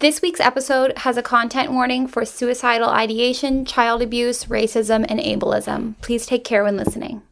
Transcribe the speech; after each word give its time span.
This 0.00 0.22
week's 0.22 0.38
episode 0.38 0.96
has 0.98 1.16
a 1.16 1.24
content 1.24 1.72
warning 1.72 2.06
for 2.06 2.24
suicidal 2.24 2.88
ideation, 2.88 3.64
child 3.64 4.00
abuse, 4.00 4.44
racism, 4.44 5.04
and 5.08 5.18
ableism. 5.18 5.96
Please 6.02 6.24
take 6.24 6.44
care 6.44 6.62
when 6.62 6.76
listening. 6.76 7.22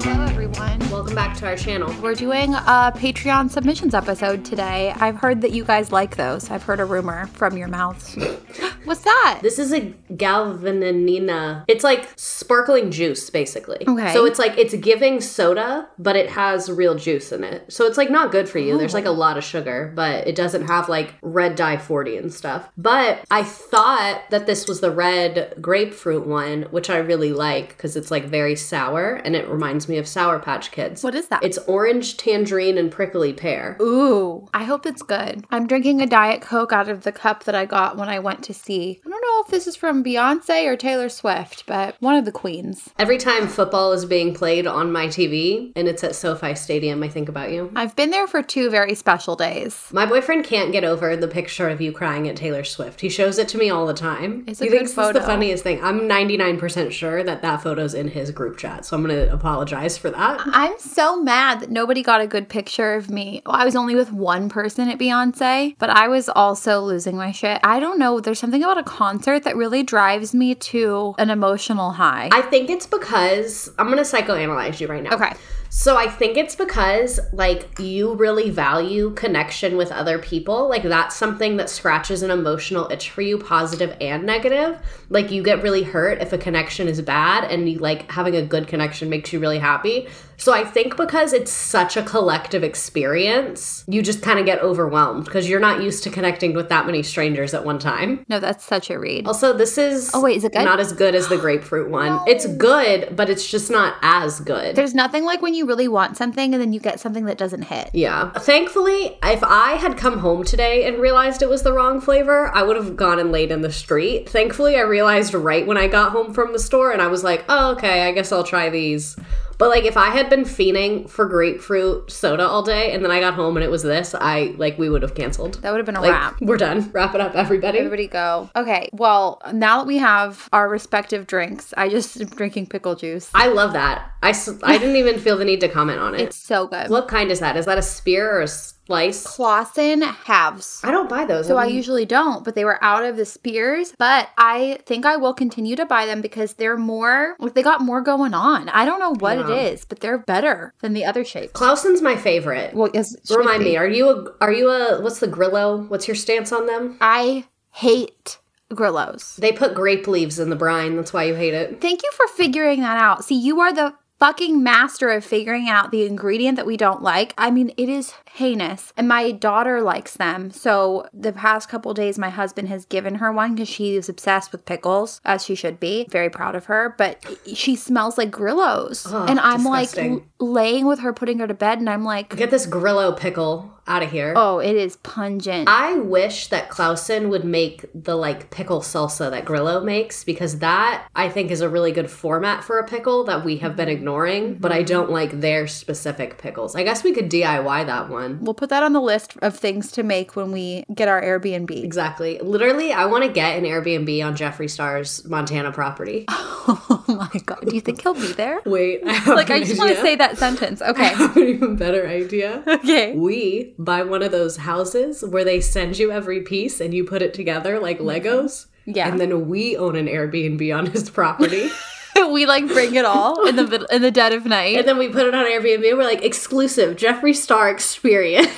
Hello, 0.00 0.24
everyone. 0.24 0.78
Welcome 0.90 1.16
back 1.16 1.36
to 1.38 1.46
our 1.48 1.56
channel. 1.56 1.92
We're 2.00 2.14
doing 2.14 2.54
a 2.54 2.92
Patreon 2.94 3.50
submissions 3.50 3.92
episode 3.92 4.44
today. 4.44 4.94
I've 5.00 5.16
heard 5.16 5.40
that 5.40 5.50
you 5.50 5.64
guys 5.64 5.90
like 5.90 6.14
those. 6.14 6.48
I've 6.48 6.62
heard 6.62 6.78
a 6.78 6.84
rumor 6.84 7.26
from 7.26 7.56
your 7.56 7.66
mouths. 7.66 8.16
What's 8.88 9.02
that? 9.02 9.40
This 9.42 9.58
is 9.58 9.70
a 9.74 9.92
galvanina. 10.10 11.64
It's 11.68 11.84
like 11.84 12.08
sparkling 12.16 12.90
juice, 12.90 13.28
basically. 13.28 13.86
Okay. 13.86 14.14
So 14.14 14.24
it's 14.24 14.38
like 14.38 14.56
it's 14.56 14.74
giving 14.76 15.20
soda, 15.20 15.90
but 15.98 16.16
it 16.16 16.30
has 16.30 16.70
real 16.70 16.94
juice 16.94 17.30
in 17.30 17.44
it. 17.44 17.70
So 17.70 17.84
it's 17.84 17.98
like 17.98 18.10
not 18.10 18.32
good 18.32 18.48
for 18.48 18.58
you. 18.58 18.78
There's 18.78 18.94
like 18.94 19.04
a 19.04 19.08
oh. 19.08 19.12
lot 19.12 19.36
of 19.36 19.44
sugar, 19.44 19.92
but 19.94 20.26
it 20.26 20.34
doesn't 20.34 20.68
have 20.68 20.88
like 20.88 21.12
red 21.20 21.54
dye 21.54 21.76
40 21.76 22.16
and 22.16 22.32
stuff. 22.32 22.70
But 22.78 23.22
I 23.30 23.42
thought 23.42 24.22
that 24.30 24.46
this 24.46 24.66
was 24.66 24.80
the 24.80 24.90
red 24.90 25.58
grapefruit 25.60 26.26
one, 26.26 26.62
which 26.70 26.88
I 26.88 26.96
really 26.96 27.34
like 27.34 27.68
because 27.68 27.94
it's 27.94 28.10
like 28.10 28.24
very 28.24 28.56
sour 28.56 29.16
and 29.16 29.36
it 29.36 29.46
reminds 29.48 29.86
me 29.86 29.98
of 29.98 30.08
Sour 30.08 30.38
Patch 30.38 30.70
Kids. 30.70 31.04
What 31.04 31.14
is 31.14 31.28
that? 31.28 31.42
It's 31.42 31.58
orange, 31.58 32.16
tangerine, 32.16 32.78
and 32.78 32.90
prickly 32.90 33.34
pear. 33.34 33.76
Ooh, 33.82 34.48
I 34.54 34.64
hope 34.64 34.86
it's 34.86 35.02
good. 35.02 35.44
I'm 35.50 35.66
drinking 35.66 36.00
a 36.00 36.06
Diet 36.06 36.40
Coke 36.40 36.72
out 36.72 36.88
of 36.88 37.02
the 37.02 37.12
cup 37.12 37.44
that 37.44 37.54
I 37.54 37.66
got 37.66 37.98
when 37.98 38.08
I 38.08 38.18
went 38.18 38.42
to 38.44 38.54
see. 38.54 38.77
I 38.78 39.08
don't 39.08 39.20
know 39.20 39.42
if 39.44 39.50
this 39.50 39.66
is 39.66 39.76
from 39.76 40.04
Beyonce 40.04 40.66
or 40.66 40.76
Taylor 40.76 41.08
Swift, 41.08 41.64
but 41.66 41.96
one 42.00 42.14
of 42.14 42.24
the 42.24 42.32
queens. 42.32 42.90
Every 42.98 43.18
time 43.18 43.48
football 43.48 43.92
is 43.92 44.04
being 44.04 44.34
played 44.34 44.66
on 44.66 44.92
my 44.92 45.06
TV 45.06 45.72
and 45.76 45.88
it's 45.88 46.04
at 46.04 46.14
SoFi 46.14 46.54
Stadium, 46.54 47.02
I 47.02 47.08
think 47.08 47.28
about 47.28 47.50
you. 47.50 47.70
I've 47.74 47.96
been 47.96 48.10
there 48.10 48.26
for 48.26 48.42
two 48.42 48.70
very 48.70 48.94
special 48.94 49.36
days. 49.36 49.88
My 49.92 50.06
boyfriend 50.06 50.44
can't 50.44 50.72
get 50.72 50.84
over 50.84 51.16
the 51.16 51.28
picture 51.28 51.68
of 51.68 51.80
you 51.80 51.92
crying 51.92 52.28
at 52.28 52.36
Taylor 52.36 52.64
Swift. 52.64 53.00
He 53.00 53.08
shows 53.08 53.38
it 53.38 53.48
to 53.48 53.58
me 53.58 53.70
all 53.70 53.86
the 53.86 53.94
time. 53.94 54.44
It's 54.46 54.60
a 54.60 54.64
he 54.64 54.70
good 54.70 54.78
thinks 54.78 54.92
photo. 54.94 55.10
it's 55.10 55.18
the 55.18 55.24
funniest 55.26 55.62
thing. 55.64 55.82
I'm 55.82 56.00
99% 56.00 56.92
sure 56.92 57.22
that 57.24 57.42
that 57.42 57.62
photo's 57.62 57.94
in 57.94 58.08
his 58.08 58.30
group 58.30 58.58
chat, 58.58 58.84
so 58.84 58.96
I'm 58.96 59.04
going 59.04 59.14
to 59.14 59.32
apologize 59.32 59.98
for 59.98 60.10
that. 60.10 60.40
I'm 60.46 60.78
so 60.78 61.20
mad 61.20 61.60
that 61.60 61.70
nobody 61.70 62.02
got 62.02 62.20
a 62.20 62.26
good 62.26 62.48
picture 62.48 62.94
of 62.94 63.10
me. 63.10 63.42
I 63.46 63.64
was 63.64 63.76
only 63.76 63.94
with 63.94 64.12
one 64.12 64.48
person 64.48 64.88
at 64.88 64.98
Beyonce, 64.98 65.74
but 65.78 65.90
I 65.90 66.08
was 66.08 66.28
also 66.28 66.80
losing 66.80 67.16
my 67.16 67.32
shit. 67.32 67.60
I 67.62 67.80
don't 67.80 67.98
know. 67.98 68.20
There's 68.20 68.38
something 68.38 68.62
a 68.76 68.82
concert 68.82 69.44
that 69.44 69.56
really 69.56 69.82
drives 69.82 70.34
me 70.34 70.54
to 70.56 71.14
an 71.18 71.30
emotional 71.30 71.92
high. 71.92 72.28
I 72.32 72.42
think 72.42 72.68
it's 72.68 72.86
because 72.86 73.70
I'm 73.78 73.86
going 73.86 73.98
to 73.98 74.02
psychoanalyze 74.02 74.80
you 74.80 74.88
right 74.88 75.02
now. 75.02 75.14
okay. 75.14 75.32
So 75.70 75.98
I 75.98 76.08
think 76.08 76.36
it's 76.38 76.54
because 76.54 77.20
like 77.32 77.78
you 77.78 78.14
really 78.14 78.48
value 78.48 79.10
connection 79.14 79.76
with 79.76 79.92
other 79.92 80.18
people. 80.18 80.68
Like 80.68 80.82
that's 80.82 81.14
something 81.14 81.58
that 81.58 81.68
scratches 81.68 82.22
an 82.22 82.30
emotional 82.30 82.90
itch 82.90 83.10
for 83.10 83.20
you, 83.20 83.38
positive 83.38 83.94
and 84.00 84.24
negative. 84.24 84.78
Like 85.10 85.30
you 85.30 85.42
get 85.42 85.62
really 85.62 85.82
hurt 85.82 86.22
if 86.22 86.32
a 86.32 86.38
connection 86.38 86.88
is 86.88 87.02
bad 87.02 87.50
and 87.50 87.68
you 87.68 87.78
like 87.78 88.10
having 88.10 88.34
a 88.34 88.42
good 88.42 88.66
connection 88.66 89.10
makes 89.10 89.32
you 89.32 89.40
really 89.40 89.58
happy. 89.58 90.08
So 90.38 90.52
I 90.52 90.64
think 90.64 90.96
because 90.96 91.32
it's 91.32 91.50
such 91.50 91.96
a 91.96 92.02
collective 92.02 92.62
experience, 92.62 93.84
you 93.88 94.02
just 94.02 94.22
kind 94.22 94.38
of 94.38 94.46
get 94.46 94.60
overwhelmed 94.62 95.24
because 95.24 95.48
you're 95.48 95.60
not 95.60 95.82
used 95.82 96.04
to 96.04 96.10
connecting 96.10 96.54
with 96.54 96.68
that 96.68 96.86
many 96.86 97.02
strangers 97.02 97.54
at 97.54 97.64
one 97.64 97.78
time. 97.80 98.24
No, 98.28 98.38
that's 98.38 98.64
such 98.64 98.88
a 98.88 98.98
read. 98.98 99.26
Also, 99.26 99.52
this 99.52 99.76
is 99.76 100.10
Oh, 100.14 100.22
wait, 100.22 100.36
is 100.36 100.44
it 100.44 100.52
good? 100.52 100.64
Not 100.64 100.78
as 100.78 100.92
good 100.92 101.14
as 101.16 101.28
the 101.28 101.36
grapefruit 101.44 101.90
one. 101.90 102.20
It's 102.28 102.46
good, 102.46 103.16
but 103.16 103.28
it's 103.28 103.50
just 103.50 103.68
not 103.70 103.96
as 104.00 104.38
good. 104.40 104.76
There's 104.76 104.94
nothing 104.94 105.24
like 105.24 105.42
when 105.42 105.54
you 105.54 105.66
really 105.66 105.88
want 105.88 106.16
something 106.16 106.54
and 106.54 106.62
then 106.62 106.72
you 106.72 106.78
get 106.80 107.00
something 107.00 107.24
that 107.24 107.36
doesn't 107.36 107.62
hit. 107.62 107.90
Yeah. 107.92 108.30
Thankfully, 108.30 109.18
if 109.24 109.42
I 109.42 109.72
had 109.72 109.96
come 109.96 110.18
home 110.18 110.44
today 110.44 110.86
and 110.86 110.98
realized 110.98 111.42
it 111.42 111.48
was 111.48 111.62
the 111.62 111.72
wrong 111.72 112.00
flavor, 112.00 112.54
I 112.54 112.62
would 112.62 112.76
have 112.76 112.96
gone 112.96 113.18
and 113.18 113.32
laid 113.32 113.50
in 113.50 113.62
the 113.62 113.72
street. 113.72 114.28
Thankfully, 114.28 114.76
I 114.76 114.82
realized 114.82 115.34
right 115.34 115.66
when 115.66 115.76
I 115.76 115.88
got 115.88 116.12
home 116.12 116.32
from 116.32 116.52
the 116.52 116.58
store 116.60 116.92
and 116.92 117.02
I 117.02 117.08
was 117.08 117.24
like, 117.24 117.44
oh, 117.48 117.72
okay, 117.72 118.06
I 118.06 118.12
guess 118.12 118.30
I'll 118.30 118.44
try 118.44 118.70
these. 118.70 119.16
But 119.58 119.70
like 119.70 119.84
if 119.84 119.96
I 119.96 120.10
had 120.10 120.30
been 120.30 120.44
fiending 120.44 121.10
for 121.10 121.26
grapefruit 121.26 122.10
soda 122.10 122.46
all 122.46 122.62
day 122.62 122.92
and 122.92 123.04
then 123.04 123.10
I 123.10 123.18
got 123.20 123.34
home 123.34 123.56
and 123.56 123.64
it 123.64 123.70
was 123.70 123.82
this, 123.82 124.14
I 124.14 124.54
like 124.56 124.78
we 124.78 124.88
would 124.88 125.02
have 125.02 125.14
canceled. 125.16 125.54
That 125.62 125.70
would 125.72 125.78
have 125.78 125.86
been 125.86 125.96
a 125.96 126.00
Like 126.00 126.12
wrap. 126.12 126.40
we're 126.40 126.56
done. 126.56 126.90
Wrap 126.92 127.14
it 127.14 127.20
up, 127.20 127.34
everybody. 127.34 127.78
Everybody 127.78 128.06
go. 128.06 128.48
Okay, 128.54 128.88
well, 128.92 129.42
now 129.52 129.78
that 129.78 129.86
we 129.86 129.98
have 129.98 130.48
our 130.52 130.68
respective 130.68 131.26
drinks, 131.26 131.74
I 131.76 131.88
just 131.88 132.20
am 132.20 132.28
drinking 132.28 132.66
pickle 132.68 132.94
juice. 132.94 133.30
I 133.34 133.48
love 133.48 133.72
that. 133.72 134.12
I, 134.22 134.32
I 134.62 134.78
didn't 134.78 134.96
even 134.96 135.18
feel 135.18 135.36
the 135.36 135.44
need 135.44 135.60
to 135.60 135.68
comment 135.68 135.98
on 135.98 136.14
it. 136.14 136.20
It's 136.20 136.36
so 136.36 136.66
good. 136.66 136.88
what 136.88 137.08
kind 137.08 137.30
is 137.30 137.40
that? 137.40 137.56
Is 137.56 137.66
that 137.66 137.78
a 137.78 137.82
spear 137.82 138.30
or 138.38 138.42
a 138.42 138.48
slice? 138.88 139.24
Claussen 139.24 140.02
halves. 140.02 140.80
I 140.82 140.90
don't 140.90 141.08
buy 141.08 141.24
those. 141.24 141.46
So 141.46 141.56
I 141.56 141.66
usually 141.66 142.04
don't, 142.04 142.44
but 142.44 142.54
they 142.56 142.64
were 142.64 142.82
out 142.82 143.04
of 143.04 143.16
the 143.16 143.24
spears. 143.24 143.92
But 143.98 144.28
I 144.36 144.80
think 144.86 145.06
I 145.06 145.16
will 145.16 145.34
continue 145.34 145.76
to 145.76 145.86
buy 145.86 146.06
them 146.06 146.20
because 146.20 146.54
they're 146.54 146.76
more, 146.76 147.36
like 147.38 147.54
they 147.54 147.62
got 147.62 147.80
more 147.82 148.00
going 148.00 148.34
on. 148.34 148.68
I 148.70 148.84
don't 148.84 148.98
know 148.98 149.14
what 149.14 149.38
Yeah. 149.38 149.50
it 149.50 149.72
is, 149.74 149.84
but 149.84 150.00
they're 150.00 150.18
better 150.18 150.74
than 150.80 150.94
the 150.94 151.04
other 151.04 151.24
shapes. 151.24 151.52
Claussen's 151.52 152.02
my 152.02 152.16
favorite. 152.16 152.74
Well, 152.74 152.90
yes, 152.92 153.14
Remind 153.30 153.60
be. 153.60 153.70
me, 153.70 153.76
are 153.76 153.86
you 153.86 154.08
a 154.10 154.32
are 154.40 154.52
you 154.52 154.68
a 154.70 155.00
what's 155.00 155.20
the 155.20 155.28
Grillo? 155.28 155.84
What's 155.88 156.08
your 156.08 156.14
stance 156.16 156.50
on 156.50 156.66
them? 156.66 156.96
I 157.00 157.44
hate 157.70 158.38
Grillos. 158.74 159.36
They 159.36 159.52
put 159.52 159.74
grape 159.74 160.06
leaves 160.06 160.38
in 160.38 160.50
the 160.50 160.56
brine. 160.56 160.96
That's 160.96 161.12
why 161.12 161.24
you 161.24 161.34
hate 161.34 161.54
it. 161.54 161.80
Thank 161.80 162.02
you 162.02 162.10
for 162.12 162.26
figuring 162.28 162.80
that 162.80 162.98
out. 162.98 163.24
See, 163.24 163.38
you 163.38 163.60
are 163.60 163.72
the 163.72 163.94
fucking 164.18 164.62
master 164.62 165.10
of 165.10 165.24
figuring 165.24 165.68
out 165.68 165.90
the 165.90 166.04
ingredient 166.04 166.56
that 166.56 166.66
we 166.66 166.76
don't 166.76 167.02
like. 167.02 167.34
I 167.38 167.50
mean, 167.50 167.72
it 167.76 167.88
is 167.88 168.14
heinous. 168.32 168.92
And 168.96 169.08
my 169.08 169.30
daughter 169.30 169.80
likes 169.80 170.16
them. 170.16 170.50
So 170.50 171.08
the 171.12 171.32
past 171.32 171.68
couple 171.68 171.94
days, 171.94 172.18
my 172.18 172.30
husband 172.30 172.68
has 172.68 172.84
given 172.84 173.16
her 173.16 173.32
one 173.32 173.54
because 173.54 173.68
she 173.68 173.96
is 173.96 174.08
obsessed 174.08 174.52
with 174.52 174.64
pickles, 174.64 175.20
as 175.24 175.44
she 175.44 175.54
should 175.54 175.78
be. 175.78 176.06
Very 176.10 176.30
proud 176.30 176.54
of 176.54 176.66
her. 176.66 176.94
But 176.98 177.24
she 177.54 177.76
smells 177.76 178.18
like 178.18 178.30
Grillos. 178.30 179.06
Ugh, 179.06 179.30
and 179.30 179.40
I'm 179.40 179.62
disgusting. 179.62 180.14
like 180.14 180.22
laying 180.40 180.86
with 180.86 181.00
her, 181.00 181.12
putting 181.12 181.38
her 181.38 181.46
to 181.46 181.54
bed, 181.54 181.78
and 181.78 181.88
I'm 181.88 182.04
like, 182.04 182.36
Get 182.36 182.50
this 182.50 182.66
Grillo 182.66 183.12
pickle 183.12 183.72
out 183.88 184.02
of 184.02 184.10
here. 184.10 184.34
oh, 184.36 184.58
it 184.58 184.76
is 184.76 184.96
pungent. 184.98 185.68
I 185.68 185.94
wish 185.94 186.48
that 186.48 186.68
Claussen 186.68 187.28
would 187.30 187.44
make 187.44 187.84
the 187.94 188.14
like 188.14 188.50
pickle 188.50 188.80
salsa 188.80 189.30
that 189.30 189.44
Grillo 189.44 189.82
makes 189.82 190.24
because 190.24 190.58
that 190.58 191.08
I 191.14 191.28
think 191.28 191.50
is 191.50 191.60
a 191.60 191.68
really 191.68 191.92
good 191.92 192.10
format 192.10 192.62
for 192.62 192.78
a 192.78 192.86
pickle 192.86 193.24
that 193.24 193.44
we 193.44 193.56
have 193.58 193.76
been 193.76 193.88
mm-hmm. 193.88 193.98
ignoring, 193.98 194.54
but 194.54 194.72
I 194.72 194.78
mm-hmm. 194.78 194.86
don't 194.86 195.10
like 195.10 195.40
their 195.40 195.66
specific 195.66 196.38
pickles. 196.38 196.76
I 196.76 196.82
guess 196.82 197.02
we 197.02 197.12
could 197.12 197.30
DIY 197.30 197.86
that 197.86 198.08
one. 198.08 198.38
We'll 198.40 198.54
put 198.54 198.70
that 198.70 198.82
on 198.82 198.92
the 198.92 199.00
list 199.00 199.36
of 199.42 199.56
things 199.56 199.90
to 199.92 200.02
make 200.02 200.36
when 200.36 200.52
we 200.52 200.84
get 200.94 201.08
our 201.08 201.20
Airbnb. 201.20 201.82
Exactly. 201.82 202.38
Literally, 202.38 202.92
I 202.92 203.06
want 203.06 203.24
to 203.24 203.32
get 203.32 203.58
an 203.58 203.64
Airbnb 203.64 204.24
on 204.24 204.36
Jeffree 204.36 204.70
Star's 204.70 205.24
Montana 205.26 205.72
property. 205.72 206.26
Oh 207.08 207.16
my 207.16 207.40
god. 207.46 207.64
Do 207.66 207.74
you 207.74 207.80
think 207.80 208.02
he'll 208.02 208.14
be 208.14 208.32
there? 208.32 208.60
Wait, 208.66 209.00
I 209.06 209.12
have 209.12 209.34
Like, 209.34 209.50
I 209.50 209.60
just 209.60 209.78
want 209.78 209.90
to 209.90 210.00
say 210.00 210.14
that 210.16 210.36
sentence. 210.36 210.82
Okay, 210.88 211.06
I 211.06 211.08
have 211.08 211.36
an 211.36 211.42
even 211.42 211.76
better 211.76 212.06
idea. 212.06 212.62
Okay. 212.66 213.14
We 213.14 213.74
buy 213.78 214.02
one 214.02 214.22
of 214.22 214.30
those 214.32 214.56
houses 214.58 215.22
where 215.22 215.44
they 215.44 215.60
send 215.60 215.98
you 215.98 216.10
every 216.12 216.40
piece 216.40 216.80
and 216.80 216.94
you 216.94 217.04
put 217.04 217.20
it 217.20 217.34
together 217.34 217.78
like 217.78 217.98
mm-hmm. 217.98 218.26
Legos. 218.26 218.66
Yeah. 218.86 219.08
And 219.08 219.20
then 219.20 219.48
we 219.48 219.76
own 219.76 219.96
an 219.96 220.06
Airbnb 220.06 220.76
on 220.76 220.86
his 220.86 221.10
property. 221.10 221.70
we 222.30 222.46
like 222.46 222.66
bring 222.66 222.94
it 222.94 223.04
all 223.04 223.46
in 223.46 223.56
the 223.56 223.86
in 223.90 224.02
the 224.02 224.10
dead 224.10 224.32
of 224.32 224.44
night. 224.46 224.76
and 224.78 224.88
then 224.88 224.98
we 224.98 225.08
put 225.08 225.26
it 225.26 225.34
on 225.34 225.44
Airbnb. 225.44 225.82
We're 225.96 226.04
like, 226.04 226.22
exclusive 226.22 226.96
Jeffree 226.96 227.34
Star 227.34 227.70
experience 227.70 228.50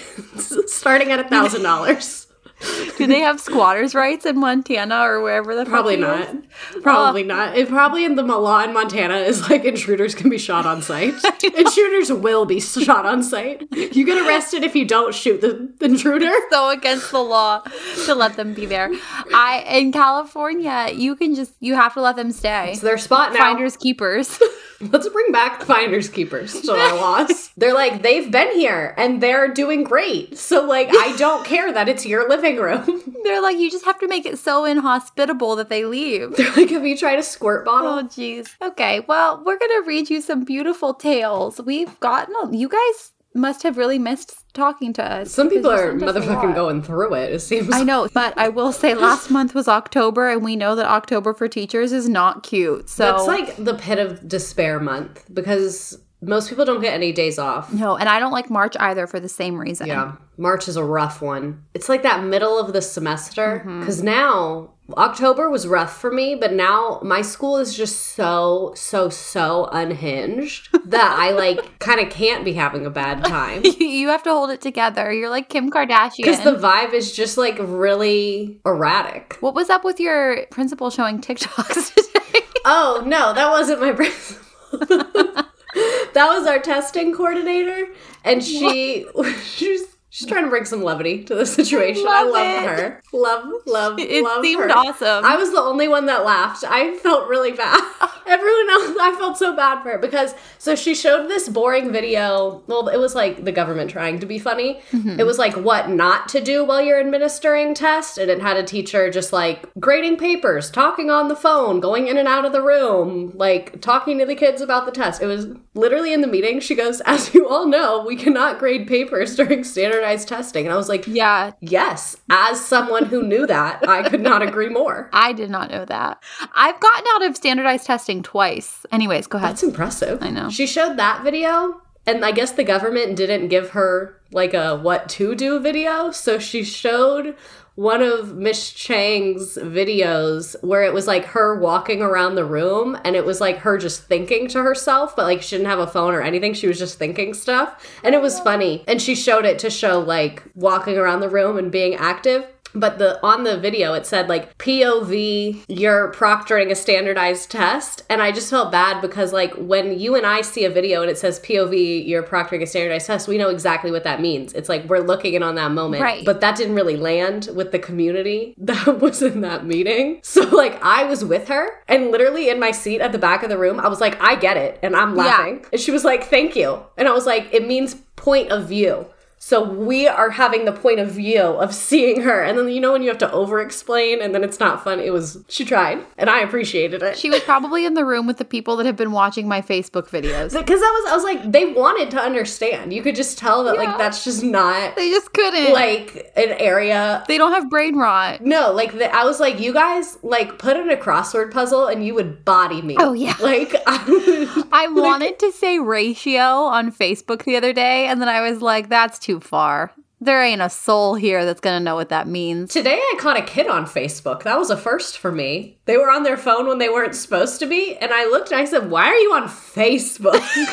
starting 0.66 1.10
at 1.10 1.20
a 1.20 1.28
thousand 1.28 1.62
dollars. 1.62 2.26
Do 2.98 3.06
they 3.06 3.20
have 3.20 3.40
squatters' 3.40 3.94
rights 3.94 4.26
in 4.26 4.38
Montana 4.38 5.00
or 5.00 5.22
wherever 5.22 5.54
the 5.54 5.64
Probably 5.64 5.96
not. 5.96 6.28
is? 6.28 6.82
Probably 6.82 7.24
oh. 7.24 7.26
not. 7.26 7.56
It 7.56 7.68
probably 7.68 8.04
in 8.04 8.16
the 8.16 8.22
law 8.22 8.62
in 8.62 8.74
Montana 8.74 9.16
is 9.16 9.48
like 9.48 9.64
intruders 9.64 10.14
can 10.14 10.28
be 10.28 10.38
shot 10.38 10.66
on 10.66 10.82
site. 10.82 11.14
intruders 11.44 12.12
will 12.12 12.44
be 12.44 12.60
shot 12.60 13.06
on 13.06 13.22
site. 13.22 13.66
You 13.72 14.04
get 14.04 14.26
arrested 14.26 14.64
if 14.64 14.76
you 14.76 14.84
don't 14.84 15.14
shoot 15.14 15.40
the, 15.40 15.72
the 15.78 15.86
intruder. 15.86 16.30
So 16.50 16.68
against 16.70 17.10
the 17.10 17.22
law 17.22 17.62
to 18.04 18.14
let 18.14 18.36
them 18.36 18.52
be 18.52 18.66
there. 18.66 18.90
I 19.34 19.64
in 19.68 19.92
California, 19.92 20.90
you 20.92 21.16
can 21.16 21.34
just 21.34 21.54
you 21.60 21.74
have 21.74 21.94
to 21.94 22.02
let 22.02 22.16
them 22.16 22.32
stay. 22.32 22.72
It's 22.72 22.80
their 22.80 22.98
spot 22.98 23.32
now. 23.32 23.40
Finders 23.40 23.76
keepers. 23.76 24.38
Let's 24.80 25.08
bring 25.10 25.30
back 25.30 25.62
finders 25.62 26.08
keepers 26.08 26.58
to 26.62 26.72
our 26.72 26.96
laws. 26.96 27.50
They're 27.54 27.74
like, 27.74 28.00
they've 28.00 28.30
been 28.30 28.50
here 28.52 28.94
and 28.96 29.22
they're 29.22 29.52
doing 29.52 29.84
great. 29.84 30.38
So, 30.38 30.64
like, 30.64 30.88
I 30.90 31.14
don't 31.18 31.44
care 31.44 31.70
that 31.70 31.86
it's 31.86 32.06
your 32.06 32.26
living 32.30 32.49
room. 32.58 33.14
They're 33.24 33.42
like, 33.42 33.58
you 33.58 33.70
just 33.70 33.84
have 33.84 33.98
to 34.00 34.08
make 34.08 34.26
it 34.26 34.38
so 34.38 34.64
inhospitable 34.64 35.56
that 35.56 35.68
they 35.68 35.84
leave. 35.84 36.36
They're 36.36 36.52
like, 36.52 36.70
have 36.70 36.84
you 36.86 36.96
tried 36.96 37.18
a 37.18 37.22
squirt 37.22 37.66
Oh, 37.68 37.70
bottle? 37.78 38.08
jeez. 38.08 38.48
Okay, 38.62 39.00
well, 39.08 39.42
we're 39.44 39.58
gonna 39.58 39.82
read 39.86 40.10
you 40.10 40.20
some 40.20 40.44
beautiful 40.44 40.94
tales. 40.94 41.60
We've 41.60 41.98
gotten, 42.00 42.34
a- 42.42 42.56
you 42.56 42.68
guys 42.68 43.12
must 43.34 43.62
have 43.62 43.76
really 43.78 43.98
missed 43.98 44.34
talking 44.54 44.92
to 44.92 45.04
us. 45.04 45.30
Some 45.30 45.48
people 45.48 45.70
are 45.70 45.92
you 45.92 46.00
sent 46.00 46.02
us 46.10 46.16
a 46.16 46.20
motherfucking 46.20 46.54
going 46.56 46.82
through 46.82 47.14
it. 47.14 47.32
It 47.32 47.38
seems. 47.40 47.68
I 47.72 47.84
know, 47.84 48.08
but 48.12 48.36
I 48.36 48.48
will 48.48 48.72
say 48.72 48.94
last 48.96 49.30
month 49.30 49.54
was 49.54 49.68
October, 49.68 50.28
and 50.28 50.42
we 50.44 50.56
know 50.56 50.74
that 50.74 50.86
October 50.86 51.32
for 51.32 51.46
teachers 51.46 51.92
is 51.92 52.08
not 52.08 52.42
cute. 52.42 52.88
So 52.88 53.14
it's 53.14 53.26
like 53.28 53.54
the 53.56 53.74
pit 53.74 53.98
of 54.00 54.26
despair 54.26 54.80
month 54.80 55.24
because 55.32 55.96
most 56.22 56.48
people 56.48 56.64
don't 56.64 56.80
get 56.80 56.94
any 56.94 57.12
days 57.12 57.38
off. 57.38 57.72
no, 57.72 57.96
and 57.96 58.08
I 58.08 58.18
don't 58.18 58.32
like 58.32 58.50
March 58.50 58.76
either 58.78 59.06
for 59.06 59.20
the 59.20 59.28
same 59.28 59.58
reason. 59.58 59.86
Yeah, 59.86 60.16
March 60.36 60.68
is 60.68 60.76
a 60.76 60.84
rough 60.84 61.22
one. 61.22 61.64
It's 61.74 61.88
like 61.88 62.02
that 62.02 62.24
middle 62.24 62.58
of 62.58 62.72
the 62.72 62.82
semester 62.82 63.60
Mm-hmm. 63.60 63.80
because 63.80 64.02
now 64.02 64.70
October 64.96 65.48
was 65.48 65.66
rough 65.68 65.96
for 66.00 66.10
me, 66.10 66.34
but 66.34 66.52
now 66.52 66.98
my 67.02 67.22
school 67.22 67.56
is 67.58 67.76
just 67.76 68.14
so 68.14 68.72
so 68.74 69.08
so 69.08 69.68
unhinged 69.72 70.68
that 70.84 71.16
I 71.18 71.30
like 71.30 71.78
kind 71.78 72.00
of 72.00 72.10
can't 72.10 72.44
be 72.44 72.52
having 72.54 72.84
a 72.86 72.90
bad 72.90 73.24
time. 73.24 73.62
you 73.78 74.08
have 74.08 74.22
to 74.24 74.30
hold 74.30 74.50
it 74.50 74.60
together. 74.60 75.12
You're 75.12 75.30
like 75.30 75.48
Kim 75.48 75.70
Kardashian. 75.70 76.16
Because 76.18 76.42
the 76.42 76.56
vibe 76.56 76.92
is 76.92 77.12
just 77.12 77.38
like 77.38 77.56
really 77.60 78.60
erratic. 78.66 79.36
what 79.40 79.54
was 79.54 79.70
up 79.70 79.84
with 79.84 80.00
your 80.00 80.44
principal 80.50 80.90
showing 80.90 81.20
TikToks 81.20 81.94
today? 81.94 82.44
Oh 82.64 83.02
no, 83.06 83.32
that 83.32 83.48
wasn't 83.48 83.80
my 83.80 83.92
principal. 83.92 85.44
That 85.74 86.26
was 86.26 86.46
our 86.46 86.58
testing 86.58 87.14
coordinator, 87.14 87.88
and 88.24 88.42
she 88.42 89.06
she's 89.44 89.96
she's 90.10 90.26
trying 90.28 90.44
to 90.44 90.50
bring 90.50 90.64
some 90.64 90.82
levity 90.82 91.24
to 91.24 91.34
the 91.34 91.46
situation. 91.46 92.04
I 92.08 92.22
Love 92.24 92.32
love 92.32 92.46
it. 92.46 92.78
her. 92.80 93.02
Love, 93.12 93.44
love, 93.66 93.98
It 93.98 94.22
love 94.22 94.44
seemed 94.44 94.62
her. 94.62 94.70
awesome. 94.70 95.24
I 95.24 95.36
was 95.36 95.50
the 95.52 95.60
only 95.60 95.88
one 95.88 96.06
that 96.06 96.24
laughed. 96.24 96.64
I 96.66 96.94
felt 96.96 97.28
really 97.28 97.52
bad. 97.52 97.80
Everyone 98.26 98.70
else, 98.70 98.96
I 99.00 99.16
felt 99.18 99.38
so 99.38 99.56
bad 99.56 99.82
for 99.82 99.90
her 99.92 99.98
because 99.98 100.34
so 100.58 100.76
she 100.76 100.94
showed 100.94 101.26
this 101.28 101.48
boring 101.48 101.90
video. 101.90 102.62
Well, 102.68 102.88
it 102.88 102.98
was 102.98 103.14
like 103.14 103.44
the 103.44 103.50
government 103.52 103.90
trying 103.90 104.20
to 104.20 104.26
be 104.26 104.38
funny. 104.38 104.80
Mm-hmm. 104.92 105.18
It 105.18 105.26
was 105.26 105.38
like 105.38 105.54
what 105.56 105.88
not 105.90 106.28
to 106.30 106.40
do 106.40 106.64
while 106.64 106.80
you're 106.80 107.00
administering 107.00 107.74
tests, 107.74 108.18
and 108.18 108.30
it 108.30 108.40
had 108.40 108.56
a 108.56 108.62
teacher 108.62 109.10
just 109.10 109.32
like 109.32 109.66
grading 109.80 110.16
papers, 110.18 110.70
talking 110.70 111.10
on 111.10 111.26
the 111.28 111.34
phone, 111.34 111.80
going 111.80 112.06
in 112.06 112.16
and 112.16 112.28
out 112.28 112.44
of 112.44 112.52
the 112.52 112.62
room, 112.62 113.32
like 113.34 113.80
talking 113.80 114.18
to 114.18 114.26
the 114.26 114.36
kids 114.36 114.60
about 114.62 114.86
the 114.86 114.92
test. 114.92 115.20
It 115.22 115.26
was 115.26 115.48
literally 115.74 116.12
in 116.12 116.20
the 116.20 116.26
meeting. 116.28 116.60
She 116.60 116.76
goes, 116.76 117.00
"As 117.06 117.34
you 117.34 117.48
all 117.48 117.66
know, 117.66 118.04
we 118.06 118.14
cannot 118.14 118.58
grade 118.60 118.86
papers 118.86 119.34
during 119.40 119.64
standardized 120.00 120.28
testing," 120.28 120.66
and 120.66 120.72
I 120.72 120.76
was 120.76 120.88
like. 120.88 121.06
yeah, 121.06 121.52
Yes, 121.60 122.16
as 122.30 122.64
someone 122.64 123.06
who 123.06 123.22
knew 123.22 123.46
that, 123.46 123.86
I 123.88 124.08
could 124.08 124.20
not 124.20 124.42
agree 124.42 124.68
more. 124.68 125.10
I 125.12 125.32
did 125.32 125.50
not 125.50 125.70
know 125.70 125.84
that. 125.84 126.22
I've 126.54 126.80
gotten 126.80 127.04
out 127.14 127.26
of 127.26 127.36
standardized 127.36 127.86
testing 127.86 128.22
twice. 128.22 128.86
Anyways, 128.92 129.26
go 129.26 129.38
ahead. 129.38 129.50
That's 129.50 129.62
impressive. 129.62 130.22
I 130.22 130.30
know. 130.30 130.50
She 130.50 130.66
showed 130.66 130.96
that 130.96 131.22
video, 131.22 131.80
and 132.06 132.24
I 132.24 132.32
guess 132.32 132.52
the 132.52 132.64
government 132.64 133.16
didn't 133.16 133.48
give 133.48 133.70
her 133.70 134.16
like 134.32 134.54
a 134.54 134.76
what 134.76 135.08
to 135.10 135.34
do 135.34 135.60
video. 135.60 136.10
So 136.10 136.38
she 136.38 136.64
showed 136.64 137.36
one 137.74 138.02
of 138.02 138.34
Miss 138.34 138.70
Chang's 138.72 139.56
videos 139.56 140.56
where 140.62 140.82
it 140.82 140.92
was 140.92 141.06
like 141.06 141.24
her 141.26 141.58
walking 141.58 142.02
around 142.02 142.34
the 142.34 142.44
room 142.44 142.98
and 143.04 143.16
it 143.16 143.24
was 143.24 143.40
like 143.40 143.58
her 143.58 143.78
just 143.78 144.04
thinking 144.04 144.48
to 144.48 144.62
herself, 144.62 145.16
but 145.16 145.24
like 145.24 145.42
she 145.42 145.56
didn't 145.56 145.70
have 145.70 145.78
a 145.78 145.86
phone 145.86 146.14
or 146.14 146.20
anything. 146.20 146.54
She 146.54 146.66
was 146.66 146.78
just 146.78 146.98
thinking 146.98 147.34
stuff. 147.34 147.86
And 148.04 148.14
it 148.14 148.20
was 148.20 148.40
funny. 148.40 148.84
And 148.86 149.00
she 149.00 149.14
showed 149.14 149.44
it 149.44 149.58
to 149.60 149.70
show 149.70 150.00
like 150.00 150.42
walking 150.54 150.98
around 150.98 151.20
the 151.20 151.28
room 151.28 151.56
and 151.58 151.72
being 151.72 151.94
active. 151.94 152.46
But 152.74 152.98
the 152.98 153.24
on 153.24 153.44
the 153.44 153.58
video 153.58 153.94
it 153.94 154.06
said 154.06 154.28
like 154.28 154.56
POV 154.58 155.64
you're 155.68 156.12
proctoring 156.12 156.70
a 156.70 156.74
standardized 156.74 157.50
test 157.50 158.02
and 158.08 158.22
I 158.22 158.32
just 158.32 158.50
felt 158.50 158.70
bad 158.72 159.00
because 159.00 159.32
like 159.32 159.52
when 159.54 159.98
you 159.98 160.14
and 160.14 160.26
I 160.26 160.40
see 160.42 160.64
a 160.64 160.70
video 160.70 161.02
and 161.02 161.10
it 161.10 161.18
says 161.18 161.40
POV 161.40 162.06
you're 162.06 162.22
proctoring 162.22 162.62
a 162.62 162.66
standardized 162.66 163.06
test 163.06 163.28
we 163.28 163.38
know 163.38 163.48
exactly 163.48 163.90
what 163.90 164.04
that 164.04 164.20
means. 164.20 164.52
It's 164.52 164.68
like 164.68 164.84
we're 164.84 165.00
looking 165.00 165.34
in 165.34 165.42
on 165.42 165.54
that 165.56 165.72
moment. 165.72 166.02
Right. 166.02 166.24
But 166.24 166.40
that 166.42 166.56
didn't 166.56 166.74
really 166.74 166.96
land 166.96 167.48
with 167.54 167.72
the 167.72 167.78
community 167.78 168.54
that 168.58 169.00
was 169.00 169.22
in 169.22 169.40
that 169.40 169.66
meeting. 169.66 170.20
So 170.22 170.42
like 170.48 170.82
I 170.82 171.04
was 171.04 171.24
with 171.24 171.48
her 171.48 171.82
and 171.88 172.10
literally 172.10 172.50
in 172.50 172.60
my 172.60 172.70
seat 172.70 173.00
at 173.00 173.12
the 173.12 173.18
back 173.18 173.42
of 173.42 173.48
the 173.50 173.58
room 173.58 173.80
I 173.80 173.88
was 173.88 174.00
like 174.00 174.20
I 174.20 174.36
get 174.36 174.56
it 174.56 174.78
and 174.82 174.94
I'm 174.94 175.10
Yeah. 175.16 175.22
laughing. 175.24 175.64
And 175.72 175.80
she 175.80 175.90
was 175.90 176.04
like 176.04 176.24
thank 176.24 176.56
you. 176.56 176.82
And 176.96 177.08
I 177.08 177.12
was 177.12 177.26
like 177.26 177.48
it 177.52 177.66
means 177.66 177.94
point 178.16 178.50
of 178.50 178.68
view. 178.68 179.06
So 179.42 179.64
we 179.64 180.06
are 180.06 180.28
having 180.28 180.66
the 180.66 180.72
point 180.72 181.00
of 181.00 181.10
view 181.12 181.40
of 181.40 181.74
seeing 181.74 182.20
her. 182.20 182.42
And 182.42 182.58
then 182.58 182.68
you 182.68 182.78
know 182.78 182.92
when 182.92 183.00
you 183.02 183.08
have 183.08 183.16
to 183.18 183.32
over 183.32 183.58
explain 183.58 184.20
and 184.20 184.34
then 184.34 184.44
it's 184.44 184.60
not 184.60 184.84
fun. 184.84 185.00
It 185.00 185.14
was 185.14 185.42
she 185.48 185.64
tried 185.64 186.04
and 186.18 186.28
I 186.28 186.40
appreciated 186.40 187.02
it. 187.02 187.16
She 187.16 187.30
was 187.30 187.40
probably 187.40 187.86
in 187.86 187.94
the 187.94 188.04
room 188.04 188.26
with 188.26 188.36
the 188.36 188.44
people 188.44 188.76
that 188.76 188.84
have 188.84 188.96
been 188.96 189.12
watching 189.12 189.48
my 189.48 189.62
Facebook 189.62 190.10
videos. 190.10 190.52
because 190.52 190.80
that 190.80 191.00
was 191.02 191.10
I 191.10 191.14
was 191.14 191.24
like 191.24 191.50
they 191.50 191.72
wanted 191.72 192.10
to 192.10 192.20
understand. 192.20 192.92
You 192.92 193.02
could 193.02 193.16
just 193.16 193.38
tell 193.38 193.64
that 193.64 193.76
Yeah. 193.76 193.84
like 193.84 193.96
that's 193.98 194.24
just 194.24 194.42
not 194.44 194.94
They 194.96 195.08
just 195.08 195.32
couldn't. 195.32 195.72
like 195.72 196.30
an 196.36 196.50
area 196.58 197.24
they 197.26 197.38
don't 197.38 197.52
have 197.52 197.70
brain 197.70 197.96
rot. 197.96 198.42
no, 198.42 198.72
like 198.72 198.92
the, 198.92 199.10
I 199.14 199.24
was 199.24 199.40
like, 199.40 199.58
you 199.58 199.72
guys 199.72 200.18
like 200.22 200.58
put 200.58 200.76
in 200.76 200.90
a 200.90 200.96
crossword 200.96 201.50
puzzle 201.50 201.86
and 201.86 202.04
you 202.06 202.12
would 202.14 202.44
body 202.44 202.82
me. 202.82 202.96
Oh, 202.98 203.14
yeah. 203.14 203.36
like 203.40 203.74
I 203.86 204.64
I 204.70 204.86
wanted 204.88 205.38
to 205.38 205.50
say 205.52 205.78
ratio 205.78 206.42
on 206.42 206.92
Facebook 206.92 207.44
the 207.44 207.56
other 207.56 207.72
day, 207.72 208.06
and 208.06 208.20
then 208.20 208.28
I 208.28 208.42
was 208.42 208.60
like, 208.60 208.90
that's 208.90 209.18
too 209.18 209.29
far. 209.38 209.92
There 210.22 210.42
ain't 210.42 210.60
a 210.60 210.68
soul 210.68 211.14
here 211.14 211.46
that's 211.46 211.60
gonna 211.60 211.80
know 211.80 211.94
what 211.94 212.10
that 212.10 212.26
means. 212.28 212.72
Today 212.72 212.98
I 212.98 213.14
caught 213.18 213.38
a 213.38 213.42
kid 213.42 213.68
on 213.68 213.86
Facebook. 213.86 214.42
That 214.42 214.58
was 214.58 214.68
a 214.68 214.76
first 214.76 215.16
for 215.16 215.32
me. 215.32 215.78
They 215.86 215.96
were 215.96 216.10
on 216.10 216.24
their 216.24 216.36
phone 216.36 216.66
when 216.66 216.76
they 216.78 216.90
weren't 216.90 217.14
supposed 217.14 217.58
to 217.60 217.66
be, 217.66 217.96
and 217.96 218.12
I 218.12 218.26
looked 218.26 218.50
and 218.50 218.60
I 218.60 218.66
said, 218.66 218.90
"Why 218.90 219.06
are 219.06 219.16
you 219.16 219.32
on 219.32 219.48
Facebook?" 219.48 220.40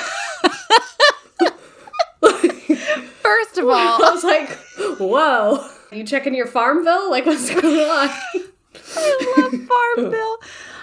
First 3.21 3.57
of 3.57 3.65
all, 3.65 4.03
I 4.03 4.11
was 4.11 4.23
like, 4.23 4.49
"Whoa, 4.99 5.65
you 5.93 6.03
checking 6.03 6.35
your 6.35 6.47
Farmville? 6.47 7.09
Like 7.09 7.25
what's 7.25 7.49
going 7.49 7.89
on?" 7.89 8.09
I 8.95 9.35
love 9.37 9.51
Farmville. 9.51 10.37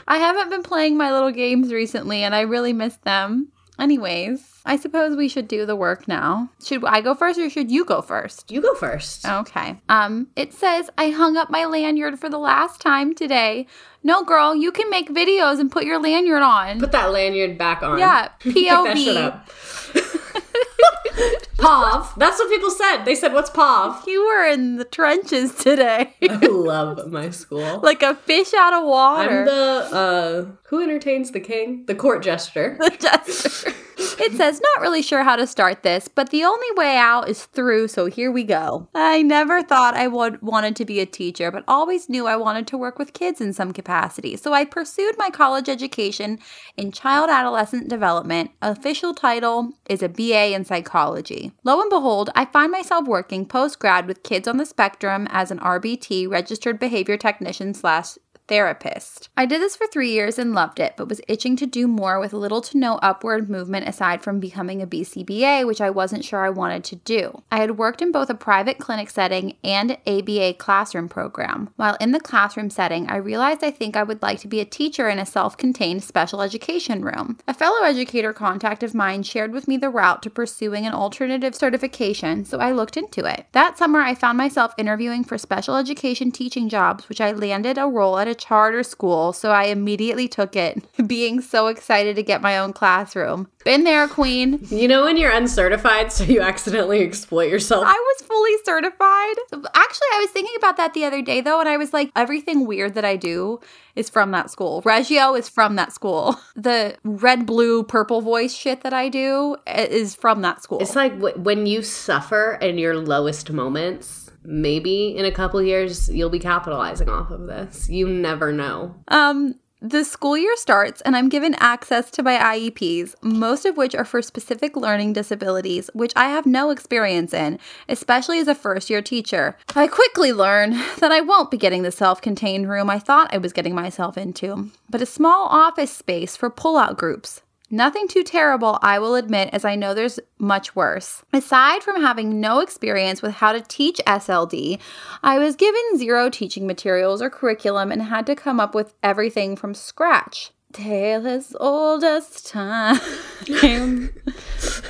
I 0.09 0.19
haven't 0.19 0.51
been 0.51 0.63
playing 0.63 0.97
my 0.97 1.13
little 1.13 1.33
games 1.33 1.73
recently, 1.73 2.23
and 2.23 2.35
I 2.35 2.43
really 2.43 2.73
miss 2.73 2.97
them. 2.99 3.49
Anyways, 3.79 4.54
I 4.67 4.77
suppose 4.77 5.15
we 5.15 5.29
should 5.29 5.47
do 5.47 5.67
the 5.67 5.77
work 5.77 6.09
now. 6.09 6.49
Should 6.65 6.85
I 6.87 7.03
go 7.03 7.15
first, 7.15 7.39
or 7.39 7.51
should 7.51 7.71
you 7.71 7.85
go 7.85 8.01
first? 8.01 8.51
You 8.51 8.63
go 8.63 8.75
first. 8.75 9.27
Okay. 9.29 9.77
Um, 9.91 10.29
it 10.37 10.55
says 10.55 10.89
I 10.97 11.11
hung 11.11 11.37
up 11.37 11.51
my 11.51 11.67
lanyard 11.67 12.19
for 12.19 12.31
the 12.31 12.39
last 12.39 12.81
time 12.81 13.15
today. 13.15 13.67
No, 14.03 14.25
girl, 14.25 14.55
you 14.55 14.73
can 14.73 14.89
make 14.89 15.09
videos 15.11 15.61
and 15.61 15.71
put 15.71 15.85
your 15.85 16.01
lanyard 16.01 16.43
on. 16.43 16.81
Put 16.81 16.93
that 16.93 17.11
lanyard 17.13 17.59
back 17.59 17.83
on. 17.83 17.99
Yeah, 17.99 18.29
Pick 18.41 18.55
that 18.55 18.97
shit 18.97 19.17
POV. 19.17 19.23
up. 19.23 19.51
Pav. 21.59 22.13
That's 22.19 22.39
what 22.39 22.51
people 22.51 22.71
said. 22.71 23.05
They 23.05 23.15
said, 23.15 23.33
"What's 23.33 23.49
Pav?" 23.51 24.03
You 24.07 24.27
were 24.27 24.47
in 24.47 24.77
the 24.77 24.85
trenches 24.85 25.55
today, 25.55 26.15
I 26.23 26.27
love 26.47 27.11
my 27.11 27.31
school. 27.31 27.81
like 27.83 28.03
a 28.03 28.15
fish 28.15 28.53
out 28.55 28.75
of 28.75 28.85
water. 28.87 29.41
I'm 29.41 29.45
the 29.47 29.89
uh 29.97 30.47
who 30.69 30.83
entertains 30.83 31.31
the 31.31 31.41
king? 31.41 31.85
The 31.87 31.95
court 31.95 32.23
jester. 32.23 32.77
The 32.81 32.91
Jester. 32.91 33.73
It 34.19 34.33
says, 34.37 34.61
not 34.61 34.83
really 34.83 35.03
sure 35.03 35.23
how 35.23 35.37
to 35.37 35.47
start 35.47 35.83
this, 35.83 36.09
but 36.09 36.31
the 36.31 36.45
only 36.45 36.67
way 36.77 36.97
out 36.97 37.29
is 37.29 37.45
through, 37.47 37.89
so 37.89 38.07
here 38.07 38.31
we 38.31 38.45
go. 38.45 38.89
I 38.95 39.23
never 39.23 39.63
thought 39.63 39.95
I 39.95 40.07
would 40.09 40.43
wanted 40.43 40.77
to 40.77 40.85
be 40.85 41.01
a 41.01 41.07
teacher, 41.07 41.51
but 41.51 41.65
always 41.67 42.09
knew 42.09 42.27
I 42.27 42.37
wanted 42.37 42.67
to 42.69 42.79
work 42.79 42.99
with 42.99 43.13
kids 43.13 43.41
in 43.41 43.53
some 43.53 43.73
capacity. 43.73 44.37
So 44.37 44.53
I 44.53 44.65
pursued 44.65 45.17
my 45.19 45.31
college 45.31 45.69
education 45.69 46.39
in 46.77 46.93
child 46.93 47.31
adolescent 47.31 47.89
development. 47.89 48.51
Official 48.63 49.15
title 49.15 49.73
is 49.89 50.03
a 50.03 50.09
BA 50.09 50.55
in 50.55 50.65
psychology. 50.65 51.53
Lo 51.65 51.81
and 51.81 51.91
behold, 51.91 52.31
I 52.35 52.45
find 52.47 52.71
myself 52.71 53.07
working 53.07 53.47
post 53.47 53.79
grad 53.79 54.07
with 54.07 54.23
kids 54.23 54.47
on 54.47 54.57
the 54.57 54.67
spectrum 54.67 55.27
as 55.31 55.51
an 55.51 55.59
RBT 55.59 56.29
registered 56.29 56.79
behavior 56.79 57.17
technician 57.17 57.75
slash 57.75 58.17
therapist. 58.47 59.29
I 59.37 59.47
did 59.47 59.61
this 59.61 59.77
for 59.77 59.87
three 59.87 60.11
years 60.11 60.39
and 60.39 60.55
loved 60.55 60.81
it, 60.81 60.95
but 60.97 61.09
was 61.09 61.21
itching 61.29 61.57
to 61.57 61.67
do 61.67 61.87
more 61.87 62.21
with 62.21 62.33
little 62.33 62.61
to 62.63 62.79
no 62.79 62.97
upward 62.97 63.49
movement 63.49 63.89
aside 63.89 64.23
from 64.23 64.41
becoming 64.41 64.83
a 64.83 64.87
BCBA, 64.87 65.67
which 65.67 65.81
I 65.81 65.91
wasn't 65.91 66.25
sure 66.25 66.45
I 66.45 66.51
wanted 66.51 66.85
to 66.85 66.97
do. 66.97 67.43
I 67.51 67.59
had 67.59 67.79
worked 67.79 68.03
in 68.03 68.13
both 68.13 68.31
a 68.31 68.35
private 68.35 68.79
clinic 68.79 69.11
setting 69.11 69.57
and 69.65 69.99
ABA 70.07 70.55
classroom 70.55 71.09
program. 71.09 71.71
While 71.77 71.97
in 72.01 72.13
the 72.13 72.21
classroom 72.21 72.71
setting, 72.71 73.09
I 73.09 73.17
realized 73.17 73.65
I 73.65 73.71
think 73.71 73.97
I 73.97 74.03
would 74.03 74.23
like 74.23 74.41
to 74.41 74.49
be 74.49 74.61
a 74.61 74.65
teacher 74.65 75.09
in 75.09 75.19
a 75.19 75.27
self 75.27 75.57
contained 75.57 76.05
special 76.05 76.43
education 76.43 77.05
room. 77.05 77.39
A 77.49 77.55
fellow 77.55 77.83
educator 77.85 78.33
contact 78.33 78.83
of 78.83 78.95
mine 78.95 79.23
shared 79.23 79.53
with 79.53 79.69
me 79.69 79.77
the 79.77 79.91
route 79.91 80.23
to 80.23 80.31
pursuing 80.31 80.87
an 80.87 80.93
alternative 80.93 81.55
certification, 81.55 82.45
so 82.45 82.59
I 82.59 82.73
looked 82.73 82.97
into 82.97 83.25
it. 83.25 83.47
That 83.53 83.79
summer, 83.79 84.01
I 84.01 84.15
found 84.15 84.39
myself 84.39 84.75
interviewing 84.77 85.25
for 85.25 85.39
special 85.39 85.77
education 85.77 86.31
teaching 86.31 86.69
jobs, 86.69 87.09
which 87.09 87.21
I 87.21 87.33
landed 87.33 87.79
a 87.79 87.87
role 87.87 88.19
at 88.19 88.29
a 88.29 88.34
a 88.35 88.37
charter 88.37 88.83
school, 88.83 89.33
so 89.33 89.51
I 89.51 89.65
immediately 89.65 90.29
took 90.29 90.57
it, 90.57 90.83
being 91.07 91.41
so 91.41 91.69
excited 91.69 92.17
to 92.17 92.23
get 92.23 92.43
my 92.43 92.59
own 92.59 92.73
classroom. 92.73 93.49
Been 93.65 93.85
there, 93.85 94.09
queen. 94.09 94.59
You 94.69 94.89
know 94.89 95.05
when 95.05 95.17
you're 95.17 95.31
uncertified, 95.31 96.13
so 96.13 96.25
you 96.25 96.41
accidentally 96.43 97.01
exploit 97.01 97.51
yourself? 97.51 97.85
I 97.87 97.93
was 97.93 98.27
fully 98.27 98.53
certified. 98.65 99.37
Actually, 99.75 100.09
I 100.13 100.19
was 100.21 100.31
thinking 100.31 100.55
about 100.59 100.77
that 100.77 100.93
the 100.95 101.05
other 101.05 101.23
day, 101.23 101.41
though, 101.41 101.61
and 101.61 101.69
I 101.69 101.77
was 101.77 101.93
like, 101.93 102.11
everything 102.15 102.67
weird 102.67 102.95
that 102.95 103.05
I 103.05 103.17
do 103.17 103.61
is 103.97 104.11
from 104.11 104.33
that 104.33 104.51
school. 104.51 104.83
Reggio 104.85 105.35
is 105.35 105.49
from 105.49 105.77
that 105.77 105.93
school. 105.93 106.37
The 106.57 106.97
red, 107.05 107.47
blue, 107.47 107.83
purple 107.83 108.21
voice 108.21 108.55
shit 108.55 108.83
that 108.83 108.93
I 108.93 109.09
do 109.09 109.57
eh, 109.67 109.85
is 109.85 110.15
from 110.15 110.43
that 110.43 110.63
school. 110.63 110.79
It's 110.81 110.97
like 110.97 111.15
w- 111.15 111.37
when 111.39 111.67
you 111.67 111.83
suffer 111.83 112.59
in 112.61 112.79
your 112.79 112.97
lowest 112.97 113.51
moments, 113.51 114.24
maybe 114.45 115.17
in 115.17 115.25
a 115.25 115.33
couple 115.33 115.63
years 115.63 116.09
you'll 116.09 116.31
be 116.31 116.39
capitalizing 116.39 117.09
off 117.09 117.31
of 117.31 117.47
this. 117.47 117.89
You 117.89 118.09
never 118.09 118.53
know. 118.53 118.95
Um, 119.09 119.57
the 119.87 120.03
school 120.03 120.39
year 120.39 120.57
starts, 120.57 121.03
and 121.03 121.15
I'm 121.15 121.29
given 121.29 121.55
access 121.57 122.11
to 122.13 122.23
my 122.23 122.39
IEPs, 122.39 123.15
most 123.21 123.67
of 123.67 123.77
which 123.77 123.95
are 123.95 124.07
for 124.07 124.23
specific 124.23 124.79
learning 124.79 125.13
disabilities, 125.13 125.91
which 125.93 126.15
I 126.17 126.31
have 126.31 126.47
no 126.47 126.71
experience 126.71 127.35
in, 127.35 127.59
especially 127.87 128.39
as 128.39 128.49
a 128.49 128.55
first 128.55 128.89
year 128.89 129.03
teacher. 129.03 129.59
I 129.77 129.87
quickly 129.87 130.33
learn 130.33 130.71
that 131.01 131.13
I 131.13 131.21
won't 131.21 131.51
be 131.51 131.59
getting 131.59 131.83
the 131.83 131.93
self 131.93 132.23
contained 132.23 132.71
room 132.71 132.89
I 132.89 132.99
thought 132.99 133.35
I 133.35 133.37
was 133.37 133.53
getting 133.53 133.75
myself 133.75 134.17
into, 134.17 134.71
but 134.89 135.03
a 135.03 135.07
small 135.07 135.49
office 135.49 135.93
space 135.93 136.35
for 136.35 136.49
pull 136.49 136.79
out 136.79 136.97
groups. 136.97 137.43
Nothing 137.75 138.07
too 138.07 138.23
terrible, 138.23 138.79
I 138.83 139.01
will 139.01 139.17
admit, 139.17 139.51
as 139.53 139.65
I 139.65 139.75
know 139.75 139.95
there's 139.95 140.21
much 140.39 140.77
worse. 140.77 141.25
Aside 141.33 141.83
from 141.83 142.01
having 142.01 142.41
no 142.41 142.61
experience 142.61 143.21
with 143.21 143.33
how 143.33 143.51
to 143.51 143.61
teach 143.63 144.01
SLD, 144.07 144.79
I 145.25 145.41
was 145.41 145.57
given 145.57 145.99
zero 145.99 146.31
teaching 146.31 146.69
materials 146.69 147.21
or 147.21 147.31
curriculum 147.31 147.91
and 147.91 148.03
had 148.03 148.27
to 148.27 148.37
come 148.37 148.61
up 148.61 148.77
with 148.77 148.95
everything 149.03 149.57
from 149.57 149.75
scratch. 149.75 150.53
Tale 150.73 151.27
as 151.27 151.57
old 151.59 152.05
as 152.05 152.43
time. 152.43 153.01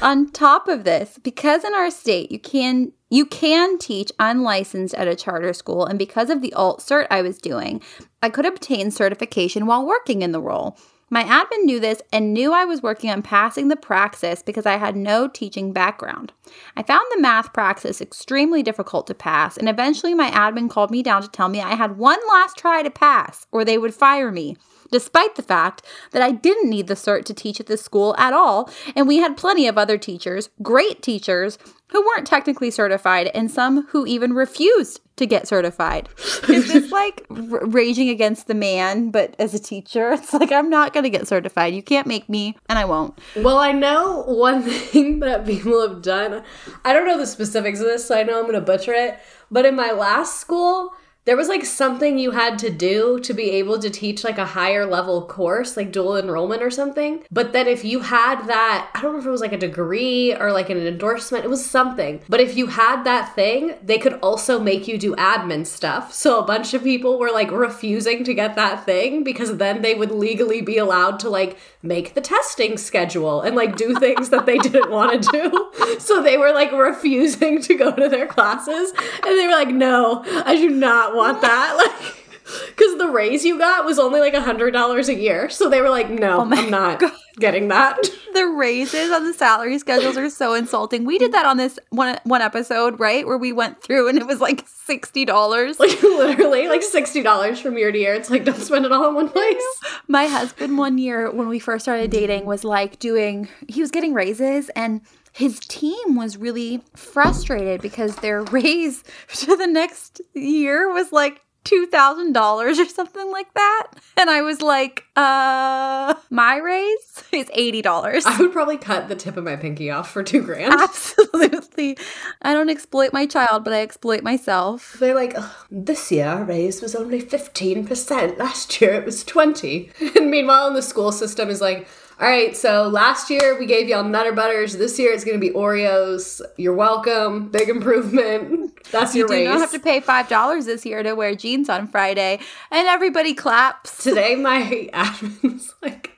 On 0.02 0.30
top 0.30 0.68
of 0.68 0.84
this, 0.84 1.18
because 1.22 1.64
in 1.64 1.72
our 1.72 1.90
state 1.90 2.30
you 2.30 2.38
can 2.38 2.92
you 3.08 3.24
can 3.24 3.78
teach 3.78 4.12
unlicensed 4.18 4.94
at 4.94 5.08
a 5.08 5.16
charter 5.16 5.54
school, 5.54 5.86
and 5.86 5.98
because 5.98 6.28
of 6.28 6.42
the 6.42 6.52
alt 6.52 6.80
cert 6.80 7.06
I 7.10 7.22
was 7.22 7.38
doing, 7.38 7.80
I 8.22 8.28
could 8.28 8.44
obtain 8.44 8.90
certification 8.90 9.64
while 9.64 9.86
working 9.86 10.20
in 10.20 10.32
the 10.32 10.40
role. 10.42 10.76
My 11.14 11.22
admin 11.22 11.62
knew 11.62 11.78
this 11.78 12.02
and 12.12 12.34
knew 12.34 12.52
I 12.52 12.64
was 12.64 12.82
working 12.82 13.08
on 13.08 13.22
passing 13.22 13.68
the 13.68 13.76
praxis 13.76 14.42
because 14.42 14.66
I 14.66 14.78
had 14.78 14.96
no 14.96 15.28
teaching 15.28 15.72
background. 15.72 16.32
I 16.76 16.82
found 16.82 17.06
the 17.12 17.20
math 17.20 17.52
praxis 17.52 18.00
extremely 18.00 18.64
difficult 18.64 19.06
to 19.06 19.14
pass, 19.14 19.56
and 19.56 19.68
eventually 19.68 20.12
my 20.12 20.28
admin 20.32 20.68
called 20.68 20.90
me 20.90 21.04
down 21.04 21.22
to 21.22 21.28
tell 21.28 21.48
me 21.48 21.60
I 21.60 21.76
had 21.76 21.98
one 21.98 22.18
last 22.28 22.56
try 22.56 22.82
to 22.82 22.90
pass 22.90 23.46
or 23.52 23.64
they 23.64 23.78
would 23.78 23.94
fire 23.94 24.32
me, 24.32 24.56
despite 24.90 25.36
the 25.36 25.42
fact 25.42 25.86
that 26.10 26.20
I 26.20 26.32
didn't 26.32 26.68
need 26.68 26.88
the 26.88 26.94
cert 26.94 27.24
to 27.26 27.32
teach 27.32 27.60
at 27.60 27.66
this 27.66 27.82
school 27.82 28.16
at 28.18 28.32
all, 28.32 28.68
and 28.96 29.06
we 29.06 29.18
had 29.18 29.36
plenty 29.36 29.68
of 29.68 29.78
other 29.78 29.96
teachers, 29.96 30.50
great 30.62 31.00
teachers, 31.00 31.58
who 31.94 32.04
weren't 32.04 32.26
technically 32.26 32.72
certified 32.72 33.30
and 33.34 33.48
some 33.48 33.86
who 33.90 34.04
even 34.04 34.32
refused 34.32 35.00
to 35.14 35.26
get 35.26 35.46
certified. 35.46 36.08
Is 36.48 36.66
this 36.66 36.90
like 36.92 37.24
r- 37.30 37.64
raging 37.66 38.08
against 38.08 38.48
the 38.48 38.54
man, 38.54 39.12
but 39.12 39.36
as 39.38 39.54
a 39.54 39.60
teacher? 39.60 40.10
It's 40.14 40.32
like, 40.34 40.50
I'm 40.50 40.68
not 40.68 40.92
going 40.92 41.04
to 41.04 41.10
get 41.10 41.28
certified. 41.28 41.72
You 41.72 41.84
can't 41.84 42.08
make 42.08 42.28
me, 42.28 42.56
and 42.68 42.80
I 42.80 42.84
won't. 42.84 43.16
Well, 43.36 43.58
I 43.58 43.70
know 43.70 44.22
one 44.26 44.62
thing 44.62 45.20
that 45.20 45.46
people 45.46 45.80
have 45.88 46.02
done. 46.02 46.42
I 46.84 46.92
don't 46.92 47.06
know 47.06 47.16
the 47.16 47.28
specifics 47.28 47.78
of 47.78 47.86
this, 47.86 48.04
so 48.04 48.18
I 48.18 48.24
know 48.24 48.38
I'm 48.40 48.46
going 48.46 48.54
to 48.54 48.60
butcher 48.60 48.92
it. 48.92 49.20
But 49.52 49.64
in 49.64 49.76
my 49.76 49.92
last 49.92 50.40
school, 50.40 50.94
there 51.24 51.36
was 51.36 51.48
like 51.48 51.64
something 51.64 52.18
you 52.18 52.32
had 52.32 52.58
to 52.58 52.70
do 52.70 53.18
to 53.20 53.32
be 53.32 53.50
able 53.50 53.78
to 53.78 53.88
teach 53.88 54.24
like 54.24 54.36
a 54.36 54.44
higher 54.44 54.84
level 54.84 55.26
course, 55.26 55.76
like 55.76 55.90
dual 55.90 56.16
enrollment 56.16 56.62
or 56.62 56.70
something. 56.70 57.22
But 57.30 57.52
then 57.52 57.66
if 57.66 57.84
you 57.84 58.00
had 58.00 58.46
that, 58.46 58.90
I 58.94 59.00
don't 59.00 59.14
know 59.14 59.18
if 59.18 59.26
it 59.26 59.30
was 59.30 59.40
like 59.40 59.52
a 59.52 59.58
degree 59.58 60.34
or 60.34 60.52
like 60.52 60.68
an 60.68 60.78
endorsement, 60.78 61.44
it 61.44 61.48
was 61.48 61.64
something. 61.64 62.20
But 62.28 62.40
if 62.40 62.56
you 62.56 62.66
had 62.66 63.04
that 63.04 63.34
thing, 63.34 63.74
they 63.82 63.98
could 63.98 64.14
also 64.14 64.60
make 64.60 64.86
you 64.86 64.98
do 64.98 65.16
admin 65.16 65.66
stuff. 65.66 66.12
So 66.12 66.38
a 66.38 66.46
bunch 66.46 66.74
of 66.74 66.82
people 66.82 67.18
were 67.18 67.30
like 67.30 67.50
refusing 67.50 68.22
to 68.24 68.34
get 68.34 68.54
that 68.56 68.84
thing 68.84 69.24
because 69.24 69.56
then 69.56 69.80
they 69.80 69.94
would 69.94 70.10
legally 70.10 70.60
be 70.60 70.76
allowed 70.76 71.18
to 71.20 71.30
like 71.30 71.56
make 71.82 72.14
the 72.14 72.20
testing 72.20 72.76
schedule 72.76 73.40
and 73.40 73.56
like 73.56 73.76
do 73.76 73.94
things 73.94 74.28
that 74.30 74.46
they 74.46 74.58
didn't 74.58 74.90
want 74.90 75.22
to 75.22 75.30
do. 75.32 75.98
So 75.98 76.22
they 76.22 76.36
were 76.36 76.52
like 76.52 76.72
refusing 76.72 77.62
to 77.62 77.74
go 77.74 77.92
to 77.92 78.08
their 78.08 78.26
classes 78.26 78.92
and 78.92 79.38
they 79.38 79.46
were 79.46 79.52
like, 79.52 79.68
no, 79.68 80.22
I 80.44 80.56
do 80.56 80.68
not 80.68 81.13
want 81.14 81.40
that. 81.42 81.76
Like, 82.04 82.24
because 82.68 82.98
the 82.98 83.08
raise 83.08 83.44
you 83.44 83.58
got 83.58 83.84
was 83.84 83.98
only 83.98 84.20
like 84.20 84.34
a 84.34 84.40
hundred 84.40 84.72
dollars 84.72 85.08
a 85.08 85.14
year, 85.14 85.48
so 85.48 85.68
they 85.68 85.80
were 85.80 85.88
like, 85.88 86.10
"No, 86.10 86.40
oh 86.40 86.50
I'm 86.50 86.70
not 86.70 87.02
getting 87.38 87.68
that." 87.68 87.98
The 88.34 88.48
raises 88.48 89.12
on 89.12 89.24
the 89.24 89.32
salary 89.32 89.78
schedules 89.78 90.16
are 90.16 90.28
so 90.28 90.54
insulting. 90.54 91.04
We 91.04 91.18
did 91.18 91.30
that 91.30 91.46
on 91.46 91.56
this 91.56 91.78
one 91.90 92.18
one 92.24 92.42
episode, 92.42 92.98
right, 92.98 93.24
where 93.24 93.38
we 93.38 93.52
went 93.52 93.80
through 93.80 94.08
and 94.08 94.18
it 94.18 94.26
was 94.26 94.40
like 94.40 94.66
sixty 94.66 95.24
dollars. 95.24 95.78
Like 95.78 96.02
literally, 96.02 96.66
like 96.66 96.82
sixty 96.82 97.22
dollars 97.22 97.60
from 97.60 97.78
year 97.78 97.92
to 97.92 97.98
year. 97.98 98.12
It's 98.12 98.30
like 98.30 98.44
don't 98.44 98.56
spend 98.56 98.86
it 98.86 98.90
all 98.90 99.08
in 99.08 99.14
one 99.14 99.28
place. 99.28 99.62
My 100.08 100.26
husband 100.26 100.78
one 100.78 100.98
year 100.98 101.30
when 101.30 101.48
we 101.48 101.60
first 101.60 101.84
started 101.84 102.10
dating 102.10 102.44
was 102.44 102.64
like 102.64 102.98
doing. 102.98 103.48
He 103.68 103.80
was 103.80 103.92
getting 103.92 104.14
raises 104.14 104.68
and 104.70 105.00
his 105.34 105.58
team 105.58 106.14
was 106.14 106.36
really 106.36 106.80
frustrated 106.94 107.82
because 107.82 108.16
their 108.16 108.42
raise 108.44 109.02
to 109.28 109.56
the 109.56 109.66
next 109.66 110.20
year 110.32 110.92
was 110.92 111.12
like 111.12 111.40
$2,000 111.64 112.36
or 112.36 112.84
something 112.88 113.32
like 113.32 113.52
that. 113.54 113.86
And 114.16 114.28
I 114.30 114.42
was 114.42 114.60
like, 114.60 115.04
uh, 115.16 116.14
my 116.30 116.58
raise 116.58 117.24
is 117.32 117.48
$80. 117.48 118.22
I 118.26 118.36
would 118.38 118.52
probably 118.52 118.76
cut 118.76 119.08
the 119.08 119.16
tip 119.16 119.36
of 119.36 119.44
my 119.44 119.56
pinky 119.56 119.90
off 119.90 120.10
for 120.10 120.22
two 120.22 120.42
grand. 120.42 120.72
Absolutely. 120.80 121.96
I 122.42 122.52
don't 122.52 122.68
exploit 122.68 123.12
my 123.12 123.26
child, 123.26 123.64
but 123.64 123.72
I 123.72 123.80
exploit 123.80 124.22
myself. 124.22 124.96
They're 125.00 125.14
like, 125.14 125.36
this 125.70 126.12
year 126.12 126.26
our 126.26 126.44
raise 126.44 126.82
was 126.82 126.94
only 126.94 127.22
15%. 127.22 128.38
Last 128.38 128.80
year 128.80 128.94
it 128.94 129.04
was 129.04 129.24
20. 129.24 129.90
And 130.16 130.30
meanwhile, 130.30 130.68
in 130.68 130.74
the 130.74 130.82
school 130.82 131.10
system 131.10 131.48
is 131.48 131.60
like, 131.60 131.88
all 132.20 132.28
right, 132.28 132.56
so 132.56 132.86
last 132.86 133.28
year 133.28 133.58
we 133.58 133.66
gave 133.66 133.88
y'all 133.88 134.04
Nutter 134.04 134.32
Butters. 134.32 134.76
This 134.76 134.98
year 135.00 135.12
it's 135.12 135.24
going 135.24 135.40
to 135.40 135.40
be 135.40 135.52
Oreos. 135.52 136.40
You're 136.56 136.74
welcome. 136.74 137.48
Big 137.48 137.68
improvement. 137.68 138.70
That's 138.92 139.14
You 139.14 139.20
your 139.20 139.28
race. 139.28 139.40
You 139.40 139.48
don't 139.48 139.58
have 139.58 139.72
to 139.72 139.80
pay 139.80 140.00
$5 140.00 140.64
this 140.64 140.86
year 140.86 141.02
to 141.02 141.14
wear 141.14 141.34
jeans 141.34 141.68
on 141.68 141.88
Friday. 141.88 142.38
And 142.70 142.86
everybody 142.86 143.34
claps. 143.34 143.96
Today 144.04 144.36
my 144.36 144.88
admin's 144.92 145.74
like, 145.82 146.12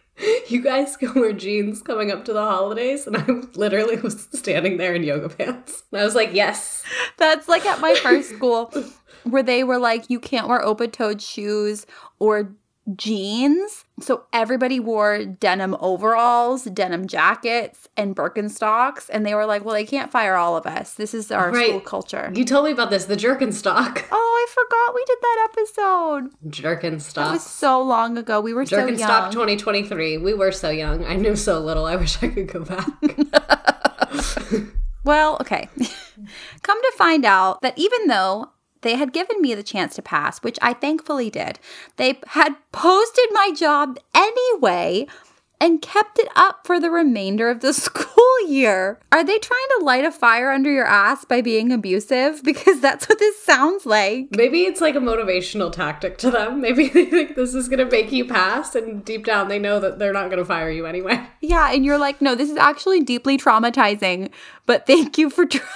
you 0.49 0.61
guys 0.61 0.99
can 0.99 1.15
wear 1.15 1.33
jeans 1.33 1.81
coming 1.81 2.11
up 2.11 2.27
to 2.27 2.35
the 2.35 2.43
holidays. 2.43 3.07
And 3.07 3.17
I 3.17 3.25
literally 3.55 3.97
was 3.97 4.29
standing 4.33 4.77
there 4.77 4.95
in 4.95 5.03
yoga 5.03 5.31
pants. 5.31 5.85
And 5.93 6.01
I 6.03 6.05
was 6.05 6.15
like, 6.15 6.35
yes. 6.35 6.83
That's 7.17 7.49
like 7.49 7.65
at 7.65 7.81
my 7.81 7.95
first 7.95 8.31
school 8.31 8.71
where 9.25 9.43
they 9.43 9.65
were 9.65 9.79
like, 9.79 10.11
you 10.11 10.21
can't 10.21 10.49
wear 10.49 10.63
open 10.63 10.91
toed 10.91 11.23
shoes 11.23 11.87
or 12.19 12.55
jeans. 12.95 13.85
So 14.01 14.25
everybody 14.33 14.79
wore 14.79 15.25
denim 15.25 15.77
overalls, 15.81 16.65
denim 16.65 17.07
jackets, 17.09 17.89
and 17.97 18.15
Birkenstocks. 18.15 19.09
And 19.11 19.25
they 19.27 19.35
were 19.35 19.47
like, 19.47 19.65
well, 19.65 19.75
they 19.75 19.85
can't 19.87 20.13
fire 20.13 20.37
all 20.37 20.57
of 20.57 20.67
us. 20.67 20.95
This 20.95 21.15
is 21.15 21.33
our 21.33 21.51
Right. 21.51 21.69
school 21.69 21.81
culture. 21.81 22.31
You 22.35 22.45
told 22.45 22.67
me 22.67 22.71
about 22.73 22.91
this, 22.91 23.07
the 23.07 23.17
Jerkenstock. 23.17 24.05
Oh, 24.13 24.47
I 24.49 24.53
forgot 24.53 24.95
we 24.95 25.05
did 25.05 25.19
that 25.21 25.49
episode. 25.51 26.31
That 26.43 26.81
Jerkenstock. 26.83 27.33
was 27.33 27.43
so 27.45 27.83
long 27.83 28.17
ago. 28.19 28.41
We 28.41 28.55
were 28.55 28.65
so 28.67 28.77
Jerkenstock 28.77 28.99
young. 28.99 29.31
2023. 29.33 30.19
We 30.19 30.35
were 30.35 30.53
so 30.53 30.71
young. 30.71 31.05
I 31.05 31.17
knew 31.17 31.35
so 31.37 31.59
little. 31.61 31.87
I 31.87 31.97
wish 31.97 32.23
I 32.23 32.29
could 32.29 32.47
go 32.53 32.61
back. 32.65 32.87
Well, 35.05 35.37
okay. 35.41 35.69
Come 36.63 36.83
to 36.83 36.93
find 36.99 37.25
out 37.25 37.63
that 37.63 37.79
even 37.79 38.09
though 38.09 38.51
they 38.83 38.97
had 38.97 39.13
given 39.13 39.41
me 39.41 39.55
the 39.55 39.63
chance 39.63 39.95
to 39.97 40.03
pass, 40.03 40.39
which 40.39 40.59
I 40.63 40.73
thankfully 40.73 41.31
did, 41.31 41.59
they 41.97 42.21
had 42.29 42.57
posted 42.73 43.27
my 43.33 43.53
job 43.55 43.99
anyway 44.15 45.07
and 45.61 45.81
kept 45.81 46.19
it 46.19 46.29
up 46.37 46.67
for 46.67 46.79
the 46.79 46.91
remainder 46.91 47.49
of 47.49 47.61
the 47.61 47.73
school 47.73 48.49
year. 48.49 48.99
Are 49.13 49.25
they 49.25 49.39
trying 49.39 49.67
to 49.79 49.85
light 49.85 50.05
a 50.05 50.13
fire 50.13 50.51
under 50.51 50.71
your 50.71 50.87
ass 50.87 51.25
by 51.25 51.41
being 51.41 51.73
abusive? 51.73 52.43
Because 52.57 52.81
that's 52.81 53.09
what 53.09 53.19
this 53.19 53.43
sounds 53.43 53.87
like. 53.87 54.29
Maybe 54.31 54.63
it's 54.63 54.81
like 54.81 54.95
a 54.95 55.01
motivational 55.01 55.71
tactic 55.71 56.17
to 56.19 56.31
them. 56.31 56.61
Maybe 56.67 56.89
they 56.89 57.05
think 57.05 57.35
this 57.35 57.55
is 57.55 57.69
going 57.69 57.79
to 57.79 57.91
make 57.91 58.13
you 58.13 58.25
pass, 58.25 58.75
and 58.75 59.05
deep 59.05 59.25
down 59.25 59.49
they 59.49 59.59
know 59.59 59.79
that 59.81 59.99
they're 59.99 60.13
not 60.13 60.27
going 60.27 60.39
to 60.39 60.45
fire 60.45 60.71
you 60.71 60.87
anyway. 60.87 61.27
Yeah, 61.41 61.73
and 61.73 61.85
you're 61.85 61.99
like, 61.99 62.21
no, 62.21 62.35
this 62.35 62.51
is 62.51 62.57
actually 62.57 63.03
deeply 63.03 63.37
traumatizing, 63.37 64.31
but 64.65 64.87
thank 64.87 65.19
you 65.19 65.29
for 65.29 65.45
trying. 65.47 65.67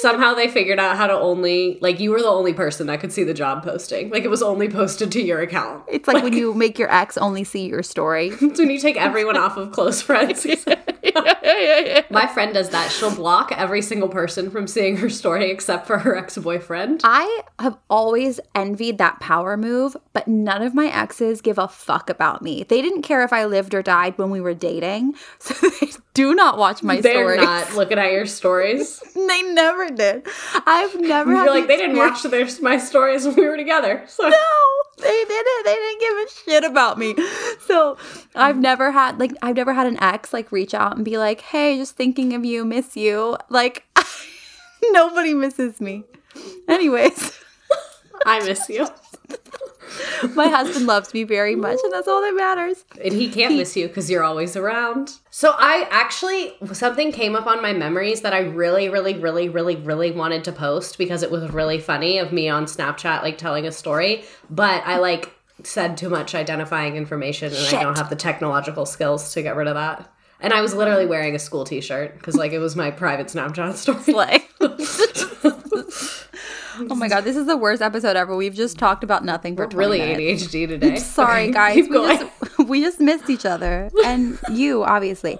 Somehow 0.00 0.34
they 0.34 0.48
figured 0.48 0.78
out 0.78 0.96
how 0.96 1.06
to 1.06 1.12
only, 1.12 1.78
like, 1.80 2.00
you 2.00 2.10
were 2.10 2.20
the 2.20 2.28
only 2.28 2.52
person 2.52 2.86
that 2.88 3.00
could 3.00 3.12
see 3.12 3.24
the 3.24 3.34
job 3.34 3.62
posting. 3.62 4.10
Like, 4.10 4.24
it 4.24 4.30
was 4.30 4.42
only 4.42 4.68
posted 4.68 5.12
to 5.12 5.22
your 5.22 5.40
account. 5.40 5.84
It's 5.88 6.08
like 6.08 6.22
when 6.22 6.32
you 6.32 6.54
make 6.62 6.78
your 6.78 6.92
ex 6.92 7.16
only 7.16 7.44
see 7.44 7.68
your 7.68 7.82
story. 7.82 8.28
It's 8.28 8.58
when 8.58 8.70
you 8.70 8.78
take 8.78 8.96
everyone 8.96 9.36
off 9.36 9.56
of 9.56 9.72
close 9.72 10.02
friends. 10.02 10.46
My 12.10 12.26
friend 12.32 12.54
does 12.54 12.70
that. 12.70 12.90
She'll 12.90 13.14
block 13.14 13.52
every 13.52 13.82
single 13.82 14.08
person 14.08 14.50
from 14.50 14.66
seeing 14.66 14.96
her 14.98 15.08
story 15.08 15.50
except 15.50 15.86
for 15.86 15.98
her 15.98 16.16
ex 16.16 16.38
boyfriend. 16.38 17.00
I 17.04 17.42
have 17.58 17.76
always 17.90 18.40
envied 18.54 18.98
that 18.98 19.20
power 19.20 19.56
move, 19.56 19.96
but 20.12 20.28
none 20.28 20.62
of 20.62 20.74
my 20.74 20.86
exes 20.88 21.40
give 21.40 21.58
a 21.58 21.68
fuck 21.68 22.08
about 22.08 22.42
me. 22.42 22.64
They 22.64 22.80
didn't 22.82 23.02
care 23.02 23.22
if 23.22 23.32
I 23.32 23.44
lived 23.44 23.74
or 23.74 23.82
died 23.82 24.16
when 24.18 24.30
we 24.30 24.40
were 24.40 24.54
dating, 24.54 25.14
so 25.38 25.54
they 25.68 25.88
do 26.14 26.34
not 26.34 26.58
watch 26.58 26.82
my 26.82 27.00
They're 27.00 27.22
stories. 27.36 27.40
not 27.42 27.74
looking 27.74 27.98
at 27.98 28.12
your 28.12 28.26
stories. 28.26 29.02
They 29.14 29.42
never 29.42 29.88
did. 29.88 30.26
I've 30.66 31.00
never. 31.00 31.32
You're 31.32 31.46
like, 31.54 31.66
they 31.68 31.76
didn't 31.76 31.96
watch 31.96 32.22
their, 32.24 32.46
my 32.60 32.76
stories 32.76 33.24
when 33.24 33.34
we 33.36 33.46
were 33.48 33.56
together. 33.56 34.02
So 34.08 34.24
No, 34.28 34.72
they 34.98 35.24
didn't. 35.26 35.64
They 35.64 35.74
didn't 35.74 36.00
give 36.00 36.12
a 36.12 36.26
shit 36.44 36.64
about 36.64 36.98
me. 36.98 37.14
So 37.66 37.96
I've 38.34 38.58
never 38.58 38.90
had 38.90 39.18
like 39.20 39.32
I've 39.40 39.56
never 39.56 39.72
had 39.72 39.86
an 39.86 39.96
ex 40.02 40.32
like 40.32 40.50
reach 40.52 40.74
out 40.74 40.96
and 40.96 41.04
be 41.04 41.16
like, 41.18 41.40
"Hey, 41.40 41.78
just 41.78 41.96
thinking 41.96 42.34
of 42.34 42.44
you, 42.44 42.64
miss 42.64 42.96
you." 42.96 43.38
Like 43.48 43.84
nobody 44.90 45.32
misses 45.34 45.80
me. 45.80 46.04
Anyways, 46.68 47.38
I 48.26 48.40
miss 48.44 48.68
you. 48.68 48.86
My 50.34 50.48
husband 50.48 50.86
loves 50.86 51.12
me 51.12 51.24
very 51.24 51.54
much, 51.54 51.78
and 51.82 51.92
that's 51.92 52.08
all 52.08 52.20
that 52.22 52.34
matters. 52.34 52.84
And 53.02 53.12
he 53.12 53.30
can't 53.30 53.56
miss 53.56 53.76
you 53.76 53.88
because 53.88 54.10
you're 54.10 54.24
always 54.24 54.56
around. 54.56 55.18
So 55.30 55.54
I 55.58 55.86
actually 55.90 56.54
something 56.72 57.12
came 57.12 57.36
up 57.36 57.46
on 57.46 57.62
my 57.62 57.72
memories 57.72 58.22
that 58.22 58.32
I 58.32 58.40
really, 58.40 58.88
really, 58.88 59.14
really, 59.14 59.48
really, 59.48 59.76
really 59.76 60.10
wanted 60.10 60.44
to 60.44 60.52
post 60.52 60.98
because 60.98 61.22
it 61.22 61.30
was 61.30 61.50
really 61.52 61.78
funny 61.78 62.18
of 62.18 62.32
me 62.32 62.48
on 62.48 62.66
Snapchat 62.66 63.22
like 63.22 63.38
telling 63.38 63.66
a 63.66 63.72
story, 63.72 64.24
but 64.50 64.82
I 64.86 64.98
like 64.98 65.34
said 65.64 65.96
too 65.96 66.08
much 66.08 66.34
identifying 66.34 66.96
information 66.96 67.48
and 67.48 67.56
Shit. 67.56 67.78
I 67.78 67.82
don't 67.82 67.98
have 67.98 68.10
the 68.10 68.16
technological 68.16 68.86
skills 68.86 69.32
to 69.34 69.42
get 69.42 69.56
rid 69.56 69.68
of 69.68 69.74
that. 69.74 70.12
And 70.40 70.52
I 70.52 70.60
was 70.60 70.74
literally 70.74 71.06
wearing 71.06 71.36
a 71.36 71.38
school 71.38 71.64
t-shirt 71.64 72.14
because 72.14 72.34
like 72.34 72.52
it 72.52 72.58
was 72.58 72.74
my 72.74 72.90
private 72.90 73.28
Snapchat 73.28 73.74
story. 73.76 74.12
Like 74.12 74.50
Oh 76.90 76.94
my 76.94 77.08
god, 77.08 77.22
this 77.24 77.36
is 77.36 77.46
the 77.46 77.56
worst 77.56 77.82
episode 77.82 78.16
ever. 78.16 78.36
We've 78.36 78.54
just 78.54 78.78
talked 78.78 79.02
about 79.04 79.24
nothing 79.24 79.56
for 79.56 79.66
20 79.66 79.76
really 79.76 79.98
minutes. 79.98 80.44
ADHD 80.44 80.68
today. 80.68 80.96
Sorry, 80.98 81.50
guys. 81.50 81.74
keep 81.74 81.90
We 81.90 81.96
going. 81.96 82.18
just, 82.18 82.58
we 82.68 82.80
just 82.80 83.00
missed 83.00 83.30
each 83.30 83.46
other, 83.46 83.90
and 84.04 84.38
you 84.50 84.84
obviously. 84.84 85.38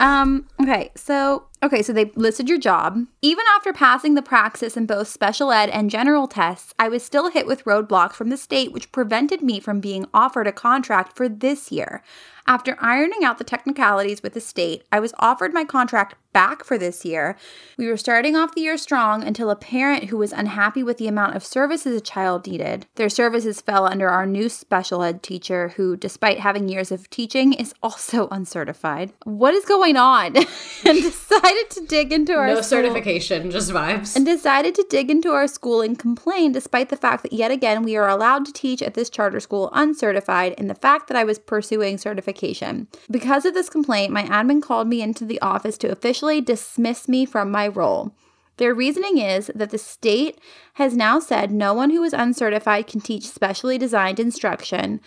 Um. 0.00 0.46
Okay. 0.60 0.90
So 0.96 1.46
okay. 1.62 1.82
So 1.82 1.92
they 1.92 2.06
listed 2.16 2.48
your 2.48 2.58
job. 2.58 3.04
Even 3.22 3.44
after 3.54 3.72
passing 3.72 4.14
the 4.14 4.22
praxis 4.22 4.76
in 4.76 4.86
both 4.86 5.06
special 5.08 5.52
ed 5.52 5.70
and 5.70 5.88
general 5.90 6.26
tests, 6.26 6.74
I 6.78 6.88
was 6.88 7.04
still 7.04 7.30
hit 7.30 7.46
with 7.46 7.64
roadblocks 7.64 8.14
from 8.14 8.28
the 8.30 8.36
state, 8.36 8.72
which 8.72 8.90
prevented 8.90 9.40
me 9.42 9.60
from 9.60 9.80
being 9.80 10.06
offered 10.12 10.46
a 10.48 10.52
contract 10.52 11.16
for 11.16 11.28
this 11.28 11.70
year. 11.70 12.02
After 12.46 12.76
ironing 12.80 13.24
out 13.24 13.38
the 13.38 13.44
technicalities 13.44 14.22
with 14.22 14.34
the 14.34 14.40
state, 14.40 14.84
I 14.92 15.00
was 15.00 15.14
offered 15.18 15.54
my 15.54 15.64
contract 15.64 16.16
back 16.34 16.64
for 16.64 16.76
this 16.76 17.04
year. 17.06 17.36
We 17.78 17.86
were 17.88 17.96
starting 17.96 18.36
off 18.36 18.54
the 18.54 18.60
year 18.60 18.76
strong 18.76 19.22
until 19.24 19.48
a 19.50 19.56
parent 19.56 20.04
who 20.10 20.18
was 20.18 20.32
unhappy 20.32 20.82
with 20.82 20.98
the 20.98 21.08
amount 21.08 21.36
of 21.36 21.44
services 21.44 21.96
a 21.96 22.00
child 22.02 22.46
needed. 22.46 22.84
Their 22.96 23.08
services 23.08 23.62
fell 23.62 23.86
under 23.86 24.10
our 24.10 24.26
new 24.26 24.50
special 24.50 25.02
ed 25.02 25.22
teacher, 25.22 25.68
who, 25.76 25.96
despite 25.96 26.40
having 26.40 26.68
years 26.68 26.92
of 26.92 27.08
teaching, 27.08 27.54
is 27.54 27.72
also 27.82 28.28
uncertified. 28.32 29.12
What 29.24 29.54
is 29.54 29.64
going 29.64 29.96
on? 29.96 30.36
and 30.84 31.02
decided 31.02 31.70
to 31.70 31.86
dig 31.88 32.12
into 32.12 32.34
our 32.34 32.48
no 32.48 32.54
school- 32.56 32.64
certification, 32.64 33.50
just 33.50 33.70
vibes. 33.70 34.16
and 34.16 34.26
decided 34.26 34.74
to 34.74 34.84
dig 34.90 35.10
into 35.10 35.30
our 35.30 35.46
school 35.46 35.80
and 35.80 35.98
complain 35.98 36.52
despite 36.52 36.88
the 36.88 36.96
fact 36.96 37.22
that 37.22 37.32
yet 37.32 37.50
again 37.52 37.84
we 37.84 37.96
are 37.96 38.08
allowed 38.08 38.44
to 38.44 38.52
teach 38.52 38.82
at 38.82 38.94
this 38.94 39.08
charter 39.08 39.38
school 39.38 39.70
uncertified 39.72 40.54
and 40.58 40.68
the 40.68 40.74
fact 40.74 41.06
that 41.06 41.16
I 41.16 41.22
was 41.22 41.38
pursuing 41.38 41.96
certification. 41.96 42.88
Because 43.08 43.44
of 43.44 43.54
this 43.54 43.70
complaint, 43.70 44.12
my 44.12 44.24
admin 44.24 44.60
called 44.60 44.88
me 44.88 45.00
into 45.00 45.24
the 45.24 45.40
office 45.40 45.78
to 45.78 45.92
officially 45.92 46.23
dismiss 46.40 47.08
me 47.08 47.24
from 47.26 47.50
my 47.50 47.68
role. 47.68 48.12
Their 48.56 48.74
reasoning 48.74 49.18
is 49.18 49.50
that 49.54 49.70
the 49.70 49.78
state 49.78 50.38
has 50.74 50.96
now 50.96 51.18
said 51.18 51.50
no 51.50 51.74
one 51.74 51.90
who 51.90 52.04
is 52.04 52.12
uncertified 52.12 52.86
can 52.86 53.00
teach 53.00 53.28
specially 53.28 53.78
designed 53.78 54.20
instruction, 54.20 55.00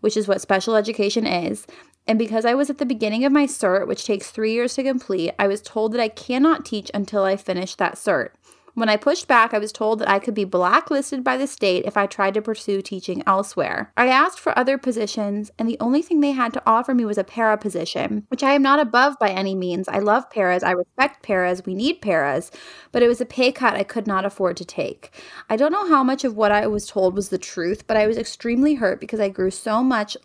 which 0.00 0.16
is 0.16 0.26
what 0.26 0.40
special 0.40 0.74
education 0.74 1.26
is. 1.26 1.66
And 2.06 2.18
because 2.18 2.44
I 2.44 2.54
was 2.54 2.70
at 2.70 2.78
the 2.78 2.86
beginning 2.86 3.24
of 3.24 3.32
my 3.32 3.46
cert, 3.46 3.86
which 3.86 4.04
takes 4.04 4.30
three 4.30 4.52
years 4.52 4.74
to 4.74 4.82
complete, 4.82 5.32
I 5.38 5.46
was 5.46 5.62
told 5.62 5.92
that 5.92 6.00
I 6.00 6.08
cannot 6.08 6.64
teach 6.64 6.90
until 6.92 7.24
I 7.24 7.36
finish 7.36 7.74
that 7.76 7.94
cert. 7.94 8.30
When 8.74 8.88
I 8.88 8.96
pushed 8.96 9.28
back, 9.28 9.54
I 9.54 9.58
was 9.58 9.70
told 9.70 10.00
that 10.00 10.08
I 10.08 10.18
could 10.18 10.34
be 10.34 10.42
blacklisted 10.42 11.22
by 11.22 11.36
the 11.36 11.46
state 11.46 11.84
if 11.84 11.96
I 11.96 12.06
tried 12.06 12.34
to 12.34 12.42
pursue 12.42 12.82
teaching 12.82 13.22
elsewhere. 13.24 13.92
I 13.96 14.08
asked 14.08 14.40
for 14.40 14.58
other 14.58 14.78
positions, 14.78 15.52
and 15.60 15.68
the 15.68 15.78
only 15.78 16.02
thing 16.02 16.18
they 16.18 16.32
had 16.32 16.52
to 16.54 16.62
offer 16.66 16.92
me 16.92 17.04
was 17.04 17.16
a 17.16 17.22
para 17.22 17.56
position, 17.56 18.26
which 18.28 18.42
I 18.42 18.52
am 18.52 18.62
not 18.62 18.80
above 18.80 19.16
by 19.20 19.28
any 19.28 19.54
means. 19.54 19.86
I 19.86 20.00
love 20.00 20.28
paras, 20.28 20.64
I 20.64 20.72
respect 20.72 21.22
paras, 21.22 21.64
we 21.64 21.74
need 21.74 22.02
paras, 22.02 22.50
but 22.90 23.00
it 23.00 23.06
was 23.06 23.20
a 23.20 23.26
pay 23.26 23.52
cut 23.52 23.74
I 23.74 23.84
could 23.84 24.08
not 24.08 24.24
afford 24.24 24.56
to 24.56 24.64
take. 24.64 25.22
I 25.48 25.54
don't 25.54 25.72
know 25.72 25.86
how 25.86 26.02
much 26.02 26.24
of 26.24 26.36
what 26.36 26.50
I 26.50 26.66
was 26.66 26.88
told 26.88 27.14
was 27.14 27.28
the 27.28 27.38
truth, 27.38 27.86
but 27.86 27.96
I 27.96 28.08
was 28.08 28.18
extremely 28.18 28.74
hurt 28.74 28.98
because 28.98 29.20
I 29.20 29.28
grew 29.28 29.52
so 29.52 29.84
much 29.84 30.16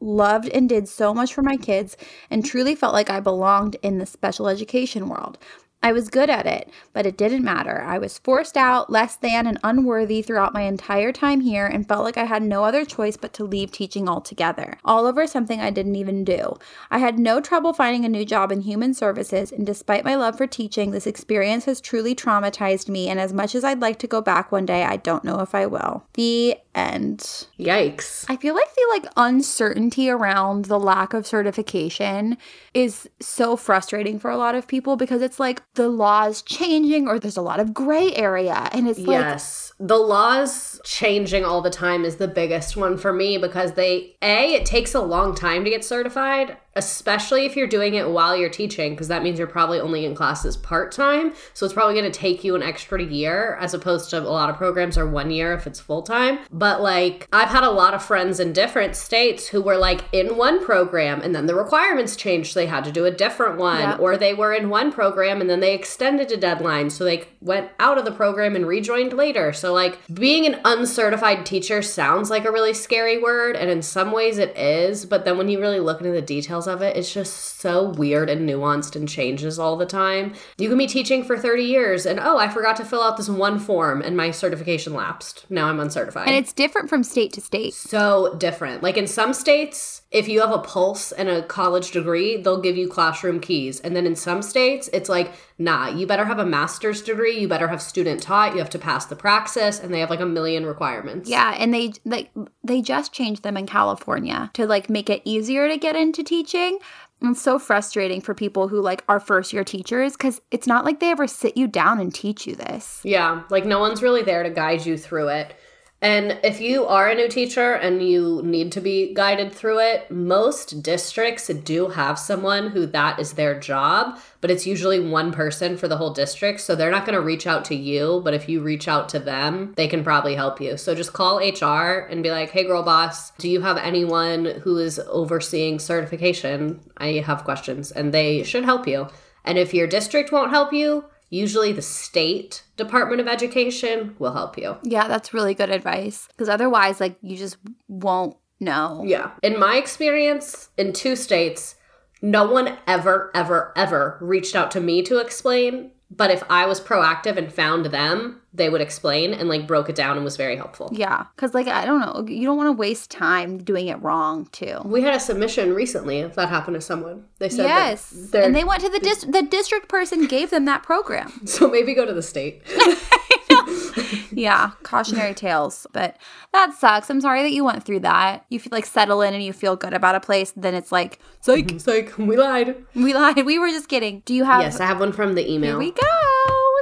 loved 0.00 0.48
and 0.50 0.68
did 0.68 0.88
so 0.88 1.14
much 1.14 1.32
for 1.32 1.42
my 1.42 1.56
kids 1.56 1.96
and 2.30 2.44
truly 2.44 2.74
felt 2.74 2.92
like 2.92 3.08
I 3.08 3.20
belonged 3.20 3.76
in 3.82 3.98
the 3.98 4.06
special 4.06 4.46
education 4.46 5.08
world. 5.08 5.38
I 5.80 5.92
was 5.92 6.08
good 6.08 6.28
at 6.28 6.46
it, 6.46 6.70
but 6.92 7.06
it 7.06 7.16
didn't 7.16 7.44
matter. 7.44 7.82
I 7.82 7.98
was 7.98 8.18
forced 8.18 8.56
out, 8.56 8.90
less 8.90 9.14
than, 9.14 9.46
and 9.46 9.58
unworthy 9.62 10.22
throughout 10.22 10.52
my 10.52 10.62
entire 10.62 11.12
time 11.12 11.40
here 11.40 11.66
and 11.66 11.86
felt 11.86 12.02
like 12.02 12.16
I 12.16 12.24
had 12.24 12.42
no 12.42 12.64
other 12.64 12.84
choice 12.84 13.16
but 13.16 13.32
to 13.34 13.44
leave 13.44 13.70
teaching 13.70 14.08
altogether, 14.08 14.78
all 14.84 15.06
over 15.06 15.26
something 15.26 15.60
I 15.60 15.70
didn't 15.70 15.94
even 15.94 16.24
do. 16.24 16.56
I 16.90 16.98
had 16.98 17.18
no 17.18 17.40
trouble 17.40 17.72
finding 17.72 18.04
a 18.04 18.08
new 18.08 18.24
job 18.24 18.50
in 18.50 18.62
human 18.62 18.92
services, 18.92 19.52
and 19.52 19.64
despite 19.64 20.04
my 20.04 20.16
love 20.16 20.36
for 20.36 20.48
teaching, 20.48 20.90
this 20.90 21.06
experience 21.06 21.66
has 21.66 21.80
truly 21.80 22.14
traumatized 22.14 22.88
me, 22.88 23.08
and 23.08 23.20
as 23.20 23.32
much 23.32 23.54
as 23.54 23.62
I'd 23.62 23.80
like 23.80 24.00
to 24.00 24.08
go 24.08 24.20
back 24.20 24.50
one 24.50 24.66
day, 24.66 24.82
I 24.82 24.96
don't 24.96 25.24
know 25.24 25.40
if 25.40 25.54
I 25.54 25.66
will. 25.66 26.04
The 26.14 26.56
end. 26.78 27.46
Yikes. 27.58 28.24
I 28.28 28.36
feel 28.36 28.54
like 28.54 28.74
the 28.74 28.86
like 28.90 29.06
uncertainty 29.16 30.08
around 30.08 30.66
the 30.66 30.78
lack 30.78 31.12
of 31.12 31.26
certification 31.26 32.38
is 32.72 33.08
so 33.20 33.56
frustrating 33.56 34.18
for 34.18 34.30
a 34.30 34.36
lot 34.36 34.54
of 34.54 34.66
people 34.66 34.96
because 34.96 35.20
it's 35.20 35.40
like 35.40 35.62
the 35.74 35.88
laws 35.88 36.42
changing 36.42 37.08
or 37.08 37.18
there's 37.18 37.36
a 37.36 37.42
lot 37.42 37.60
of 37.60 37.74
gray 37.74 38.14
area 38.14 38.68
and 38.72 38.88
it's 38.88 39.00
like 39.00 39.20
yes. 39.20 39.72
The 39.80 39.96
laws 39.96 40.80
changing 40.84 41.44
all 41.44 41.62
the 41.62 41.70
time 41.70 42.04
is 42.04 42.16
the 42.16 42.26
biggest 42.26 42.76
one 42.76 42.98
for 42.98 43.12
me 43.12 43.38
because 43.38 43.74
they, 43.74 44.16
A, 44.22 44.54
it 44.54 44.66
takes 44.66 44.92
a 44.92 45.00
long 45.00 45.36
time 45.36 45.62
to 45.62 45.70
get 45.70 45.84
certified, 45.84 46.56
especially 46.78 47.44
if 47.44 47.56
you're 47.56 47.66
doing 47.66 47.94
it 47.94 48.08
while 48.08 48.34
you're 48.36 48.48
teaching, 48.48 48.92
because 48.92 49.08
that 49.08 49.22
means 49.22 49.38
you're 49.38 49.46
probably 49.48 49.80
only 49.80 50.04
in 50.06 50.14
classes 50.14 50.56
part 50.56 50.92
time. 50.92 51.34
So 51.52 51.66
it's 51.66 51.74
probably 51.74 51.94
going 52.00 52.10
to 52.10 52.18
take 52.18 52.42
you 52.44 52.54
an 52.54 52.62
extra 52.62 53.02
year 53.02 53.56
as 53.60 53.74
opposed 53.74 54.08
to 54.10 54.18
a 54.18 54.22
lot 54.22 54.48
of 54.48 54.56
programs 54.56 54.96
are 54.96 55.06
one 55.06 55.30
year 55.30 55.52
if 55.52 55.66
it's 55.66 55.80
full 55.80 56.02
time. 56.02 56.38
But 56.50 56.80
like, 56.80 57.28
I've 57.32 57.48
had 57.50 57.64
a 57.64 57.70
lot 57.70 57.92
of 57.92 58.02
friends 58.02 58.40
in 58.40 58.52
different 58.52 58.96
states 58.96 59.48
who 59.48 59.60
were 59.60 59.76
like 59.76 60.04
in 60.12 60.36
one 60.36 60.64
program 60.64 61.20
and 61.20 61.34
then 61.34 61.46
the 61.46 61.54
requirements 61.54 62.14
changed. 62.16 62.52
So 62.52 62.60
they 62.60 62.66
had 62.66 62.84
to 62.84 62.92
do 62.92 63.04
a 63.04 63.10
different 63.10 63.58
one, 63.58 63.80
Yeah. 63.80 63.96
or 63.96 64.16
they 64.16 64.32
were 64.32 64.52
in 64.54 64.70
one 64.70 64.92
program 64.92 65.40
and 65.40 65.50
then 65.50 65.60
they 65.60 65.74
extended 65.74 66.30
a 66.32 66.36
deadline. 66.36 66.90
So 66.90 67.04
they 67.04 67.24
went 67.40 67.70
out 67.80 67.98
of 67.98 68.04
the 68.04 68.12
program 68.12 68.54
and 68.54 68.66
rejoined 68.66 69.12
later. 69.12 69.52
So, 69.52 69.72
like, 69.72 69.98
being 70.12 70.46
an 70.46 70.60
uncertified 70.64 71.44
teacher 71.44 71.82
sounds 71.82 72.30
like 72.30 72.44
a 72.44 72.52
really 72.52 72.74
scary 72.74 73.18
word, 73.20 73.56
and 73.56 73.70
in 73.70 73.82
some 73.82 74.12
ways 74.12 74.38
it 74.38 74.56
is. 74.56 75.04
But 75.04 75.24
then 75.24 75.36
when 75.38 75.48
you 75.48 75.58
really 75.60 75.80
look 75.80 76.00
into 76.00 76.12
the 76.12 76.22
details 76.22 76.67
of 76.68 76.82
it, 76.82 76.96
it's 76.96 77.12
just 77.12 77.58
so 77.60 77.88
weird 77.88 78.30
and 78.30 78.48
nuanced 78.48 78.94
and 78.94 79.08
changes 79.08 79.58
all 79.58 79.76
the 79.76 79.86
time. 79.86 80.34
You 80.58 80.68
can 80.68 80.78
be 80.78 80.86
teaching 80.86 81.24
for 81.24 81.36
30 81.36 81.64
years, 81.64 82.06
and 82.06 82.20
oh, 82.20 82.38
I 82.38 82.48
forgot 82.48 82.76
to 82.76 82.84
fill 82.84 83.02
out 83.02 83.16
this 83.16 83.28
one 83.28 83.58
form, 83.58 84.00
and 84.02 84.16
my 84.16 84.30
certification 84.30 84.94
lapsed. 84.94 85.44
Now 85.50 85.66
I'm 85.66 85.80
uncertified 85.80 86.28
and 86.28 86.36
it's 86.36 86.52
different 86.52 86.88
from 86.88 87.02
state 87.02 87.32
to 87.32 87.40
state. 87.40 87.74
so 87.74 88.34
different. 88.38 88.82
Like 88.82 88.96
in 88.96 89.06
some 89.06 89.32
states, 89.32 90.02
if 90.10 90.28
you 90.28 90.40
have 90.40 90.52
a 90.52 90.58
pulse 90.58 91.12
and 91.12 91.28
a 91.28 91.42
college 91.42 91.90
degree, 91.90 92.36
they'll 92.36 92.60
give 92.60 92.76
you 92.76 92.88
classroom 92.88 93.40
keys. 93.40 93.80
And 93.80 93.96
then 93.96 94.06
in 94.06 94.14
some 94.16 94.42
states, 94.42 94.88
it's 94.92 95.08
like, 95.08 95.32
nah, 95.58 95.88
you 95.88 96.06
better 96.06 96.24
have 96.24 96.38
a 96.38 96.46
master's 96.46 97.02
degree, 97.02 97.38
you 97.40 97.48
better 97.48 97.68
have 97.68 97.82
student 97.82 98.22
taught, 98.22 98.52
you 98.52 98.58
have 98.58 98.70
to 98.70 98.78
pass 98.78 99.06
the 99.06 99.16
praxis, 99.16 99.80
and 99.80 99.92
they 99.92 100.00
have 100.00 100.10
like 100.10 100.20
a 100.20 100.26
million 100.26 100.64
requirements. 100.64 101.28
Yeah, 101.28 101.54
and 101.58 101.74
they 101.74 101.92
like 102.04 102.30
they 102.62 102.80
just 102.80 103.12
changed 103.12 103.42
them 103.42 103.56
in 103.56 103.66
California 103.66 104.50
to 104.54 104.66
like 104.66 104.88
make 104.88 105.10
it 105.10 105.22
easier 105.24 105.68
to 105.68 105.76
get 105.76 105.96
into 105.96 106.22
teaching. 106.22 106.78
And 107.20 107.32
It's 107.32 107.42
so 107.42 107.58
frustrating 107.58 108.20
for 108.20 108.32
people 108.32 108.68
who 108.68 108.80
like 108.80 109.02
are 109.08 109.18
first 109.18 109.52
year 109.52 109.64
teachers 109.64 110.12
because 110.12 110.40
it's 110.52 110.68
not 110.68 110.84
like 110.84 111.00
they 111.00 111.10
ever 111.10 111.26
sit 111.26 111.56
you 111.56 111.66
down 111.66 111.98
and 111.98 112.14
teach 112.14 112.46
you 112.46 112.54
this. 112.54 113.00
Yeah, 113.02 113.42
like 113.50 113.66
no 113.66 113.80
one's 113.80 114.02
really 114.02 114.22
there 114.22 114.44
to 114.44 114.50
guide 114.50 114.86
you 114.86 114.96
through 114.96 115.28
it. 115.28 115.56
And 116.00 116.38
if 116.44 116.60
you 116.60 116.86
are 116.86 117.08
a 117.08 117.14
new 117.14 117.28
teacher 117.28 117.72
and 117.72 118.00
you 118.00 118.40
need 118.44 118.70
to 118.72 118.80
be 118.80 119.12
guided 119.12 119.52
through 119.52 119.80
it, 119.80 120.08
most 120.12 120.80
districts 120.80 121.48
do 121.48 121.88
have 121.88 122.20
someone 122.20 122.70
who 122.70 122.86
that 122.86 123.18
is 123.18 123.32
their 123.32 123.58
job, 123.58 124.16
but 124.40 124.50
it's 124.50 124.64
usually 124.64 125.00
one 125.00 125.32
person 125.32 125.76
for 125.76 125.88
the 125.88 125.96
whole 125.96 126.12
district. 126.12 126.60
So 126.60 126.76
they're 126.76 126.92
not 126.92 127.04
going 127.04 127.18
to 127.18 127.24
reach 127.24 127.48
out 127.48 127.64
to 127.66 127.74
you, 127.74 128.20
but 128.22 128.32
if 128.32 128.48
you 128.48 128.60
reach 128.60 128.86
out 128.86 129.08
to 129.08 129.18
them, 129.18 129.72
they 129.76 129.88
can 129.88 130.04
probably 130.04 130.36
help 130.36 130.60
you. 130.60 130.76
So 130.76 130.94
just 130.94 131.12
call 131.12 131.38
HR 131.38 132.06
and 132.08 132.22
be 132.22 132.30
like, 132.30 132.50
hey, 132.50 132.62
girl 132.62 132.84
boss, 132.84 133.32
do 133.32 133.48
you 133.48 133.60
have 133.62 133.76
anyone 133.76 134.44
who 134.62 134.78
is 134.78 135.00
overseeing 135.00 135.80
certification? 135.80 136.80
I 136.96 137.24
have 137.26 137.42
questions, 137.42 137.90
and 137.90 138.14
they 138.14 138.44
should 138.44 138.64
help 138.64 138.86
you. 138.86 139.08
And 139.44 139.58
if 139.58 139.74
your 139.74 139.88
district 139.88 140.30
won't 140.30 140.50
help 140.50 140.72
you, 140.72 141.06
usually 141.30 141.72
the 141.72 141.82
state 141.82 142.62
department 142.76 143.20
of 143.20 143.28
education 143.28 144.16
will 144.18 144.32
help 144.32 144.56
you 144.58 144.76
Yeah, 144.82 145.08
that's 145.08 145.34
really 145.34 145.54
good 145.54 145.70
advice. 145.70 146.26
Because 146.28 146.48
otherwise, 146.48 147.00
like, 147.00 147.16
you 147.22 147.36
just 147.36 147.56
won't 147.88 148.36
know. 148.60 149.02
yeah 149.06 149.30
in 149.42 149.58
my 149.58 149.76
experience 149.76 150.70
in 150.76 150.92
two 150.92 151.14
states 151.14 151.76
no 152.20 152.44
one 152.50 152.76
ever 152.88 153.30
ever 153.34 153.72
ever 153.76 154.18
reached 154.20 154.56
out 154.56 154.70
to 154.72 154.80
me 154.80 155.00
to 155.02 155.18
explain 155.18 155.92
but 156.18 156.30
if 156.30 156.42
i 156.50 156.66
was 156.66 156.78
proactive 156.80 157.36
and 157.38 157.50
found 157.52 157.86
them 157.86 158.40
they 158.52 158.68
would 158.68 158.80
explain 158.80 159.32
and 159.32 159.48
like 159.48 159.66
broke 159.66 159.88
it 159.88 159.94
down 159.94 160.16
and 160.16 160.24
was 160.24 160.36
very 160.36 160.56
helpful 160.56 160.88
Yeah. 160.92 161.26
Because, 161.36 161.54
like, 161.54 161.68
I 161.68 161.84
don't 161.84 162.00
know. 162.00 162.26
You 162.26 162.44
don't 162.46 162.56
want 162.56 162.68
to 162.68 162.72
waste 162.72 163.10
time 163.10 163.58
doing 163.62 163.86
it 163.88 164.02
wrong, 164.02 164.46
too. 164.52 164.80
we 164.84 165.02
had 165.02 165.14
a 165.14 165.20
submission 165.20 165.74
recently 165.74 166.20
if 166.20 166.34
that 166.34 166.48
happened 166.48 166.74
to 166.74 166.80
someone 166.80 167.24
they 167.38 167.48
said 167.50 167.64
Yes. 167.66 168.30
And 168.34 168.56
they 168.56 168.64
went 168.64 168.80
to 168.82 168.88
the 168.88 168.98
district. 169.00 169.32
The 169.32 169.42
district 169.42 169.88
person 169.88 170.26
gave 170.26 170.48
them 170.50 170.64
that 170.64 170.82
program. 170.82 171.28
so 171.46 171.68
maybe 171.68 171.94
go 171.94 172.04
to 172.06 172.14
the 172.14 172.22
state 172.22 172.62
Yeah. 174.38 174.70
Cautionary 174.82 175.34
tales. 175.34 175.86
But 175.92 176.16
that 176.52 176.72
sucks. 176.74 177.10
I'm 177.10 177.20
sorry 177.20 177.42
that 177.42 177.52
you 177.52 177.64
went 177.64 177.84
through 177.84 178.00
that. 178.00 178.44
You 178.48 178.60
feel 178.60 178.70
like 178.72 178.86
settle 178.86 179.20
in 179.22 179.34
and 179.34 179.42
you 179.42 179.52
feel 179.52 179.76
good 179.76 179.92
about 179.92 180.14
a 180.14 180.20
place. 180.20 180.52
Then 180.56 180.74
it's 180.74 180.92
like, 180.92 181.20
psych, 181.40 181.66
mm-hmm. 181.66 181.76
it's 181.76 181.86
like 181.86 182.16
we 182.18 182.36
lied 182.36 182.76
we 182.94 183.14
lied. 183.22 183.44
We 183.44 183.58
were 183.58 183.68
just 183.68 183.88
kidding. 183.88 184.22
Do 184.24 184.34
you 184.34 184.44
have. 184.44 184.62
yes 184.62 184.80
i 184.80 184.86
have 184.86 185.00
one 185.00 185.12
from 185.12 185.34
the 185.34 185.50
email 185.50 185.78
Here 185.80 185.90
we 185.90 185.92
go. 185.92 186.06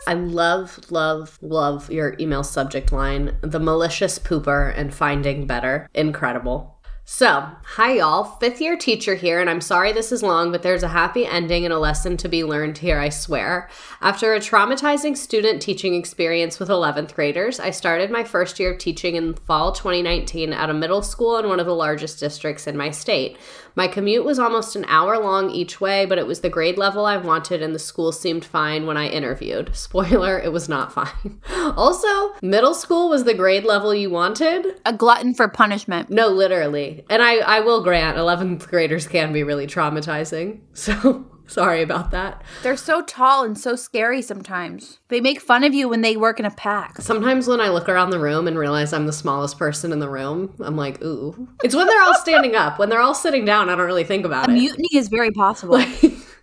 I 0.06 0.14
love, 0.14 0.78
love, 0.90 1.38
love 1.40 1.90
your 1.90 2.14
email 2.20 2.44
subject 2.44 2.92
line 2.92 3.36
the 3.40 3.58
malicious 3.58 4.18
pooper 4.18 4.72
and 4.76 4.94
finding 4.94 5.46
better. 5.46 5.88
Incredible. 5.94 6.75
So, 7.08 7.46
hi 7.62 7.98
y'all, 7.98 8.24
fifth 8.24 8.60
year 8.60 8.76
teacher 8.76 9.14
here, 9.14 9.38
and 9.38 9.48
I'm 9.48 9.60
sorry 9.60 9.92
this 9.92 10.10
is 10.10 10.24
long, 10.24 10.50
but 10.50 10.64
there's 10.64 10.82
a 10.82 10.88
happy 10.88 11.24
ending 11.24 11.64
and 11.64 11.72
a 11.72 11.78
lesson 11.78 12.16
to 12.16 12.28
be 12.28 12.42
learned 12.42 12.78
here, 12.78 12.98
I 12.98 13.10
swear. 13.10 13.70
After 14.00 14.34
a 14.34 14.40
traumatizing 14.40 15.16
student 15.16 15.62
teaching 15.62 15.94
experience 15.94 16.58
with 16.58 16.68
11th 16.68 17.14
graders, 17.14 17.60
I 17.60 17.70
started 17.70 18.10
my 18.10 18.24
first 18.24 18.58
year 18.58 18.72
of 18.72 18.78
teaching 18.78 19.14
in 19.14 19.34
fall 19.34 19.70
2019 19.70 20.52
at 20.52 20.68
a 20.68 20.74
middle 20.74 21.00
school 21.00 21.38
in 21.38 21.46
one 21.48 21.60
of 21.60 21.66
the 21.66 21.76
largest 21.76 22.18
districts 22.18 22.66
in 22.66 22.76
my 22.76 22.90
state. 22.90 23.38
My 23.76 23.86
commute 23.88 24.24
was 24.24 24.38
almost 24.38 24.74
an 24.74 24.86
hour 24.88 25.18
long 25.18 25.50
each 25.50 25.82
way, 25.82 26.06
but 26.06 26.16
it 26.16 26.26
was 26.26 26.40
the 26.40 26.48
grade 26.48 26.78
level 26.78 27.04
I 27.04 27.18
wanted, 27.18 27.60
and 27.62 27.74
the 27.74 27.78
school 27.78 28.10
seemed 28.10 28.44
fine 28.44 28.86
when 28.86 28.96
I 28.96 29.06
interviewed. 29.06 29.76
Spoiler, 29.76 30.40
it 30.40 30.50
was 30.52 30.68
not 30.68 30.92
fine. 30.92 31.40
Also, 31.76 32.32
middle 32.42 32.74
school 32.74 33.08
was 33.10 33.24
the 33.24 33.34
grade 33.34 33.64
level 33.64 33.94
you 33.94 34.08
wanted. 34.08 34.80
A 34.86 34.92
glutton 34.92 35.34
for 35.34 35.48
punishment. 35.48 36.08
No, 36.08 36.28
literally. 36.28 36.95
And 37.10 37.22
I, 37.22 37.36
I 37.36 37.60
will 37.60 37.82
grant 37.82 38.16
11th 38.16 38.68
graders 38.68 39.06
can 39.06 39.32
be 39.32 39.42
really 39.42 39.66
traumatizing. 39.66 40.60
So 40.74 41.26
sorry 41.46 41.82
about 41.82 42.10
that. 42.10 42.42
They're 42.62 42.76
so 42.76 43.02
tall 43.02 43.44
and 43.44 43.56
so 43.58 43.76
scary 43.76 44.20
sometimes. 44.22 44.98
They 45.08 45.20
make 45.20 45.40
fun 45.40 45.64
of 45.64 45.74
you 45.74 45.88
when 45.88 46.00
they 46.00 46.16
work 46.16 46.38
in 46.40 46.44
a 46.44 46.50
pack. 46.50 47.00
Sometimes 47.00 47.46
when 47.48 47.60
I 47.60 47.68
look 47.68 47.88
around 47.88 48.10
the 48.10 48.18
room 48.18 48.46
and 48.48 48.58
realize 48.58 48.92
I'm 48.92 49.06
the 49.06 49.12
smallest 49.12 49.58
person 49.58 49.92
in 49.92 50.00
the 50.00 50.08
room, 50.08 50.54
I'm 50.60 50.76
like, 50.76 51.02
ooh. 51.02 51.48
It's 51.62 51.74
when 51.74 51.86
they're 51.86 52.02
all 52.02 52.14
standing 52.14 52.56
up. 52.56 52.78
When 52.78 52.88
they're 52.88 53.00
all 53.00 53.14
sitting 53.14 53.44
down, 53.44 53.68
I 53.68 53.76
don't 53.76 53.86
really 53.86 54.04
think 54.04 54.24
about 54.24 54.48
it. 54.48 54.52
Mutiny 54.52 54.88
is 54.92 55.08
very 55.08 55.30
possible. 55.30 55.82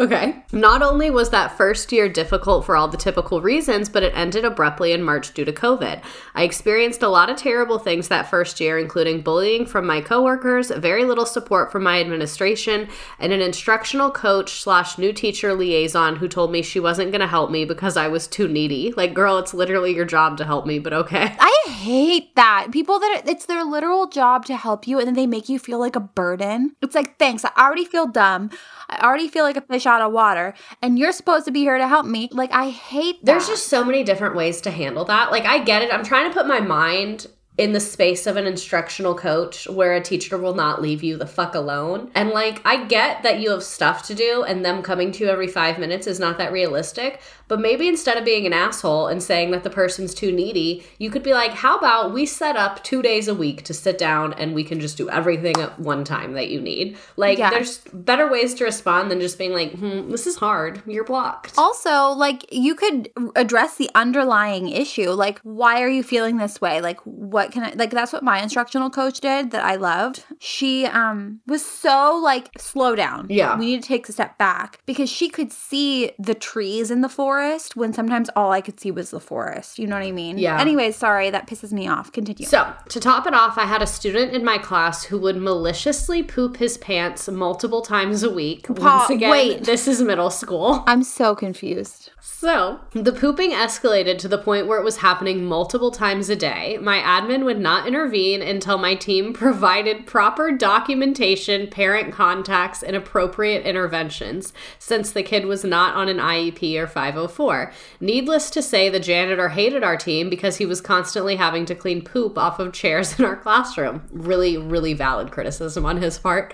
Okay. 0.00 0.42
Not 0.50 0.80
only 0.80 1.10
was 1.10 1.28
that 1.28 1.58
first 1.58 1.92
year 1.92 2.08
difficult 2.08 2.64
for 2.64 2.74
all 2.74 2.88
the 2.88 2.96
typical 2.96 3.42
reasons, 3.42 3.90
but 3.90 4.02
it 4.02 4.16
ended 4.16 4.46
abruptly 4.46 4.92
in 4.92 5.02
March 5.02 5.34
due 5.34 5.44
to 5.44 5.52
COVID. 5.52 6.02
I 6.34 6.42
experienced 6.42 7.02
a 7.02 7.08
lot 7.08 7.28
of 7.28 7.36
terrible 7.36 7.78
things 7.78 8.08
that 8.08 8.30
first 8.30 8.60
year, 8.60 8.78
including 8.78 9.20
bullying 9.20 9.66
from 9.66 9.86
my 9.86 10.00
coworkers, 10.00 10.70
very 10.70 11.04
little 11.04 11.26
support 11.26 11.70
from 11.70 11.82
my 11.82 12.00
administration, 12.00 12.88
and 13.18 13.32
an 13.34 13.42
instructional 13.42 14.10
coach 14.10 14.62
slash 14.62 14.96
new 14.96 15.12
teacher 15.12 15.52
liaison 15.52 16.16
who 16.16 16.28
told 16.28 16.50
me 16.50 16.62
she 16.62 16.80
wasn't 16.80 17.12
going 17.12 17.20
to 17.20 17.26
help 17.26 17.50
me 17.50 17.66
because 17.66 17.98
I 17.98 18.08
was 18.08 18.26
too 18.26 18.48
needy. 18.48 18.94
Like, 18.96 19.12
girl, 19.12 19.36
it's 19.36 19.52
literally 19.52 19.94
your 19.94 20.06
job 20.06 20.38
to 20.38 20.46
help 20.46 20.64
me, 20.64 20.78
but 20.78 20.94
okay. 20.94 21.36
I 21.38 21.70
hate 21.70 22.34
that. 22.36 22.68
People 22.72 22.98
that 23.00 23.24
it's 23.26 23.44
their 23.44 23.64
literal 23.64 24.06
job 24.06 24.46
to 24.46 24.56
help 24.56 24.88
you 24.88 24.98
and 24.98 25.06
then 25.06 25.14
they 25.14 25.26
make 25.26 25.50
you 25.50 25.58
feel 25.58 25.78
like 25.78 25.94
a 25.94 26.00
burden. 26.00 26.74
It's 26.80 26.94
like, 26.94 27.18
thanks, 27.18 27.44
I 27.44 27.50
already 27.58 27.84
feel 27.84 28.06
dumb. 28.06 28.50
I 28.88 29.06
already 29.06 29.28
feel 29.28 29.44
like 29.44 29.49
a 29.56 29.60
fish 29.62 29.86
out 29.86 30.00
of 30.00 30.12
water 30.12 30.54
and 30.82 30.98
you're 30.98 31.12
supposed 31.12 31.44
to 31.46 31.50
be 31.50 31.60
here 31.60 31.78
to 31.78 31.88
help 31.88 32.06
me. 32.06 32.28
Like 32.32 32.52
I 32.52 32.70
hate 32.70 33.24
that. 33.24 33.32
There's 33.32 33.48
just 33.48 33.68
so 33.68 33.84
many 33.84 34.04
different 34.04 34.36
ways 34.36 34.60
to 34.62 34.70
handle 34.70 35.04
that. 35.06 35.30
Like, 35.30 35.44
I 35.44 35.58
get 35.58 35.82
it. 35.82 35.92
I'm 35.92 36.04
trying 36.04 36.30
to 36.30 36.34
put 36.34 36.46
my 36.46 36.60
mind 36.60 37.26
in 37.60 37.72
the 37.74 37.78
space 37.80 38.26
of 38.26 38.38
an 38.38 38.46
instructional 38.46 39.14
coach 39.14 39.68
where 39.68 39.92
a 39.92 40.00
teacher 40.00 40.38
will 40.38 40.54
not 40.54 40.80
leave 40.80 41.02
you 41.02 41.18
the 41.18 41.26
fuck 41.26 41.54
alone. 41.54 42.10
And 42.14 42.30
like, 42.30 42.62
I 42.64 42.84
get 42.86 43.22
that 43.22 43.38
you 43.40 43.50
have 43.50 43.62
stuff 43.62 44.02
to 44.06 44.14
do 44.14 44.42
and 44.44 44.64
them 44.64 44.80
coming 44.82 45.12
to 45.12 45.24
you 45.24 45.30
every 45.30 45.46
five 45.46 45.78
minutes 45.78 46.06
is 46.06 46.18
not 46.18 46.38
that 46.38 46.52
realistic. 46.52 47.20
But 47.48 47.60
maybe 47.60 47.86
instead 47.86 48.16
of 48.16 48.24
being 48.24 48.46
an 48.46 48.54
asshole 48.54 49.08
and 49.08 49.22
saying 49.22 49.50
that 49.50 49.62
the 49.64 49.70
person's 49.70 50.14
too 50.14 50.32
needy, 50.32 50.86
you 50.98 51.10
could 51.10 51.22
be 51.24 51.34
like, 51.34 51.50
how 51.50 51.76
about 51.76 52.14
we 52.14 52.24
set 52.24 52.56
up 52.56 52.82
two 52.82 53.02
days 53.02 53.28
a 53.28 53.34
week 53.34 53.64
to 53.64 53.74
sit 53.74 53.98
down 53.98 54.32
and 54.34 54.54
we 54.54 54.64
can 54.64 54.80
just 54.80 54.96
do 54.96 55.10
everything 55.10 55.56
at 55.60 55.78
one 55.78 56.02
time 56.04 56.32
that 56.34 56.48
you 56.48 56.60
need? 56.62 56.96
Like, 57.16 57.36
Yeah. 57.38 57.50
there's 57.50 57.78
better 57.92 58.30
ways 58.30 58.54
to 58.54 58.64
respond 58.64 59.10
than 59.10 59.20
just 59.20 59.36
being 59.36 59.52
like, 59.52 59.72
hmm, 59.72 60.10
this 60.10 60.26
is 60.26 60.36
hard. 60.36 60.80
You're 60.86 61.04
blocked. 61.04 61.54
Also, 61.58 62.10
like 62.12 62.46
you 62.50 62.74
could 62.74 63.10
address 63.36 63.76
the 63.76 63.90
underlying 63.94 64.68
issue. 64.70 65.10
Like, 65.10 65.40
why 65.40 65.82
are 65.82 65.88
you 65.88 66.02
feeling 66.04 66.38
this 66.38 66.60
way? 66.60 66.80
Like, 66.80 67.00
what 67.00 67.49
can 67.50 67.64
I 67.64 67.72
like 67.74 67.90
that's 67.90 68.12
what 68.12 68.22
my 68.22 68.42
instructional 68.42 68.90
coach 68.90 69.20
did 69.20 69.50
that 69.50 69.64
I 69.64 69.76
loved. 69.76 70.24
She 70.38 70.86
um 70.86 71.40
was 71.46 71.64
so 71.64 72.18
like 72.22 72.50
slow 72.58 72.94
down. 72.94 73.26
Yeah. 73.28 73.58
We 73.58 73.66
need 73.66 73.82
to 73.82 73.88
take 73.88 74.08
a 74.08 74.12
step 74.12 74.38
back 74.38 74.80
because 74.86 75.10
she 75.10 75.28
could 75.28 75.52
see 75.52 76.12
the 76.18 76.34
trees 76.34 76.90
in 76.90 77.00
the 77.00 77.08
forest 77.08 77.76
when 77.76 77.92
sometimes 77.92 78.30
all 78.36 78.52
I 78.52 78.60
could 78.60 78.80
see 78.80 78.90
was 78.90 79.10
the 79.10 79.20
forest. 79.20 79.78
You 79.78 79.86
know 79.86 79.96
what 79.96 80.04
I 80.04 80.12
mean? 80.12 80.38
Yeah. 80.38 80.60
Anyways, 80.60 80.96
sorry, 80.96 81.30
that 81.30 81.46
pisses 81.46 81.72
me 81.72 81.88
off. 81.88 82.12
Continue. 82.12 82.46
So, 82.46 82.72
to 82.88 83.00
top 83.00 83.26
it 83.26 83.34
off, 83.34 83.58
I 83.58 83.64
had 83.64 83.82
a 83.82 83.86
student 83.86 84.32
in 84.32 84.44
my 84.44 84.58
class 84.58 85.04
who 85.04 85.18
would 85.18 85.36
maliciously 85.36 86.22
poop 86.22 86.56
his 86.56 86.78
pants 86.78 87.28
multiple 87.28 87.82
times 87.82 88.22
a 88.22 88.30
week. 88.30 88.66
Once 88.68 89.10
again, 89.10 89.30
wait. 89.30 89.64
this 89.64 89.86
is 89.86 90.02
middle 90.02 90.30
school. 90.30 90.84
I'm 90.86 91.02
so 91.02 91.34
confused. 91.34 92.10
So, 92.20 92.80
the 92.92 93.12
pooping 93.12 93.50
escalated 93.50 94.18
to 94.18 94.28
the 94.28 94.38
point 94.38 94.66
where 94.66 94.78
it 94.78 94.84
was 94.84 94.98
happening 94.98 95.44
multiple 95.44 95.90
times 95.90 96.28
a 96.28 96.36
day. 96.36 96.78
My 96.80 96.98
admin 96.98 97.29
would 97.38 97.58
not 97.58 97.86
intervene 97.86 98.42
until 98.42 98.78
my 98.78 98.94
team 98.94 99.32
provided 99.34 100.06
proper 100.06 100.50
documentation, 100.52 101.68
parent 101.68 102.12
contacts, 102.12 102.82
and 102.82 102.94
appropriate 102.94 103.64
interventions, 103.64 104.52
since 104.78 105.10
the 105.12 105.22
kid 105.22 105.46
was 105.46 105.64
not 105.64 105.94
on 105.94 106.08
an 106.08 106.18
IEP 106.18 106.76
or 106.76 106.86
504. 106.86 107.72
Needless 108.00 108.50
to 108.50 108.62
say, 108.62 108.88
the 108.88 109.00
janitor 109.00 109.50
hated 109.50 109.82
our 109.82 109.96
team 109.96 110.28
because 110.28 110.56
he 110.56 110.66
was 110.66 110.80
constantly 110.80 111.36
having 111.36 111.64
to 111.66 111.74
clean 111.74 112.02
poop 112.02 112.36
off 112.36 112.58
of 112.58 112.72
chairs 112.72 113.16
in 113.18 113.24
our 113.24 113.36
classroom. 113.36 114.02
Really, 114.12 114.56
really 114.56 114.94
valid 114.94 115.30
criticism 115.30 115.86
on 115.86 116.02
his 116.02 116.18
part. 116.18 116.52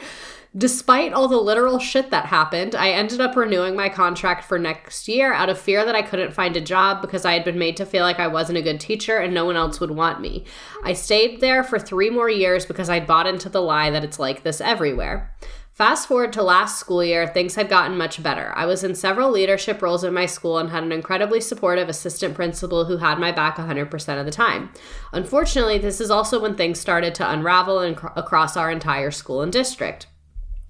Despite 0.57 1.13
all 1.13 1.29
the 1.29 1.37
literal 1.37 1.79
shit 1.79 2.11
that 2.11 2.27
happened, 2.27 2.75
I 2.75 2.91
ended 2.91 3.21
up 3.21 3.37
renewing 3.37 3.77
my 3.77 3.91
contract 3.91 4.43
for 4.43 4.59
next 4.59 5.07
year 5.07 5.35
out 5.35 5.51
of 5.51 5.59
fear 5.59 5.85
that 5.85 5.95
I 5.95 6.01
couldn't 6.01 6.33
find 6.33 6.57
a 6.57 6.63
job 6.63 7.03
because 7.03 7.27
I 7.27 7.35
had 7.35 7.45
been 7.45 7.59
made 7.59 7.77
to 7.77 7.85
feel 7.85 8.03
like 8.05 8.19
I 8.19 8.29
wasn't 8.29 8.57
a 8.57 8.63
good 8.63 8.81
teacher 8.81 9.19
and 9.19 9.35
no 9.35 9.45
one 9.45 9.57
else 9.57 9.81
would 9.81 9.91
want 9.91 10.23
me. 10.23 10.45
I 10.83 10.95
stayed 10.95 11.43
there 11.43 11.63
for 11.63 11.79
three 11.79 12.09
more 12.09 12.31
years 12.31 12.65
because 12.65 12.89
I'd 12.89 13.07
bought 13.07 13.27
into 13.27 13.51
the 13.51 13.61
lie 13.61 13.91
that 13.91 14.03
it's 14.03 14.19
like 14.19 14.45
this 14.45 14.63
everywhere. 14.63 15.31
Fast 15.75 16.09
forward 16.09 16.33
to 16.33 16.43
last 16.43 16.81
school 16.81 17.05
year, 17.05 17.27
things 17.27 17.57
had 17.57 17.69
gotten 17.69 17.99
much 17.99 18.23
better. 18.23 18.51
I 18.57 18.65
was 18.65 18.83
in 18.83 18.95
several 18.95 19.31
leadership 19.31 19.83
roles 19.83 20.05
in 20.05 20.15
my 20.15 20.25
school 20.25 20.57
and 20.57 20.71
had 20.71 20.85
an 20.85 20.91
incredibly 20.91 21.43
supportive 21.43 21.91
assistant 21.91 22.35
principal 22.35 22.87
who 22.87 22.97
had 22.97 23.19
my 23.19 23.31
back 23.31 23.59
100% 23.59 24.19
of 24.19 24.25
the 24.25 24.33
time. 24.33 24.71
Unfortunately, 25.13 25.77
this 25.77 26.01
is 26.01 26.11
also 26.11 26.41
when 26.41 26.55
things 26.55 26.81
started 26.81 27.15
to 27.17 27.31
unravel 27.31 27.79
across 28.17 28.57
our 28.57 28.71
entire 28.71 29.11
school 29.11 29.43
and 29.43 29.53
district. 29.53 30.07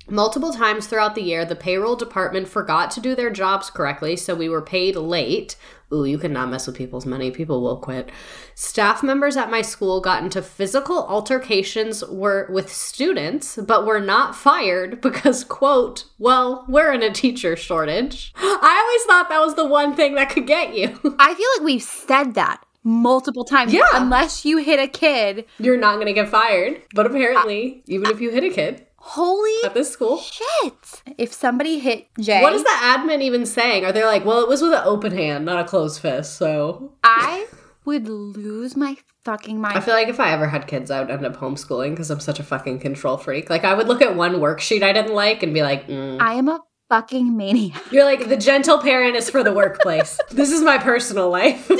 Multiple 0.09 0.53
times 0.53 0.87
throughout 0.87 1.17
the 1.17 1.23
year, 1.23 1.45
the 1.45 1.57
payroll 1.57 1.97
department 1.97 2.47
forgot 2.49 2.93
to 2.93 3.01
do 3.01 3.17
their 3.17 3.31
jobs 3.31 3.71
correctly, 3.71 4.15
so 4.15 4.37
we 4.37 4.49
were 4.49 4.63
paid 4.63 4.95
late. 4.95 5.57
Ooh, 5.93 6.05
you 6.05 6.17
cannot 6.17 6.49
mess 6.49 6.67
with 6.67 6.77
people's 6.77 7.07
money. 7.07 7.33
People 7.33 7.61
will 7.61 7.79
quit. 7.79 8.11
Staff 8.55 9.03
members 9.03 9.37
at 9.37 9.51
my 9.51 9.63
school 9.63 10.01
got 10.01 10.23
into 10.23 10.43
physical 10.43 11.05
altercations 11.07 12.05
were 12.05 12.49
with 12.51 12.73
students, 12.73 13.57
but 13.57 13.85
were 13.85 14.01
not 14.01 14.37
fired 14.37 15.01
because, 15.01 15.43
quote, 15.43 16.05
well, 16.19 16.65
we're 16.69 16.93
in 16.93 17.03
a 17.03 17.13
teacher 17.13 17.57
shortage. 17.57 18.33
I 18.37 18.85
always 18.85 19.05
thought 19.07 19.29
that 19.29 19.45
was 19.45 19.57
the 19.57 19.67
one 19.67 19.97
thing 19.97 20.15
that 20.15 20.31
could 20.31 20.47
get 20.47 20.75
you. 20.75 20.87
I 21.19 21.35
feel 21.35 21.49
like 21.57 21.65
we've 21.65 21.83
said 21.83 22.35
that 22.35 22.65
multiple 22.85 23.45
times. 23.45 23.73
Yeah. 23.73 23.87
Unless 23.95 24.45
you 24.45 24.59
hit 24.59 24.79
a 24.79 24.87
kid. 24.87 25.47
You're 25.59 25.77
not 25.77 25.97
going 25.97 26.07
to 26.07 26.13
get 26.13 26.29
fired. 26.29 26.83
But 26.95 27.07
apparently, 27.07 27.83
even 27.87 28.09
if 28.11 28.21
you 28.21 28.31
hit 28.31 28.45
a 28.45 28.51
kid 28.51 28.86
Holy 29.09 29.65
at 29.65 29.73
this 29.73 29.91
school, 29.91 30.19
shit. 30.19 31.03
If 31.17 31.33
somebody 31.33 31.79
hit 31.79 32.09
Jay, 32.21 32.43
what 32.43 32.53
is 32.53 32.65
the 32.65 32.71
admin 32.71 33.23
even 33.23 33.47
saying? 33.47 33.85
Are 33.85 33.93
they 33.93 34.05
like, 34.05 34.25
well, 34.25 34.43
it 34.43 34.49
was 34.49 34.63
with 34.63 34.73
an 34.73 34.83
open 34.85 35.13
hand, 35.13 35.45
not 35.45 35.65
a 35.65 35.69
closed 35.69 36.01
fist, 36.01 36.37
so. 36.37 36.93
I 37.05 37.47
would 37.85 38.09
lose 38.09 38.77
my 38.77 38.97
fucking 39.25 39.61
mind. 39.61 39.79
I 39.79 39.81
feel 39.81 39.95
like 39.95 40.09
if 40.09 40.19
I 40.19 40.33
ever 40.33 40.49
had 40.49 40.67
kids, 40.67 40.91
I 40.91 41.01
would 41.01 41.11
end 41.11 41.25
up 41.25 41.37
homeschooling 41.37 41.91
because 41.91 42.11
I'm 42.11 42.19
such 42.21 42.41
a 42.41 42.43
fucking 42.43 42.81
control 42.81 43.17
freak. 43.17 43.49
Like, 43.49 43.63
I 43.65 43.75
would 43.75 43.87
look 43.87 44.03
at 44.03 44.17
one 44.17 44.35
worksheet 44.35 44.83
I 44.83 44.93
didn't 44.93 45.15
like 45.15 45.43
and 45.45 45.55
be 45.55 45.63
like, 45.63 45.87
mm. 45.87 46.21
I 46.21 46.35
am 46.35 46.49
a 46.49 46.61
fucking 46.89 47.37
maniac. 47.37 47.81
You're 47.93 48.05
like, 48.05 48.29
the 48.29 48.37
gentle 48.37 48.81
parent 48.83 49.15
is 49.17 49.31
for 49.31 49.45
the 49.45 49.53
workplace. 49.53 50.19
this 50.31 50.51
is 50.51 50.63
my 50.63 50.79
personal 50.79 51.31
life. 51.31 51.71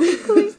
exactly. 0.00 0.54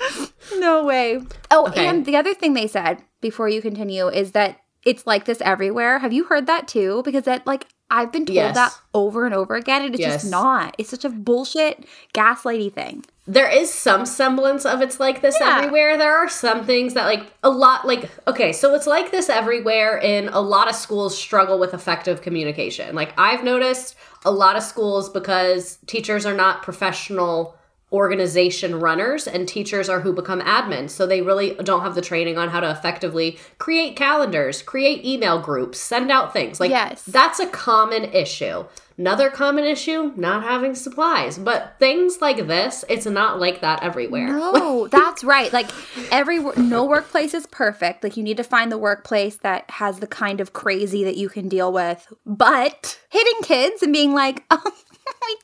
No 0.60 0.84
way. 0.86 1.22
Oh, 1.52 1.68
Okay. 1.68 1.88
and 1.88 2.06
the 2.06 2.18
other 2.18 2.34
thing 2.34 2.54
they 2.54 2.68
said 2.68 3.02
before 3.22 3.48
you 3.48 3.62
continue 3.62 4.10
is 4.10 4.34
that 4.34 4.58
it's 4.86 5.06
like 5.08 5.26
this 5.26 5.42
everywhere. 5.42 6.00
Have 6.00 6.14
you 6.14 6.26
heard 6.26 6.48
that 6.48 6.68
too? 6.68 7.02
Because 7.04 7.24
that 7.24 7.46
like 7.48 7.66
I've 7.92 8.12
been 8.12 8.26
told 8.26 8.36
Yes. 8.36 8.56
that 8.56 8.78
over 8.94 9.26
and 9.26 9.34
over 9.34 9.56
again, 9.56 9.84
and 9.84 9.96
it's 9.96 10.00
Yes. 10.02 10.22
just 10.22 10.32
not. 10.32 10.76
It's 10.78 10.90
such 10.90 11.06
a 11.06 11.10
bullshit 11.10 11.86
gaslighty 12.14 12.72
thing. 12.74 13.06
there 13.28 13.48
is 13.48 13.72
some 13.72 14.08
semblance 14.08 14.66
of 14.66 14.82
it's 14.82 15.00
like 15.00 15.22
this 15.22 15.38
Yeah. 15.40 15.58
everywhere. 15.60 15.98
There 16.00 16.18
are 16.18 16.28
some 16.28 16.66
things 16.66 16.96
that 16.96 17.06
like 17.06 17.32
a 17.44 17.50
lot 17.52 17.86
like 17.86 18.10
okay, 18.28 18.52
so 18.52 18.74
it's 18.74 18.88
like 18.88 19.12
this 19.12 19.30
everywhere 19.30 19.98
in 20.00 20.30
a 20.30 20.40
lot 20.42 20.68
of 20.68 20.74
schools 20.76 21.16
struggle 21.16 21.60
with 21.60 21.76
effective 21.76 22.24
communication. 22.24 22.96
Like 22.96 23.14
I've 23.20 23.44
noticed 23.44 23.96
a 24.26 24.32
lot 24.32 24.56
of 24.56 24.64
schools 24.64 25.10
because 25.10 25.78
teachers 25.86 26.26
are 26.26 26.34
not 26.34 26.64
professional 26.64 27.56
organization 27.92 28.80
runners 28.80 29.28
and 29.28 29.48
teachers 29.48 29.90
are 29.90 30.02
who 30.02 30.14
become 30.14 30.42
admins. 30.42 30.92
So 30.92 31.06
they 31.08 31.22
really 31.22 31.56
don't 31.56 31.82
have 31.82 31.96
the 31.96 32.02
training 32.02 32.38
on 32.38 32.50
how 32.50 32.60
to 32.60 32.70
effectively 32.70 33.38
create 33.58 33.96
calendars, 33.96 34.62
create 34.62 35.04
email 35.06 35.40
groups, 35.42 35.80
send 35.80 36.12
out 36.12 36.32
things. 36.34 36.60
Like 36.60 36.70
Yes. 36.70 37.04
that's 37.04 37.40
a 37.40 37.48
common 37.48 38.06
issue. 38.06 38.66
Another 38.98 39.30
common 39.30 39.64
issue, 39.64 40.12
not 40.18 40.44
having 40.44 40.76
supplies. 40.76 41.38
But 41.38 41.76
things 41.80 42.20
like 42.20 42.48
this, 42.48 42.84
it's 42.90 43.06
not 43.06 43.40
like 43.40 43.62
that 43.62 43.82
everywhere. 43.82 44.28
No, 44.28 44.88
that's 44.92 45.24
right. 45.24 45.52
Like 45.54 45.70
every 46.12 46.40
no 46.58 46.84
workplace 46.84 47.34
is 47.34 47.48
perfect. 47.48 48.04
Like 48.04 48.18
you 48.18 48.24
need 48.24 48.36
to 48.38 48.44
find 48.44 48.70
the 48.70 48.78
workplace 48.78 49.38
that 49.38 49.72
has 49.72 50.00
the 50.00 50.08
kind 50.08 50.42
of 50.42 50.52
crazy 50.52 51.06
that 51.06 51.16
you 51.16 51.30
can 51.30 51.48
deal 51.48 51.72
with. 51.72 52.12
But 52.26 53.00
hitting 53.10 53.42
kids 53.44 53.82
and 53.82 53.94
being 53.94 54.14
like, 54.14 54.44
oh, 54.52 54.72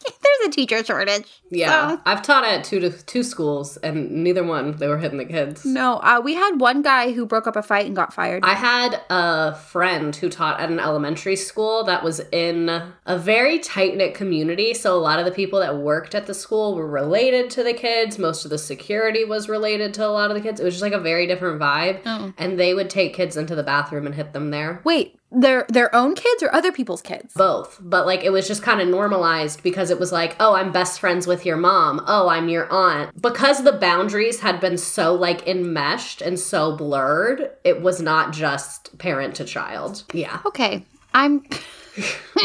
there's 0.02 0.48
a 0.48 0.52
teacher 0.52 0.84
shortage. 0.84 1.26
Yeah. 1.50 1.96
So- 1.96 2.02
I've 2.06 2.22
taught 2.22 2.44
at 2.46 2.64
two 2.64 2.80
to 2.80 2.90
two 2.92 3.24
schools 3.24 3.78
and 3.78 4.12
neither 4.24 4.44
one 4.44 4.78
they 4.78 4.88
were 4.88 4.98
hitting 4.98 5.18
the 5.18 5.26
kids. 5.26 5.66
no, 5.66 5.98
uh, 5.98 6.22
we 6.24 6.34
had 6.34 6.60
one 6.60 6.82
guy 6.82 7.12
who 7.12 7.26
broke 7.26 7.48
up 7.48 7.56
a 7.56 7.64
fight 7.64 7.86
and 7.86 7.96
got 7.96 8.14
fired. 8.14 8.44
I 8.44 8.54
had 8.54 9.02
a 9.10 9.56
friend 9.56 10.16
who 10.16 10.30
taught 10.30 10.60
at 10.60 10.70
an 10.70 10.80
elementary 10.80 11.36
school 11.36 11.84
that 11.86 12.04
was 12.04 12.20
in 12.32 12.70
a 12.70 13.18
very 13.18 13.60
tight 13.60 13.96
knit 13.96 14.14
community. 14.14 14.74
So, 14.74 14.96
a 14.96 15.00
lot 15.00 15.20
of 15.20 15.26
the 15.26 15.32
people 15.32 15.60
that 15.60 15.78
worked 15.78 16.16
at 16.16 16.26
the 16.26 16.34
school 16.34 16.76
were 16.76 16.88
related 16.88 17.50
to 17.52 17.64
the 17.64 17.74
kids. 17.74 18.18
Most 18.18 18.46
of 18.46 18.52
the 18.52 18.58
security 18.58 19.24
was 19.24 19.48
related 19.50 19.94
to 19.96 20.06
a 20.06 20.10
lot 20.10 20.30
of 20.32 20.36
the 20.36 20.42
kids. 20.42 20.60
It 20.60 20.64
was 20.64 20.74
just 20.76 20.82
like 20.84 20.94
a 20.94 21.00
very 21.00 21.28
different 21.28 21.60
vibe. 21.60 22.02
Oh. 22.06 22.34
And 22.38 22.60
they 22.60 22.74
would 22.74 22.90
take 22.90 23.14
kids 23.14 23.38
into 23.38 23.56
the 23.56 23.64
bathroom 23.64 24.06
and 24.06 24.16
hit 24.16 24.34
them 24.34 24.52
there. 24.52 24.82
Wait, 24.84 25.18
their 25.36 25.66
their 25.70 25.94
own 25.94 26.16
kids 26.16 26.42
or 26.44 26.54
other 26.54 26.72
people's 26.72 27.02
kids? 27.02 27.34
Both. 27.34 27.80
But 27.82 28.06
like 28.06 28.24
it 28.24 28.32
was 28.32 28.48
just 28.48 28.64
kind 28.64 28.82
of 28.82 28.88
normalized 28.88 29.64
because 29.64 29.90
it 29.90 30.00
was 30.00 30.12
like, 30.12 30.36
oh, 30.40 30.56
I'm 30.56 30.72
best 30.72 31.00
friends 31.00 31.28
with 31.28 31.46
your 31.46 31.58
mom. 31.58 32.04
Oh, 32.08 32.30
I'm 32.30 32.50
your 32.50 32.72
aunt. 32.72 33.22
Because 33.22 33.64
the 33.64 33.74
boundaries 33.74 34.40
had 34.40 34.60
been 34.60 34.78
so 34.78 35.14
like 35.14 35.48
enmeshed 35.48 36.22
and 36.22 36.40
so 36.40 36.76
blurred, 36.76 37.52
it 37.64 37.82
was 37.82 38.02
not 38.02 38.34
just 38.34 38.98
parent 38.98 39.36
to 39.36 39.46
child. 39.46 40.04
Yeah. 40.14 40.40
Okay, 40.46 40.86
I'm. 41.14 41.44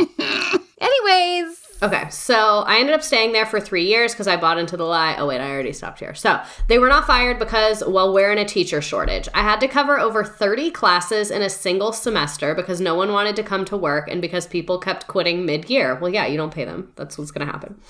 Anyways, 0.81 1.60
Okay, 1.83 2.11
so 2.11 2.59
I 2.67 2.79
ended 2.79 2.95
up 2.95 3.03
staying 3.03 3.33
there 3.33 3.47
for 3.47 3.59
three 3.59 3.87
years 3.87 4.13
because 4.13 4.29
I 4.29 4.37
bought 4.37 4.59
into 4.59 4.77
the 4.77 4.85
lie. 4.85 5.17
Oh, 5.17 5.27
wait, 5.27 5.41
I 5.41 5.51
already 5.51 5.73
stopped 5.73 6.01
here. 6.01 6.15
So 6.15 6.39
they 6.69 6.79
were 6.79 6.89
not 6.89 7.07
fired 7.07 7.39
because, 7.39 7.83
well, 7.87 8.13
we're 8.13 8.31
in 8.31 8.37
a 8.37 8.45
teacher 8.45 8.83
shortage. 8.83 9.29
I 9.33 9.41
had 9.41 9.61
to 9.61 9.69
cover 9.69 9.99
over 9.99 10.23
30 10.23 10.71
classes 10.73 11.31
in 11.31 11.41
a 11.41 11.49
single 11.49 11.95
semester 11.95 12.55
because 12.55 12.83
no 12.83 12.95
one 12.95 13.13
wanted 13.13 13.35
to 13.37 13.43
come 13.43 13.65
to 13.65 13.79
work 13.79 14.11
and 14.11 14.21
because 14.21 14.47
people 14.47 14.79
kept 14.79 15.07
quitting 15.07 15.47
mid 15.47 15.71
year. 15.71 15.95
Well, 15.95 16.13
yeah, 16.13 16.27
you 16.27 16.37
don't 16.37 16.53
pay 16.53 16.67
them. 16.67 16.93
That's 16.97 17.17
what's 17.17 17.31
going 17.31 17.47
to 17.47 17.53
happen. 17.53 17.81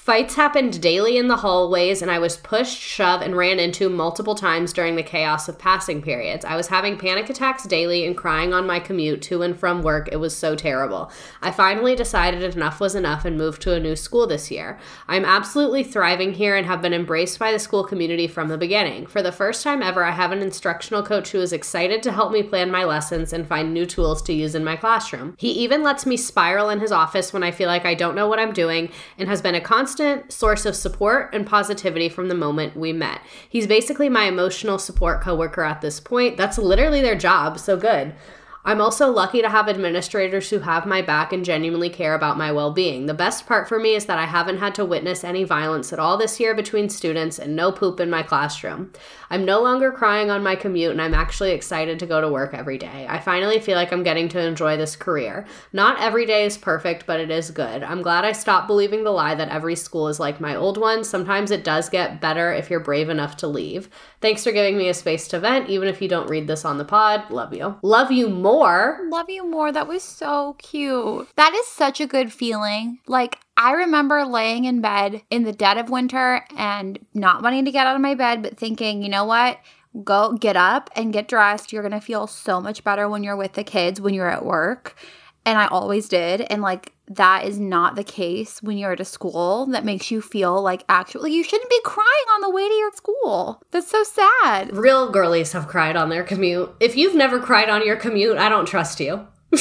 Fights 0.00 0.34
happened 0.34 0.80
daily 0.80 1.18
in 1.18 1.28
the 1.28 1.36
hallways, 1.36 2.00
and 2.00 2.10
I 2.10 2.18
was 2.18 2.38
pushed, 2.38 2.78
shoved, 2.78 3.22
and 3.22 3.36
ran 3.36 3.60
into 3.60 3.90
multiple 3.90 4.34
times 4.34 4.72
during 4.72 4.96
the 4.96 5.02
chaos 5.02 5.46
of 5.46 5.58
passing 5.58 6.00
periods. 6.00 6.42
I 6.42 6.56
was 6.56 6.68
having 6.68 6.96
panic 6.96 7.28
attacks 7.28 7.64
daily 7.64 8.06
and 8.06 8.16
crying 8.16 8.54
on 8.54 8.66
my 8.66 8.80
commute 8.80 9.20
to 9.20 9.42
and 9.42 9.54
from 9.54 9.82
work. 9.82 10.08
It 10.10 10.16
was 10.16 10.34
so 10.34 10.56
terrible. 10.56 11.12
I 11.42 11.50
finally 11.50 11.94
decided 11.94 12.42
enough 12.42 12.80
was 12.80 12.94
enough 12.94 13.26
and 13.26 13.36
moved 13.36 13.60
to 13.60 13.74
a 13.74 13.78
new 13.78 13.94
school 13.94 14.26
this 14.26 14.50
year. 14.50 14.78
I'm 15.06 15.26
absolutely 15.26 15.84
thriving 15.84 16.32
here 16.32 16.56
and 16.56 16.66
have 16.66 16.80
been 16.80 16.94
embraced 16.94 17.38
by 17.38 17.52
the 17.52 17.58
school 17.58 17.84
community 17.84 18.26
from 18.26 18.48
the 18.48 18.56
beginning. 18.56 19.04
For 19.04 19.20
the 19.20 19.30
first 19.30 19.62
time 19.62 19.82
ever, 19.82 20.02
I 20.02 20.12
have 20.12 20.32
an 20.32 20.40
instructional 20.40 21.02
coach 21.02 21.32
who 21.32 21.42
is 21.42 21.52
excited 21.52 22.02
to 22.04 22.12
help 22.12 22.32
me 22.32 22.42
plan 22.42 22.70
my 22.70 22.84
lessons 22.84 23.34
and 23.34 23.46
find 23.46 23.74
new 23.74 23.84
tools 23.84 24.22
to 24.22 24.32
use 24.32 24.54
in 24.54 24.64
my 24.64 24.76
classroom. 24.76 25.34
He 25.36 25.50
even 25.50 25.82
lets 25.82 26.06
me 26.06 26.16
spiral 26.16 26.70
in 26.70 26.80
his 26.80 26.90
office 26.90 27.34
when 27.34 27.42
I 27.42 27.50
feel 27.50 27.68
like 27.68 27.84
I 27.84 27.92
don't 27.92 28.16
know 28.16 28.28
what 28.28 28.38
I'm 28.38 28.54
doing 28.54 28.90
and 29.18 29.28
has 29.28 29.42
been 29.42 29.54
a 29.54 29.60
constant 29.60 29.99
source 30.28 30.66
of 30.66 30.76
support 30.76 31.30
and 31.32 31.46
positivity 31.46 32.08
from 32.08 32.28
the 32.28 32.34
moment 32.34 32.76
we 32.76 32.92
met. 32.92 33.20
He's 33.48 33.66
basically 33.66 34.08
my 34.08 34.24
emotional 34.24 34.78
support 34.78 35.20
coworker 35.20 35.62
at 35.62 35.80
this 35.80 36.00
point. 36.00 36.36
That's 36.36 36.58
literally 36.58 37.00
their 37.00 37.16
job. 37.16 37.58
So 37.58 37.76
good. 37.76 38.14
I'm 38.62 38.82
also 38.82 39.10
lucky 39.10 39.40
to 39.40 39.48
have 39.48 39.70
administrators 39.70 40.50
who 40.50 40.58
have 40.58 40.84
my 40.84 41.00
back 41.00 41.32
and 41.32 41.44
genuinely 41.44 41.88
care 41.88 42.14
about 42.14 42.36
my 42.36 42.52
well 42.52 42.72
being. 42.72 43.06
The 43.06 43.14
best 43.14 43.46
part 43.46 43.66
for 43.66 43.78
me 43.78 43.94
is 43.94 44.04
that 44.04 44.18
I 44.18 44.26
haven't 44.26 44.58
had 44.58 44.74
to 44.74 44.84
witness 44.84 45.24
any 45.24 45.44
violence 45.44 45.94
at 45.94 45.98
all 45.98 46.18
this 46.18 46.38
year 46.38 46.54
between 46.54 46.90
students 46.90 47.38
and 47.38 47.56
no 47.56 47.72
poop 47.72 48.00
in 48.00 48.10
my 48.10 48.22
classroom. 48.22 48.92
I'm 49.30 49.46
no 49.46 49.62
longer 49.62 49.90
crying 49.90 50.30
on 50.30 50.42
my 50.42 50.56
commute 50.56 50.90
and 50.90 51.00
I'm 51.00 51.14
actually 51.14 51.52
excited 51.52 51.98
to 52.00 52.06
go 52.06 52.20
to 52.20 52.28
work 52.28 52.52
every 52.52 52.76
day. 52.76 53.06
I 53.08 53.18
finally 53.18 53.60
feel 53.60 53.76
like 53.76 53.92
I'm 53.92 54.02
getting 54.02 54.28
to 54.30 54.46
enjoy 54.46 54.76
this 54.76 54.94
career. 54.94 55.46
Not 55.72 55.98
every 55.98 56.26
day 56.26 56.44
is 56.44 56.58
perfect, 56.58 57.06
but 57.06 57.18
it 57.18 57.30
is 57.30 57.50
good. 57.50 57.82
I'm 57.82 58.02
glad 58.02 58.26
I 58.26 58.32
stopped 58.32 58.66
believing 58.66 59.04
the 59.04 59.10
lie 59.10 59.34
that 59.36 59.48
every 59.48 59.74
school 59.74 60.08
is 60.08 60.20
like 60.20 60.38
my 60.38 60.54
old 60.54 60.76
one. 60.76 61.02
Sometimes 61.02 61.50
it 61.50 61.64
does 61.64 61.88
get 61.88 62.20
better 62.20 62.52
if 62.52 62.68
you're 62.68 62.80
brave 62.80 63.08
enough 63.08 63.38
to 63.38 63.46
leave. 63.46 63.88
Thanks 64.20 64.44
for 64.44 64.52
giving 64.52 64.76
me 64.76 64.88
a 64.88 64.94
space 64.94 65.28
to 65.28 65.40
vent, 65.40 65.70
even 65.70 65.88
if 65.88 66.02
you 66.02 66.08
don't 66.08 66.28
read 66.28 66.46
this 66.46 66.66
on 66.66 66.76
the 66.76 66.84
pod. 66.84 67.30
Love 67.30 67.54
you. 67.54 67.76
Love 67.82 68.12
you 68.12 68.28
more. 68.28 69.00
love 69.08 69.30
you 69.30 69.48
more. 69.48 69.72
That 69.72 69.88
was 69.88 70.02
so 70.02 70.56
cute. 70.58 71.28
That 71.36 71.54
is 71.54 71.66
such 71.66 72.00
a 72.00 72.06
good 72.06 72.30
feeling. 72.30 72.98
Like, 73.06 73.38
I 73.56 73.72
remember 73.72 74.24
laying 74.24 74.64
in 74.64 74.82
bed 74.82 75.22
in 75.30 75.44
the 75.44 75.52
dead 75.52 75.78
of 75.78 75.88
winter 75.88 76.44
and 76.56 76.98
not 77.14 77.42
wanting 77.42 77.64
to 77.64 77.70
get 77.70 77.86
out 77.86 77.96
of 77.96 78.02
my 78.02 78.14
bed, 78.14 78.42
but 78.42 78.58
thinking, 78.58 79.02
you 79.02 79.08
know 79.08 79.24
what? 79.24 79.58
Go 80.04 80.34
get 80.34 80.56
up 80.56 80.90
and 80.94 81.12
get 81.12 81.26
dressed. 81.26 81.72
You're 81.72 81.82
going 81.82 81.92
to 81.92 82.00
feel 82.00 82.26
so 82.26 82.60
much 82.60 82.84
better 82.84 83.08
when 83.08 83.24
you're 83.24 83.36
with 83.36 83.54
the 83.54 83.64
kids, 83.64 84.00
when 84.00 84.14
you're 84.14 84.30
at 84.30 84.44
work. 84.44 84.96
And 85.44 85.58
I 85.58 85.66
always 85.66 86.08
did. 86.08 86.42
And 86.42 86.62
like, 86.62 86.92
that 87.08 87.44
is 87.44 87.58
not 87.58 87.96
the 87.96 88.04
case 88.04 88.62
when 88.62 88.78
you're 88.78 88.92
at 88.92 89.00
a 89.00 89.04
school 89.04 89.66
that 89.66 89.84
makes 89.84 90.10
you 90.10 90.22
feel 90.22 90.62
like 90.62 90.84
actually 90.88 91.32
you 91.32 91.42
shouldn't 91.42 91.68
be 91.70 91.80
crying 91.84 92.26
on 92.34 92.40
the 92.40 92.50
way 92.50 92.68
to 92.68 92.74
your 92.74 92.92
school. 92.92 93.62
That's 93.72 93.90
so 93.90 94.04
sad. 94.04 94.76
Real 94.76 95.10
girlies 95.10 95.52
have 95.52 95.66
cried 95.66 95.96
on 95.96 96.08
their 96.08 96.22
commute. 96.22 96.72
If 96.78 96.96
you've 96.96 97.16
never 97.16 97.40
cried 97.40 97.68
on 97.68 97.84
your 97.84 97.96
commute, 97.96 98.38
I 98.38 98.48
don't 98.48 98.66
trust 98.66 99.00
you. 99.00 99.26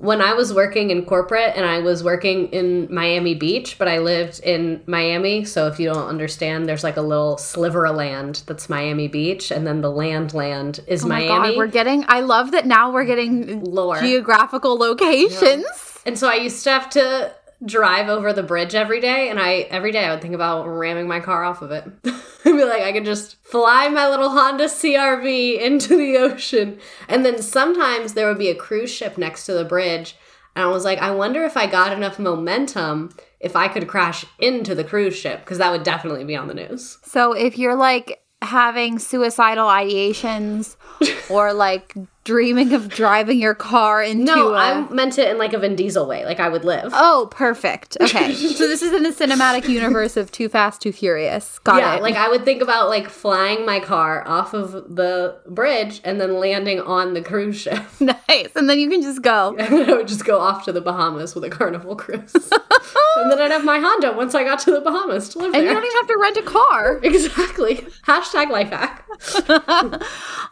when 0.00 0.22
I 0.22 0.32
was 0.32 0.52
working 0.54 0.90
in 0.90 1.04
corporate 1.04 1.52
and 1.56 1.66
I 1.66 1.80
was 1.80 2.02
working 2.02 2.48
in 2.48 2.88
Miami 2.90 3.34
Beach, 3.34 3.76
but 3.78 3.86
I 3.86 3.98
lived 3.98 4.40
in 4.40 4.82
Miami. 4.86 5.44
So 5.44 5.66
if 5.66 5.78
you 5.78 5.92
don't 5.92 6.08
understand, 6.08 6.66
there's 6.66 6.82
like 6.82 6.96
a 6.96 7.02
little 7.02 7.36
sliver 7.36 7.86
of 7.86 7.96
land 7.96 8.42
that's 8.46 8.70
Miami 8.70 9.08
Beach, 9.08 9.50
and 9.50 9.66
then 9.66 9.82
the 9.82 9.90
land 9.90 10.32
land 10.32 10.80
is 10.86 11.04
Oh 11.04 11.08
my 11.08 11.26
Miami. 11.26 11.48
God, 11.50 11.56
we're 11.58 11.66
getting, 11.66 12.06
I 12.08 12.20
love 12.20 12.52
that 12.52 12.64
now 12.64 12.90
we're 12.90 13.04
getting 13.04 13.62
Lore. 13.62 14.00
geographical 14.00 14.76
locations. 14.78 15.66
And 16.06 16.18
so 16.18 16.30
I 16.30 16.36
used 16.36 16.64
to 16.64 16.70
have 16.70 16.88
to 16.90 17.34
drive 17.64 18.08
over 18.08 18.32
the 18.32 18.42
bridge 18.42 18.74
every 18.74 19.00
day, 19.00 19.28
and 19.28 19.38
I 19.38 19.66
every 19.70 19.92
day 19.92 20.04
I 20.04 20.12
would 20.12 20.22
think 20.22 20.34
about 20.34 20.66
ramming 20.66 21.08
my 21.08 21.20
car 21.20 21.44
off 21.44 21.62
of 21.62 21.70
it. 21.70 21.84
I'd 22.44 22.56
be 22.56 22.64
like, 22.64 22.82
I 22.82 22.92
could 22.92 23.04
just 23.04 23.36
fly 23.44 23.88
my 23.88 24.08
little 24.08 24.30
Honda 24.30 24.64
CRV 24.64 25.60
into 25.60 25.96
the 25.96 26.16
ocean, 26.16 26.78
and 27.08 27.24
then 27.24 27.42
sometimes 27.42 28.14
there 28.14 28.28
would 28.28 28.38
be 28.38 28.48
a 28.48 28.54
cruise 28.54 28.90
ship 28.90 29.18
next 29.18 29.46
to 29.46 29.52
the 29.52 29.64
bridge, 29.64 30.16
and 30.56 30.64
I 30.64 30.68
was 30.68 30.84
like, 30.84 30.98
I 30.98 31.10
wonder 31.10 31.44
if 31.44 31.56
I 31.56 31.66
got 31.66 31.92
enough 31.92 32.18
momentum 32.18 33.10
if 33.40 33.56
I 33.56 33.68
could 33.68 33.88
crash 33.88 34.24
into 34.38 34.74
the 34.74 34.84
cruise 34.84 35.16
ship 35.16 35.40
because 35.40 35.58
that 35.58 35.72
would 35.72 35.82
definitely 35.82 36.24
be 36.24 36.36
on 36.36 36.48
the 36.48 36.54
news. 36.54 36.98
So 37.04 37.32
if 37.32 37.58
you're 37.58 37.76
like 37.76 38.22
having 38.42 38.98
suicidal 38.98 39.66
ideations 39.66 40.76
or 41.30 41.52
like 41.52 41.94
dreaming 42.24 42.72
of 42.74 42.88
driving 42.88 43.38
your 43.40 43.54
car 43.54 44.02
into 44.02 44.24
No, 44.24 44.50
a- 44.54 44.56
I 44.56 44.80
meant 44.90 45.18
it 45.18 45.30
in 45.30 45.38
like 45.38 45.52
a 45.54 45.58
Vin 45.58 45.74
Diesel 45.74 46.06
way, 46.06 46.24
like 46.24 46.38
I 46.38 46.48
would 46.48 46.64
live. 46.64 46.92
Oh, 46.94 47.28
perfect. 47.30 47.96
Okay. 48.00 48.34
so 48.34 48.66
this 48.68 48.82
is 48.82 48.92
in 48.92 49.02
the 49.02 49.08
cinematic 49.10 49.68
universe 49.68 50.16
of 50.18 50.30
Too 50.30 50.48
Fast, 50.48 50.82
Too 50.82 50.92
Furious. 50.92 51.58
Got 51.60 51.78
yeah, 51.78 51.96
it. 51.96 52.02
like 52.02 52.16
I 52.16 52.28
would 52.28 52.44
think 52.44 52.60
about 52.62 52.88
like 52.90 53.08
flying 53.08 53.64
my 53.64 53.80
car 53.80 54.26
off 54.28 54.52
of 54.54 54.72
the 54.94 55.38
bridge 55.48 56.00
and 56.04 56.20
then 56.20 56.34
landing 56.38 56.80
on 56.80 57.14
the 57.14 57.22
cruise 57.22 57.56
ship. 57.56 57.82
nice. 58.00 58.50
And 58.54 58.68
then 58.68 58.78
you 58.78 58.90
can 58.90 59.00
just 59.02 59.22
go. 59.22 59.56
And 59.58 59.72
then 59.72 59.90
I 59.90 59.94
would 59.94 60.08
just 60.08 60.24
go 60.24 60.38
off 60.40 60.64
to 60.66 60.72
the 60.72 60.80
Bahamas 60.82 61.34
with 61.34 61.44
a 61.44 61.50
carnival 61.50 61.96
cruise. 61.96 62.34
and 62.34 63.30
then 63.32 63.40
I'd 63.40 63.50
have 63.50 63.64
my 63.64 63.78
Honda 63.78 64.12
once 64.12 64.34
I 64.34 64.44
got 64.44 64.58
to 64.60 64.70
the 64.72 64.80
Bahamas 64.80 65.30
to 65.30 65.38
live 65.38 65.46
And 65.46 65.54
there. 65.54 65.60
And 65.60 65.68
you 65.68 65.74
don't 65.74 65.84
even 65.84 65.96
have 65.96 66.06
to 66.08 66.18
rent 66.18 66.36
a 66.36 66.42
car. 66.42 67.00
exactly. 67.02 67.76
Hashtag 68.06 68.50
life 68.50 68.68
hack. 68.70 69.06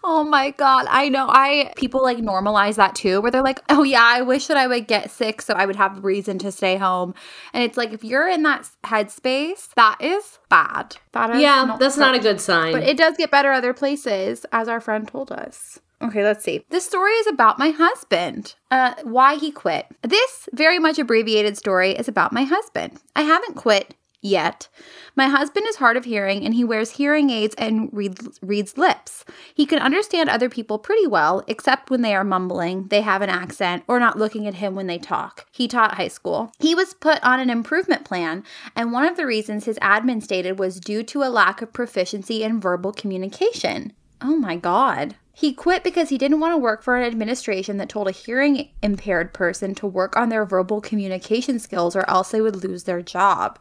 Oh 0.04 0.24
my 0.28 0.50
god. 0.50 0.86
I 0.88 1.08
know. 1.08 1.26
I 1.28 1.57
people 1.76 2.02
like 2.02 2.18
normalize 2.18 2.76
that 2.76 2.94
too 2.94 3.20
where 3.20 3.30
they're 3.30 3.42
like, 3.42 3.60
"Oh 3.68 3.82
yeah, 3.82 4.02
I 4.02 4.22
wish 4.22 4.46
that 4.46 4.56
I 4.56 4.66
would 4.66 4.86
get 4.86 5.10
sick 5.10 5.42
so 5.42 5.54
I 5.54 5.66
would 5.66 5.76
have 5.76 6.04
reason 6.04 6.38
to 6.40 6.52
stay 6.52 6.76
home." 6.76 7.14
And 7.52 7.62
it's 7.62 7.76
like 7.76 7.92
if 7.92 8.04
you're 8.04 8.28
in 8.28 8.42
that 8.44 8.68
headspace, 8.84 9.68
that 9.76 9.96
is 10.00 10.38
bad. 10.48 10.96
That 11.12 11.30
is 11.30 11.40
Yeah, 11.40 11.76
that's 11.78 11.96
not 11.96 12.14
a 12.14 12.18
good 12.18 12.40
sign. 12.40 12.72
But 12.72 12.82
it 12.82 12.96
does 12.96 13.16
get 13.16 13.30
better 13.30 13.52
other 13.52 13.72
places, 13.72 14.46
as 14.52 14.68
our 14.68 14.80
friend 14.80 15.06
told 15.06 15.32
us. 15.32 15.80
Okay, 16.00 16.22
let's 16.22 16.44
see. 16.44 16.64
This 16.70 16.86
story 16.86 17.10
is 17.12 17.26
about 17.26 17.58
my 17.58 17.70
husband. 17.70 18.54
Uh, 18.70 18.94
why 19.02 19.34
he 19.34 19.50
quit. 19.50 19.86
This 20.02 20.48
very 20.52 20.78
much 20.78 20.98
abbreviated 20.98 21.56
story 21.56 21.90
is 21.92 22.06
about 22.06 22.32
my 22.32 22.44
husband. 22.44 23.00
I 23.16 23.22
haven't 23.22 23.56
quit 23.56 23.94
yet. 24.20 24.68
My 25.14 25.28
husband 25.28 25.66
is 25.68 25.76
hard 25.76 25.96
of 25.96 26.04
hearing 26.04 26.44
and 26.44 26.54
he 26.54 26.64
wears 26.64 26.92
hearing 26.92 27.30
aids 27.30 27.54
and 27.56 27.88
reads, 27.92 28.38
reads 28.42 28.76
lips. 28.76 29.24
He 29.54 29.66
can 29.66 29.78
understand 29.78 30.28
other 30.28 30.48
people 30.48 30.78
pretty 30.78 31.06
well, 31.06 31.44
except 31.46 31.90
when 31.90 32.02
they 32.02 32.14
are 32.14 32.24
mumbling, 32.24 32.88
they 32.88 33.02
have 33.02 33.22
an 33.22 33.30
accent, 33.30 33.84
or 33.86 34.00
not 34.00 34.18
looking 34.18 34.46
at 34.46 34.54
him 34.54 34.74
when 34.74 34.86
they 34.86 34.98
talk. 34.98 35.46
He 35.50 35.68
taught 35.68 35.94
high 35.94 36.08
school. 36.08 36.52
He 36.58 36.74
was 36.74 36.94
put 36.94 37.22
on 37.22 37.40
an 37.40 37.50
improvement 37.50 38.04
plan, 38.04 38.44
and 38.74 38.92
one 38.92 39.04
of 39.04 39.16
the 39.16 39.26
reasons 39.26 39.64
his 39.64 39.78
admin 39.78 40.22
stated 40.22 40.58
was 40.58 40.80
due 40.80 41.02
to 41.04 41.22
a 41.22 41.30
lack 41.30 41.62
of 41.62 41.72
proficiency 41.72 42.42
in 42.42 42.60
verbal 42.60 42.92
communication. 42.92 43.92
Oh 44.20 44.36
my 44.36 44.56
God. 44.56 45.14
He 45.38 45.52
quit 45.52 45.84
because 45.84 46.08
he 46.08 46.18
didn't 46.18 46.40
want 46.40 46.52
to 46.52 46.58
work 46.58 46.82
for 46.82 46.96
an 46.96 47.04
administration 47.04 47.76
that 47.76 47.88
told 47.88 48.08
a 48.08 48.10
hearing 48.10 48.70
impaired 48.82 49.32
person 49.32 49.72
to 49.76 49.86
work 49.86 50.16
on 50.16 50.30
their 50.30 50.44
verbal 50.44 50.80
communication 50.80 51.60
skills 51.60 51.94
or 51.94 52.04
else 52.10 52.32
they 52.32 52.40
would 52.40 52.64
lose 52.64 52.82
their 52.82 53.02
job. 53.02 53.56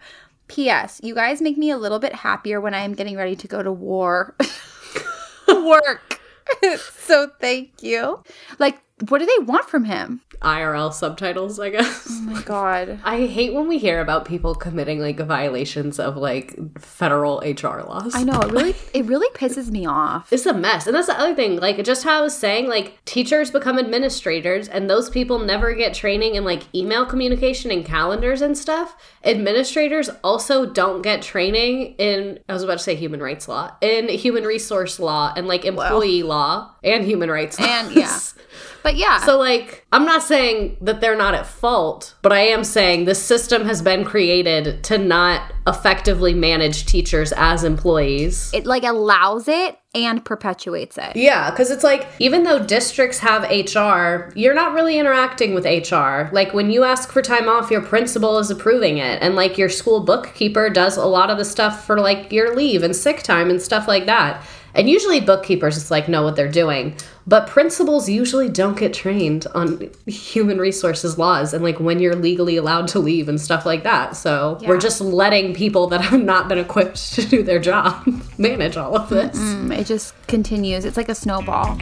P.S. 0.48 1.00
You 1.04 1.16
guys 1.16 1.42
make 1.42 1.58
me 1.58 1.72
a 1.72 1.78
little 1.78 2.00
bit 2.00 2.14
happier 2.14 2.62
when 2.62 2.74
I 2.74 2.80
am 2.80 2.94
getting 2.94 3.18
ready 3.18 3.36
to 3.36 3.48
go 3.48 3.62
to 3.62 3.72
war. 3.72 4.36
work. 5.48 6.20
so 7.06 7.32
thank 7.40 7.82
you. 7.82 8.24
Like, 8.60 8.80
what 9.10 9.20
do 9.20 9.26
they 9.26 9.44
want 9.44 9.70
from 9.70 9.86
him? 9.86 10.22
IRL 10.42 10.92
subtitles, 10.92 11.60
I 11.60 11.70
guess. 11.70 12.08
Oh 12.10 12.22
my 12.22 12.42
God. 12.42 13.00
I 13.04 13.28
hate 13.28 13.54
when 13.54 13.68
we 13.68 13.78
hear 13.78 14.00
about 14.02 14.26
people 14.26 14.56
committing 14.56 15.00
like 15.00 15.20
violations 15.20 16.00
of 16.00 16.18
like 16.18 16.58
federal 16.80 17.40
HR 17.40 17.82
laws. 17.84 18.16
I 18.16 18.24
know 18.24 18.40
it 18.42 18.52
really 18.52 18.76
it 18.94 19.06
really 19.06 19.30
pisses 19.36 19.70
me 19.70 19.86
off. 19.86 20.32
It's 20.34 20.46
a 20.46 20.54
mess. 20.54 20.88
And 20.88 20.96
that's 20.96 21.08
the 21.08 21.20
other 21.20 21.36
thing. 21.36 21.58
Like, 21.58 21.84
just 21.84 22.04
how 22.04 22.20
I 22.20 22.22
was 22.22 22.36
saying, 22.36 22.68
like, 22.68 23.04
teachers 23.06 23.52
become 23.52 23.78
administrators, 23.78 24.68
and 24.68 24.90
those 24.90 25.10
people 25.10 25.40
never 25.40 25.74
get 25.74 25.94
training 25.94 26.36
in 26.36 26.44
like 26.44 26.64
email 26.76 27.06
communication 27.06 27.72
and 27.72 27.86
calendars 27.86 28.42
and 28.42 28.58
stuff. 28.58 28.96
Administrators 29.24 30.10
also 30.24 30.66
don't 30.66 31.02
get 31.02 31.22
training 31.22 31.96
in, 31.98 32.40
I 32.50 32.54
was 32.54 32.64
about 32.64 32.78
to 32.78 32.84
say 32.84 32.96
human 32.96 33.22
rights 33.22 33.48
law, 33.48 33.76
in 33.82 34.10
human 34.10 34.44
resource 34.44 35.00
law 35.00 35.34
and 35.36 35.48
like 35.48 35.66
employee 35.66 36.24
law 36.24 36.76
and 36.84 37.06
human 37.06 37.30
rights 37.30 37.60
law. 37.60 37.68
And 37.68 37.96
yeah. 37.96 38.18
But 38.88 38.96
yeah. 38.96 39.20
So, 39.20 39.38
like, 39.38 39.86
I'm 39.92 40.06
not 40.06 40.24
saying 40.24 40.78
that 40.80 41.02
they're 41.02 41.18
not 41.18 41.34
at 41.34 41.46
fault, 41.46 42.16
but 42.22 42.32
I 42.32 42.40
am 42.40 42.64
saying 42.64 43.04
the 43.04 43.16
system 43.16 43.66
has 43.66 43.82
been 43.82 44.06
created 44.06 44.82
to 44.86 44.98
not 44.98 45.52
effectively 45.68 46.34
manage 46.34 46.86
teachers 46.86 47.34
as 47.34 47.66
employees. 47.66 48.50
it 48.54 48.66
like 48.66 48.84
allows 48.84 49.50
it 49.50 49.78
and 49.94 50.24
perpetuates 50.24 50.98
it. 50.98 51.18
Yeah, 51.18 51.52
because 51.52 51.70
it's 51.70 51.84
like, 51.84 52.08
even 52.20 52.44
though 52.44 52.64
districts 52.64 53.20
have 53.20 53.44
HR, 53.44 54.32
you're 54.40 54.54
not 54.54 54.74
really 54.74 54.98
interacting 54.98 55.54
with 55.54 55.66
HR. 55.66 56.34
Like, 56.34 56.54
when 56.54 56.70
you 56.70 56.86
ask 56.86 57.12
for 57.12 57.22
time 57.22 57.50
off, 57.50 57.70
your 57.70 57.82
principal 57.82 58.38
is 58.38 58.50
approving 58.50 59.00
it. 59.00 59.22
And, 59.22 59.36
like, 59.36 59.58
your 59.58 59.70
school 59.70 60.00
bookkeeper 60.00 60.70
does 60.70 60.96
a 60.96 61.06
lot 61.06 61.30
of 61.30 61.38
the 61.38 61.46
stuff 61.46 61.86
for, 61.86 62.00
like, 62.00 62.32
your 62.32 62.56
leave 62.56 62.84
and 62.84 62.96
sick 62.96 63.22
time 63.22 63.50
and 63.50 63.62
stuff 63.62 63.86
like 63.86 64.06
that. 64.06 64.46
And 64.78 64.88
usually, 64.90 65.20
bookkeepers 65.20 65.74
just 65.76 65.90
like 65.92 66.08
know 66.08 66.24
what 66.24 66.36
they're 66.36 66.48
doing. 66.52 66.96
But 67.26 67.48
principals 67.48 68.08
usually 68.08 68.48
don't 68.48 68.78
get 68.78 68.94
trained 68.94 69.48
on 69.54 69.90
human 70.06 70.60
resources 70.60 71.18
laws 71.18 71.54
and 71.54 71.62
like 71.64 71.80
when 71.80 72.00
you're 72.00 72.16
legally 72.16 72.56
allowed 72.56 72.88
to 72.90 73.00
leave 73.00 73.28
and 73.28 73.42
stuff 73.42 73.66
like 73.66 73.84
that. 73.84 74.16
So 74.16 74.60
we're 74.66 74.78
just 74.80 75.02
letting 75.02 75.54
people 75.54 75.88
that 75.88 76.00
have 76.02 76.22
not 76.24 76.48
been 76.48 76.58
equipped 76.60 77.14
to 77.16 77.26
do 77.26 77.44
their 77.44 77.60
job 77.60 78.06
manage 78.38 78.78
all 78.78 78.96
of 78.96 79.10
this. 79.10 79.38
Mm, 79.38 79.78
It 79.78 79.88
just 79.88 80.14
continues. 80.28 80.86
It's 80.86 80.96
like 80.96 81.10
a 81.10 81.16
snowball. 81.16 81.78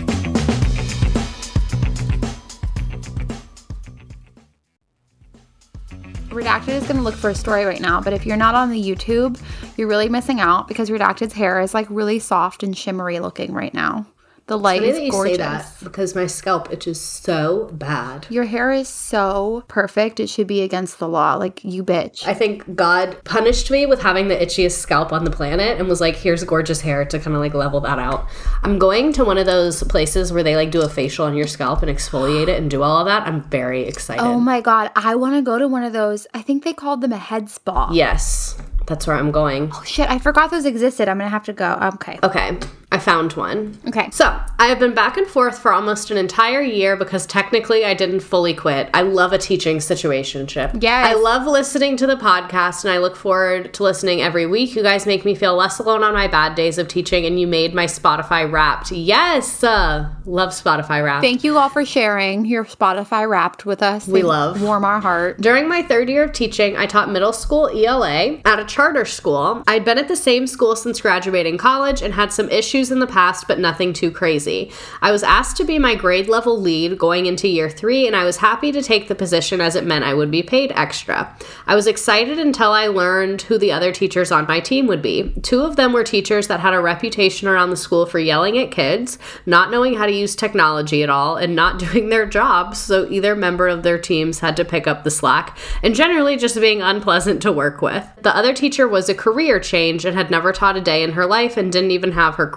Redacted 6.36 6.74
is 6.74 6.84
going 6.84 6.98
to 6.98 7.02
look 7.02 7.16
for 7.16 7.30
a 7.30 7.36
story 7.36 7.64
right 7.64 7.80
now, 7.80 8.02
but 8.02 8.12
if 8.12 8.26
you're 8.26 8.36
not 8.36 8.56
on 8.56 8.70
the 8.70 8.82
YouTube, 8.82 9.40
you're 9.78 9.88
really 9.88 10.10
missing 10.10 10.42
out 10.42 10.68
because 10.68 10.90
Redacted's 10.90 11.34
hair 11.34 11.62
is 11.62 11.74
like 11.74 11.88
really 11.90 12.20
soft 12.20 12.62
and 12.62 12.78
shimmery 12.78 13.22
looking 13.22 13.54
right 13.54 13.74
now. 13.74 14.06
The 14.48 14.60
light 14.60 14.84
is 14.84 14.98
that 14.98 15.04
you 15.04 15.10
gorgeous. 15.12 15.38
say 15.38 15.42
that 15.42 15.66
because 15.84 16.14
my 16.14 16.28
scalp 16.28 16.72
itches 16.72 17.02
so 17.02 17.68
bad. 17.74 18.28
Your 18.30 18.44
hair 18.44 18.72
is 18.72 18.88
so 18.88 19.64
perfect. 19.68 20.20
It 20.20 20.30
should 20.30 20.46
be 20.46 20.62
against 20.62 21.00
the 21.00 21.08
law. 21.08 21.34
Like 21.34 21.64
you 21.64 21.84
bitch. 21.84 22.28
I 22.28 22.36
think 22.36 22.76
God 22.76 23.18
punished 23.24 23.72
me 23.72 23.88
with 23.88 24.04
having 24.04 24.28
the 24.28 24.36
itchiest 24.36 24.74
scalp 24.78 25.12
on 25.12 25.24
the 25.24 25.32
planet 25.32 25.80
and 25.80 25.88
was 25.88 26.00
like, 26.00 26.16
here's 26.16 26.44
gorgeous 26.44 26.82
hair 26.82 27.06
to 27.06 27.18
kind 27.18 27.36
of 27.36 27.42
like 27.42 27.56
level 27.56 27.80
that 27.82 27.98
out. 27.98 28.28
I'm 28.62 28.78
going 28.78 29.14
to 29.14 29.26
one 29.26 29.40
of 29.40 29.48
those 29.48 29.82
places 29.84 30.32
where 30.32 30.44
they 30.44 30.56
like 30.56 30.70
do 30.70 30.82
a 30.84 30.90
facial 30.90 31.26
on 31.26 31.36
your 31.36 31.48
scalp 31.48 31.82
and 31.82 31.90
exfoliate 31.90 32.48
it 32.48 32.60
and 32.62 32.70
do 32.70 32.84
all 32.84 32.98
of 33.00 33.08
that. 33.08 33.28
I'm 33.28 33.42
very 33.50 33.82
excited. 33.88 34.22
oh 34.22 34.40
my 34.40 34.62
god, 34.62 34.92
I 34.96 35.16
want 35.16 35.34
to 35.36 35.42
go 35.42 35.58
to 35.58 35.68
one 35.68 35.84
of 35.84 35.92
those. 35.94 36.28
I 36.36 36.44
think 36.44 36.64
they 36.64 36.74
called 36.74 37.02
them 37.02 37.14
a 37.14 37.18
head 37.18 37.50
spa. 37.50 37.90
yes, 37.92 38.56
that's 38.86 39.08
where 39.08 39.16
I'm 39.16 39.32
going. 39.32 39.72
Oh 39.74 39.84
shit, 39.84 40.08
I 40.08 40.20
forgot 40.20 40.52
those 40.52 40.66
existed. 40.66 41.10
I'm 41.10 41.18
gonna 41.18 41.30
have 41.32 41.46
to 41.46 41.54
go. 41.54 41.80
Okay. 41.96 42.20
Okay, 42.22 42.60
I 42.96 43.00
found 43.00 43.34
one. 43.34 43.78
Okay. 43.90 44.10
So, 44.12 44.26
I 44.58 44.68
have 44.68 44.80
been 44.80 44.94
back 44.94 45.18
and 45.18 45.28
forth 45.28 45.60
for 45.60 45.74
almost 45.74 46.12
an 46.12 46.18
entire 46.18 46.62
year 46.62 46.96
because 46.96 47.26
technically 47.26 47.84
I 47.84 47.94
didn't 47.94 48.22
fully 48.22 48.54
quit. 48.54 48.90
I 48.94 49.02
love 49.02 49.34
a 49.34 49.38
teaching 49.38 49.78
situationship. 49.80 50.82
Yes. 50.82 51.06
I 51.08 51.14
love 51.20 51.46
listening 51.46 51.98
to 51.98 52.08
the 52.08 52.16
podcast 52.16 52.86
and 52.86 52.94
I 52.94 53.00
look 53.00 53.18
forward 53.18 53.74
to 53.74 53.84
listening 53.84 54.22
every 54.22 54.46
week. 54.46 54.76
You 54.78 54.82
guys 54.82 55.06
make 55.06 55.26
me 55.26 55.36
feel 55.36 55.56
less 55.56 55.78
alone 55.80 56.04
on 56.04 56.14
my 56.14 56.28
bad 56.30 56.56
days 56.56 56.78
of 56.78 56.88
teaching 56.88 57.26
and 57.26 57.38
you 57.38 57.48
made 57.48 57.74
my 57.74 57.86
Spotify 57.86 58.50
wrapped. 58.50 58.94
Yes. 58.94 59.62
Uh, 59.62 60.10
love 60.26 60.52
Spotify 60.52 61.04
wrapped. 61.04 61.22
Thank 61.26 61.44
you 61.44 61.58
all 61.58 61.68
for 61.70 61.84
sharing 61.84 62.46
your 62.46 62.64
Spotify 62.64 63.28
wrapped 63.30 63.66
with 63.66 63.84
us. 63.84 64.08
We 64.08 64.22
They 64.22 64.28
love. 64.28 64.62
warm 64.62 64.86
our 64.86 65.02
heart. 65.02 65.42
During 65.42 65.68
my 65.68 65.82
third 65.84 66.08
year 66.10 66.24
of 66.24 66.32
teaching, 66.32 66.78
I 66.78 66.86
taught 66.86 67.12
middle 67.12 67.34
school 67.34 67.68
ELA 67.76 68.38
at 68.46 68.58
a 68.60 68.64
charter 68.66 69.04
school. 69.04 69.64
I'd 69.68 69.84
been 69.84 69.98
at 69.98 70.08
the 70.08 70.16
same 70.16 70.48
school 70.48 70.78
since 70.78 71.02
graduating 71.02 71.58
college 71.58 72.02
and 72.02 72.14
had 72.14 72.32
some 72.32 72.50
issues 72.50 72.85
in 72.92 73.00
the 73.00 73.08
past, 73.08 73.48
but 73.48 73.60
nothing 73.60 73.94
too 73.94 74.12
crazy. 74.12 74.72
I 75.02 75.12
was 75.12 75.24
asked 75.24 75.58
to 75.58 75.64
be 75.64 75.80
my 75.80 75.96
grade 75.96 76.28
level 76.28 76.60
lead 76.60 76.98
going 76.98 77.26
into 77.26 77.48
year 77.48 77.70
three, 77.70 78.08
and 78.08 78.16
I 78.16 78.26
was 78.26 78.38
happy 78.38 78.72
to 78.72 78.82
take 78.82 79.08
the 79.08 79.16
position 79.16 79.62
as 79.62 79.76
it 79.76 79.86
meant 79.86 80.06
I 80.06 80.14
would 80.14 80.32
be 80.32 80.44
paid 80.44 80.72
extra. 80.76 81.36
I 81.68 81.76
was 81.76 81.88
excited 81.88 82.40
until 82.40 82.72
I 82.72 82.88
learned 82.88 83.44
who 83.44 83.58
the 83.58 83.72
other 83.72 83.92
teachers 83.92 84.32
on 84.32 84.48
my 84.48 84.60
team 84.60 84.88
would 84.88 85.02
be. 85.02 85.34
Two 85.42 85.62
of 85.62 85.76
them 85.76 85.94
were 85.94 86.04
teachers 86.04 86.48
that 86.48 86.60
had 86.60 86.74
a 86.74 86.82
reputation 86.82 87.48
around 87.48 87.70
the 87.70 87.78
school 87.78 88.06
for 88.06 88.20
yelling 88.20 88.58
at 88.58 88.72
kids, 88.72 89.18
not 89.46 89.72
knowing 89.72 89.96
how 89.96 90.06
to 90.06 90.12
use 90.12 90.36
technology 90.36 91.04
at 91.04 91.10
all, 91.10 91.38
and 91.38 91.56
not 91.56 91.80
doing 91.86 92.10
their 92.10 92.26
jobs, 92.26 92.78
so 92.78 93.08
either 93.10 93.36
member 93.36 93.68
of 93.68 93.84
their 93.84 94.00
teams 94.00 94.40
had 94.40 94.58
to 94.58 94.66
pick 94.66 94.88
up 94.88 95.04
the 95.04 95.12
slack, 95.12 95.58
and 95.84 95.96
generally 95.96 96.38
just 96.38 96.60
being 96.60 96.82
unpleasant 96.82 97.42
to 97.42 97.52
work 97.52 97.82
with. 97.82 98.08
The 98.22 98.36
other 98.36 98.54
teacher 98.54 98.88
was 98.88 99.10
a 99.10 99.16
career 99.16 99.60
change 99.60 100.06
and 100.06 100.16
had 100.16 100.32
never 100.32 100.52
taught 100.52 100.78
a 100.78 100.82
day 100.82 101.04
in 101.04 101.12
her 101.12 101.26
life 101.26 101.58
and 101.58 101.72
didn't 101.72 101.92
even 101.92 102.12
have 102.14 102.36
her 102.36 102.48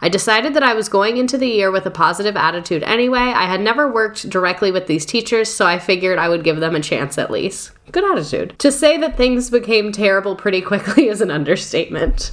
I 0.00 0.08
decided 0.08 0.54
that 0.54 0.62
I 0.62 0.74
was 0.74 0.88
going 0.88 1.16
into 1.16 1.38
the 1.38 1.48
year 1.48 1.70
with 1.70 1.86
a 1.86 1.90
positive 1.90 2.36
attitude 2.36 2.82
anyway. 2.82 3.18
I 3.18 3.46
had 3.46 3.60
never 3.60 3.90
worked 3.90 4.28
directly 4.28 4.70
with 4.70 4.86
these 4.86 5.06
teachers, 5.06 5.52
so 5.52 5.66
I 5.66 5.78
figured 5.78 6.18
I 6.18 6.28
would 6.28 6.44
give 6.44 6.60
them 6.60 6.74
a 6.74 6.80
chance 6.80 7.18
at 7.18 7.30
least. 7.30 7.72
Good 7.92 8.04
attitude. 8.04 8.58
To 8.58 8.72
say 8.72 8.96
that 8.98 9.16
things 9.16 9.50
became 9.50 9.92
terrible 9.92 10.36
pretty 10.36 10.60
quickly 10.60 11.08
is 11.08 11.20
an 11.20 11.30
understatement. 11.30 12.32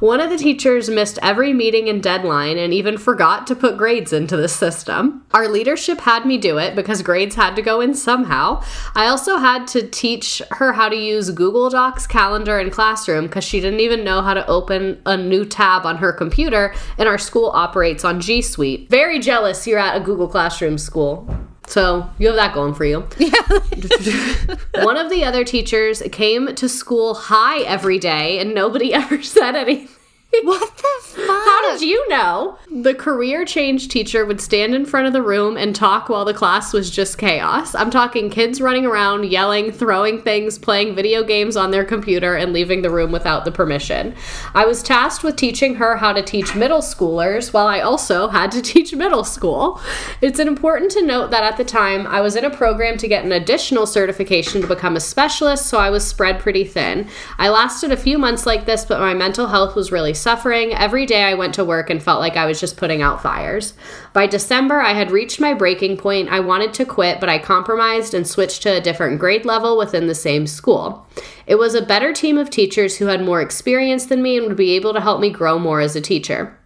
One 0.00 0.20
of 0.20 0.30
the 0.30 0.38
teachers 0.38 0.88
missed 0.88 1.18
every 1.22 1.52
meeting 1.52 1.88
and 1.88 2.02
deadline 2.02 2.56
and 2.56 2.72
even 2.72 2.96
forgot 2.96 3.46
to 3.48 3.54
put 3.54 3.76
grades 3.76 4.12
into 4.12 4.36
the 4.36 4.48
system. 4.48 5.26
Our 5.32 5.48
leadership 5.48 6.00
had 6.00 6.24
me 6.24 6.38
do 6.38 6.56
it 6.56 6.74
because 6.74 7.02
grades 7.02 7.34
had 7.34 7.54
to 7.56 7.62
go 7.62 7.82
in 7.82 7.94
somehow. 7.94 8.62
I 8.94 9.06
also 9.06 9.36
had 9.36 9.66
to 9.68 9.86
teach 9.86 10.40
her 10.52 10.72
how 10.72 10.88
to 10.88 10.96
use 10.96 11.30
Google 11.30 11.68
Docs, 11.68 12.06
Calendar, 12.06 12.58
and 12.58 12.72
Classroom 12.72 13.26
because 13.26 13.44
she 13.44 13.60
didn't 13.60 13.80
even 13.80 14.02
know 14.02 14.22
how 14.22 14.32
to 14.32 14.46
open 14.46 15.02
a 15.04 15.16
new 15.16 15.44
tab 15.44 15.84
on 15.84 15.98
her 15.98 16.12
computer, 16.12 16.74
and 16.96 17.06
our 17.06 17.18
school 17.18 17.50
operates 17.50 18.02
on 18.02 18.20
G 18.20 18.40
Suite. 18.40 18.88
Very 18.88 19.18
jealous 19.18 19.66
you're 19.66 19.78
at 19.78 19.96
a 19.96 20.00
Google 20.00 20.28
Classroom 20.28 20.78
school. 20.78 21.28
So 21.70 22.10
you 22.18 22.26
have 22.26 22.36
that 22.36 22.52
going 22.52 22.74
for 22.74 22.84
you. 22.84 23.06
Yeah. 23.20 24.56
One 24.84 24.96
of 24.96 25.08
the 25.08 25.24
other 25.24 25.44
teachers 25.44 26.02
came 26.10 26.54
to 26.56 26.68
school 26.68 27.14
high 27.14 27.60
every 27.60 27.98
day 27.98 28.38
and 28.40 28.54
nobody 28.54 28.92
ever 29.00 29.22
said 29.22 29.54
anything. 29.54 29.88
What 30.42 30.76
the 30.76 30.88
fuck? 31.02 31.26
How 31.26 31.72
did 31.72 31.82
you 31.82 32.08
know? 32.08 32.56
The 32.70 32.94
career 32.94 33.44
change 33.44 33.88
teacher 33.88 34.24
would 34.24 34.40
stand 34.40 34.74
in 34.74 34.86
front 34.86 35.08
of 35.08 35.12
the 35.12 35.22
room 35.22 35.56
and 35.56 35.74
talk 35.74 36.08
while 36.08 36.24
the 36.24 36.32
class 36.32 36.72
was 36.72 36.88
just 36.88 37.18
chaos. 37.18 37.74
I'm 37.74 37.90
talking 37.90 38.30
kids 38.30 38.60
running 38.60 38.86
around, 38.86 39.26
yelling, 39.26 39.72
throwing 39.72 40.22
things, 40.22 40.56
playing 40.56 40.94
video 40.94 41.24
games 41.24 41.56
on 41.56 41.72
their 41.72 41.84
computer, 41.84 42.36
and 42.36 42.52
leaving 42.52 42.82
the 42.82 42.90
room 42.90 43.10
without 43.10 43.44
the 43.44 43.50
permission. 43.50 44.14
I 44.54 44.66
was 44.66 44.84
tasked 44.84 45.24
with 45.24 45.34
teaching 45.34 45.74
her 45.74 45.96
how 45.96 46.12
to 46.12 46.22
teach 46.22 46.54
middle 46.54 46.80
schoolers 46.80 47.52
while 47.52 47.66
I 47.66 47.80
also 47.80 48.28
had 48.28 48.52
to 48.52 48.62
teach 48.72 48.94
middle 48.94 49.24
school. 49.24 49.80
It's 50.20 50.38
important 50.38 50.92
to 50.92 51.04
note 51.04 51.32
that 51.32 51.42
at 51.42 51.56
the 51.56 51.64
time 51.64 52.06
I 52.06 52.20
was 52.20 52.36
in 52.36 52.44
a 52.44 52.56
program 52.56 52.96
to 52.98 53.08
get 53.08 53.24
an 53.24 53.32
additional 53.32 53.84
certification 53.84 54.62
to 54.62 54.68
become 54.68 54.96
a 54.96 55.00
specialist, 55.00 55.66
so 55.66 55.78
I 55.78 55.90
was 55.90 56.06
spread 56.06 56.38
pretty 56.38 56.64
thin. 56.64 57.08
I 57.36 57.48
lasted 57.48 57.90
a 57.90 57.96
few 57.96 58.16
months 58.16 58.46
like 58.46 58.64
this, 58.64 58.84
but 58.84 59.00
my 59.00 59.12
mental 59.12 59.48
health 59.48 59.74
was 59.74 59.90
really 59.90 60.14
suffering. 60.20 60.74
Every 60.74 61.06
day 61.06 61.24
I 61.24 61.34
went 61.34 61.54
to 61.54 61.64
work 61.64 61.90
and 61.90 62.02
felt 62.02 62.20
like 62.20 62.36
I 62.36 62.46
was 62.46 62.60
just 62.60 62.76
putting 62.76 63.02
out 63.02 63.22
fires. 63.22 63.74
By 64.12 64.26
December, 64.26 64.80
I 64.80 64.92
had 64.92 65.10
reached 65.10 65.40
my 65.40 65.54
breaking 65.54 65.96
point. 65.96 66.28
I 66.28 66.40
wanted 66.40 66.74
to 66.74 66.84
quit, 66.84 67.20
but 67.20 67.28
I 67.28 67.38
compromised 67.38 68.14
and 68.14 68.26
switched 68.26 68.62
to 68.62 68.76
a 68.76 68.80
different 68.80 69.18
grade 69.18 69.44
level 69.44 69.78
within 69.78 70.06
the 70.06 70.14
same 70.14 70.46
school. 70.46 71.06
It 71.46 71.56
was 71.56 71.74
a 71.74 71.82
better 71.82 72.12
team 72.12 72.38
of 72.38 72.50
teachers 72.50 72.98
who 72.98 73.06
had 73.06 73.24
more 73.24 73.40
experience 73.40 74.06
than 74.06 74.22
me 74.22 74.36
and 74.36 74.46
would 74.46 74.56
be 74.56 74.76
able 74.76 74.92
to 74.94 75.00
help 75.00 75.20
me 75.20 75.30
grow 75.30 75.58
more 75.58 75.80
as 75.80 75.96
a 75.96 76.00
teacher. 76.00 76.56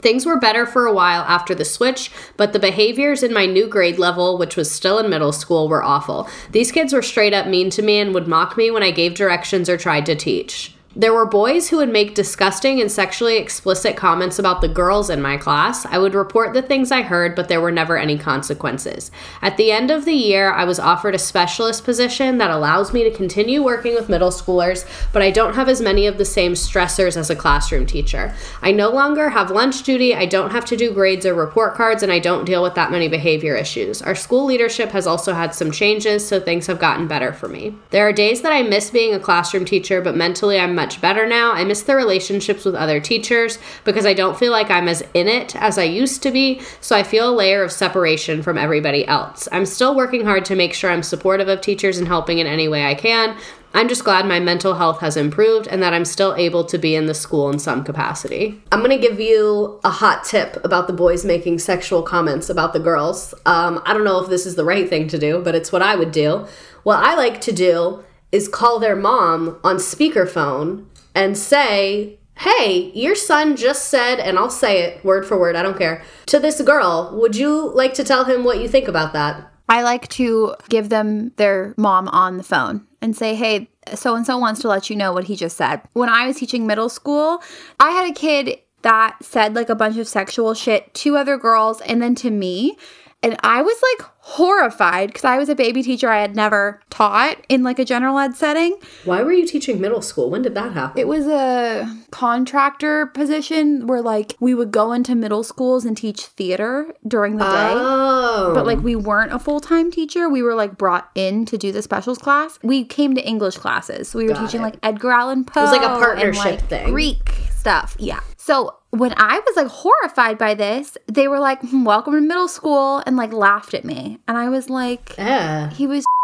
Things 0.00 0.24
were 0.24 0.38
better 0.38 0.64
for 0.66 0.86
a 0.86 0.94
while 0.94 1.22
after 1.22 1.54
the 1.54 1.64
switch, 1.64 2.10
but 2.36 2.52
the 2.52 2.58
behaviors 2.58 3.22
in 3.22 3.34
my 3.34 3.46
new 3.46 3.68
grade 3.68 3.98
level, 3.98 4.38
which 4.38 4.56
was 4.56 4.70
still 4.70 4.98
in 4.98 5.10
middle 5.10 5.32
school, 5.32 5.68
were 5.68 5.84
awful. 5.84 6.28
These 6.52 6.72
kids 6.72 6.92
were 6.92 7.02
straight 7.02 7.34
up 7.34 7.46
mean 7.46 7.70
to 7.70 7.82
me 7.82 7.98
and 7.98 8.14
would 8.14 8.26
mock 8.26 8.56
me 8.56 8.70
when 8.70 8.82
I 8.82 8.92
gave 8.92 9.14
directions 9.14 9.68
or 9.68 9.76
tried 9.76 10.06
to 10.06 10.14
teach. 10.14 10.74
There 10.96 11.14
were 11.14 11.24
boys 11.24 11.68
who 11.68 11.76
would 11.76 11.92
make 11.92 12.16
disgusting 12.16 12.80
and 12.80 12.90
sexually 12.90 13.36
explicit 13.36 13.96
comments 13.96 14.40
about 14.40 14.60
the 14.60 14.66
girls 14.66 15.08
in 15.08 15.22
my 15.22 15.36
class. 15.36 15.86
I 15.86 15.98
would 15.98 16.14
report 16.14 16.52
the 16.52 16.62
things 16.62 16.90
I 16.90 17.02
heard, 17.02 17.36
but 17.36 17.46
there 17.46 17.60
were 17.60 17.70
never 17.70 17.96
any 17.96 18.18
consequences. 18.18 19.12
At 19.40 19.56
the 19.56 19.70
end 19.70 19.92
of 19.92 20.04
the 20.04 20.14
year, 20.14 20.50
I 20.50 20.64
was 20.64 20.80
offered 20.80 21.14
a 21.14 21.18
specialist 21.18 21.84
position 21.84 22.38
that 22.38 22.50
allows 22.50 22.92
me 22.92 23.04
to 23.04 23.16
continue 23.16 23.62
working 23.62 23.94
with 23.94 24.08
middle 24.08 24.30
schoolers, 24.30 24.84
but 25.12 25.22
I 25.22 25.30
don't 25.30 25.54
have 25.54 25.68
as 25.68 25.80
many 25.80 26.08
of 26.08 26.18
the 26.18 26.24
same 26.24 26.54
stressors 26.54 27.16
as 27.16 27.30
a 27.30 27.36
classroom 27.36 27.86
teacher. 27.86 28.34
I 28.60 28.72
no 28.72 28.90
longer 28.90 29.28
have 29.28 29.52
lunch 29.52 29.84
duty, 29.84 30.12
I 30.12 30.26
don't 30.26 30.50
have 30.50 30.64
to 30.64 30.76
do 30.76 30.92
grades 30.92 31.24
or 31.24 31.34
report 31.34 31.76
cards, 31.76 32.02
and 32.02 32.10
I 32.10 32.18
don't 32.18 32.44
deal 32.44 32.64
with 32.64 32.74
that 32.74 32.90
many 32.90 33.06
behavior 33.06 33.54
issues. 33.54 34.02
Our 34.02 34.16
school 34.16 34.44
leadership 34.44 34.90
has 34.90 35.06
also 35.06 35.34
had 35.34 35.54
some 35.54 35.70
changes, 35.70 36.26
so 36.26 36.40
things 36.40 36.66
have 36.66 36.80
gotten 36.80 37.06
better 37.06 37.32
for 37.32 37.46
me. 37.46 37.76
There 37.90 38.08
are 38.08 38.12
days 38.12 38.42
that 38.42 38.52
I 38.52 38.64
miss 38.64 38.90
being 38.90 39.14
a 39.14 39.20
classroom 39.20 39.64
teacher, 39.64 40.00
but 40.00 40.16
mentally 40.16 40.58
I'm 40.58 40.79
much 40.80 40.98
better 41.02 41.26
now. 41.26 41.52
I 41.52 41.62
miss 41.64 41.82
the 41.82 41.94
relationships 41.94 42.64
with 42.64 42.74
other 42.74 43.00
teachers 43.00 43.58
because 43.84 44.06
I 44.06 44.14
don't 44.14 44.38
feel 44.38 44.50
like 44.50 44.70
I'm 44.70 44.88
as 44.88 45.02
in 45.12 45.28
it 45.28 45.54
as 45.56 45.76
I 45.76 45.82
used 45.82 46.22
to 46.22 46.30
be, 46.30 46.62
so 46.80 46.96
I 46.96 47.02
feel 47.02 47.28
a 47.28 47.36
layer 47.36 47.62
of 47.62 47.70
separation 47.70 48.42
from 48.42 48.56
everybody 48.56 49.06
else. 49.06 49.46
I'm 49.52 49.66
still 49.66 49.94
working 49.94 50.24
hard 50.24 50.46
to 50.46 50.56
make 50.56 50.72
sure 50.72 50.90
I'm 50.90 51.02
supportive 51.02 51.48
of 51.48 51.60
teachers 51.60 51.98
and 51.98 52.08
helping 52.08 52.38
in 52.38 52.46
any 52.46 52.66
way 52.66 52.86
I 52.86 52.94
can. 52.94 53.36
I'm 53.74 53.88
just 53.88 54.04
glad 54.04 54.24
my 54.24 54.40
mental 54.40 54.74
health 54.74 55.00
has 55.00 55.18
improved 55.18 55.68
and 55.68 55.82
that 55.82 55.92
I'm 55.92 56.06
still 56.06 56.34
able 56.34 56.64
to 56.64 56.78
be 56.78 56.94
in 56.94 57.04
the 57.04 57.14
school 57.14 57.50
in 57.50 57.58
some 57.58 57.84
capacity. 57.84 58.60
I'm 58.72 58.80
gonna 58.80 58.96
give 58.96 59.20
you 59.20 59.80
a 59.84 59.90
hot 59.90 60.24
tip 60.24 60.56
about 60.64 60.86
the 60.86 60.94
boys 60.94 61.26
making 61.26 61.58
sexual 61.58 62.02
comments 62.02 62.48
about 62.48 62.72
the 62.72 62.80
girls. 62.80 63.34
Um, 63.44 63.82
I 63.84 63.92
don't 63.92 64.04
know 64.04 64.18
if 64.22 64.30
this 64.30 64.46
is 64.46 64.54
the 64.54 64.64
right 64.64 64.88
thing 64.88 65.08
to 65.08 65.18
do, 65.18 65.42
but 65.42 65.54
it's 65.54 65.72
what 65.72 65.82
I 65.82 65.94
would 65.94 66.10
do. 66.10 66.46
What 66.84 67.04
I 67.04 67.14
like 67.16 67.42
to 67.42 67.52
do 67.52 68.02
is 68.32 68.48
call 68.48 68.78
their 68.78 68.96
mom 68.96 69.58
on 69.64 69.76
speakerphone 69.76 70.86
and 71.14 71.36
say, 71.36 72.18
Hey, 72.38 72.90
your 72.94 73.14
son 73.14 73.54
just 73.54 73.88
said, 73.88 74.18
and 74.18 74.38
I'll 74.38 74.48
say 74.48 74.82
it 74.82 75.04
word 75.04 75.26
for 75.26 75.38
word, 75.38 75.56
I 75.56 75.62
don't 75.62 75.76
care, 75.76 76.02
to 76.26 76.38
this 76.38 76.62
girl. 76.62 77.10
Would 77.20 77.36
you 77.36 77.70
like 77.74 77.92
to 77.94 78.04
tell 78.04 78.24
him 78.24 78.44
what 78.44 78.60
you 78.60 78.68
think 78.68 78.88
about 78.88 79.12
that? 79.12 79.50
I 79.68 79.82
like 79.82 80.08
to 80.08 80.54
give 80.68 80.88
them 80.88 81.32
their 81.36 81.74
mom 81.76 82.08
on 82.08 82.38
the 82.38 82.42
phone 82.42 82.86
and 83.02 83.14
say, 83.14 83.34
hey, 83.34 83.68
so 83.94 84.14
and 84.14 84.24
so 84.24 84.38
wants 84.38 84.62
to 84.62 84.68
let 84.68 84.88
you 84.88 84.96
know 84.96 85.12
what 85.12 85.24
he 85.24 85.36
just 85.36 85.56
said. 85.56 85.82
When 85.92 86.08
I 86.08 86.26
was 86.26 86.36
teaching 86.36 86.66
middle 86.66 86.88
school, 86.88 87.42
I 87.78 87.90
had 87.90 88.10
a 88.10 88.14
kid 88.14 88.58
that 88.82 89.22
said 89.22 89.54
like 89.54 89.68
a 89.68 89.74
bunch 89.74 89.96
of 89.98 90.08
sexual 90.08 90.54
shit 90.54 90.92
to 90.94 91.16
other 91.16 91.36
girls 91.36 91.80
and 91.82 92.00
then 92.00 92.14
to 92.16 92.30
me. 92.30 92.76
And 93.22 93.36
I 93.42 93.60
was 93.60 93.76
like 93.82 94.08
horrified 94.22 95.08
because 95.08 95.24
I 95.24 95.36
was 95.36 95.48
a 95.48 95.54
baby 95.54 95.82
teacher 95.82 96.08
I 96.08 96.20
had 96.20 96.34
never 96.34 96.80
taught 96.88 97.36
in 97.48 97.62
like 97.62 97.78
a 97.78 97.84
general 97.84 98.16
ed 98.18 98.34
setting. 98.34 98.78
Why 99.04 99.22
were 99.22 99.32
you 99.32 99.46
teaching 99.46 99.78
middle 99.80 100.00
school? 100.00 100.30
When 100.30 100.40
did 100.40 100.54
that 100.54 100.72
happen? 100.72 100.98
It 100.98 101.06
was 101.06 101.26
a 101.26 101.98
contractor 102.10 103.06
position 103.06 103.86
where 103.86 104.00
like 104.00 104.36
we 104.40 104.54
would 104.54 104.70
go 104.70 104.92
into 104.92 105.14
middle 105.14 105.42
schools 105.42 105.84
and 105.84 105.96
teach 105.96 106.22
theater 106.26 106.94
during 107.06 107.36
the 107.36 107.44
day. 107.44 107.72
Oh. 107.74 108.52
But 108.54 108.64
like 108.66 108.80
we 108.80 108.96
weren't 108.96 109.32
a 109.32 109.38
full-time 109.38 109.90
teacher. 109.90 110.28
We 110.28 110.42
were 110.42 110.54
like 110.54 110.78
brought 110.78 111.10
in 111.14 111.44
to 111.46 111.58
do 111.58 111.72
the 111.72 111.82
specials 111.82 112.16
class. 112.16 112.58
We 112.62 112.84
came 112.84 113.14
to 113.16 113.26
English 113.26 113.58
classes. 113.58 114.08
So 114.08 114.18
we 114.18 114.28
were 114.28 114.34
Got 114.34 114.46
teaching 114.46 114.60
it. 114.60 114.64
like 114.64 114.76
Edgar 114.82 115.10
Allan 115.10 115.44
Poe. 115.44 115.60
It 115.60 115.64
was 115.64 115.72
like 115.72 115.82
a 115.82 115.92
and, 115.92 116.02
partnership 116.02 116.44
like, 116.44 116.68
thing. 116.68 116.90
Greek 116.90 117.28
stuff. 117.50 117.96
Yeah. 117.98 118.20
So 118.50 118.74
when 118.90 119.14
I 119.16 119.38
was 119.38 119.54
like 119.54 119.68
horrified 119.68 120.36
by 120.36 120.54
this, 120.54 120.98
they 121.06 121.28
were 121.28 121.38
like, 121.38 121.60
"Hmm, 121.60 121.84
"Welcome 121.84 122.14
to 122.14 122.20
middle 122.20 122.48
school," 122.48 123.00
and 123.06 123.16
like 123.16 123.32
laughed 123.32 123.74
at 123.74 123.84
me, 123.84 124.18
and 124.26 124.36
I 124.36 124.48
was 124.48 124.68
like, 124.68 125.14
yeah. 125.16 125.70
"He 125.70 125.86
was." 125.86 126.04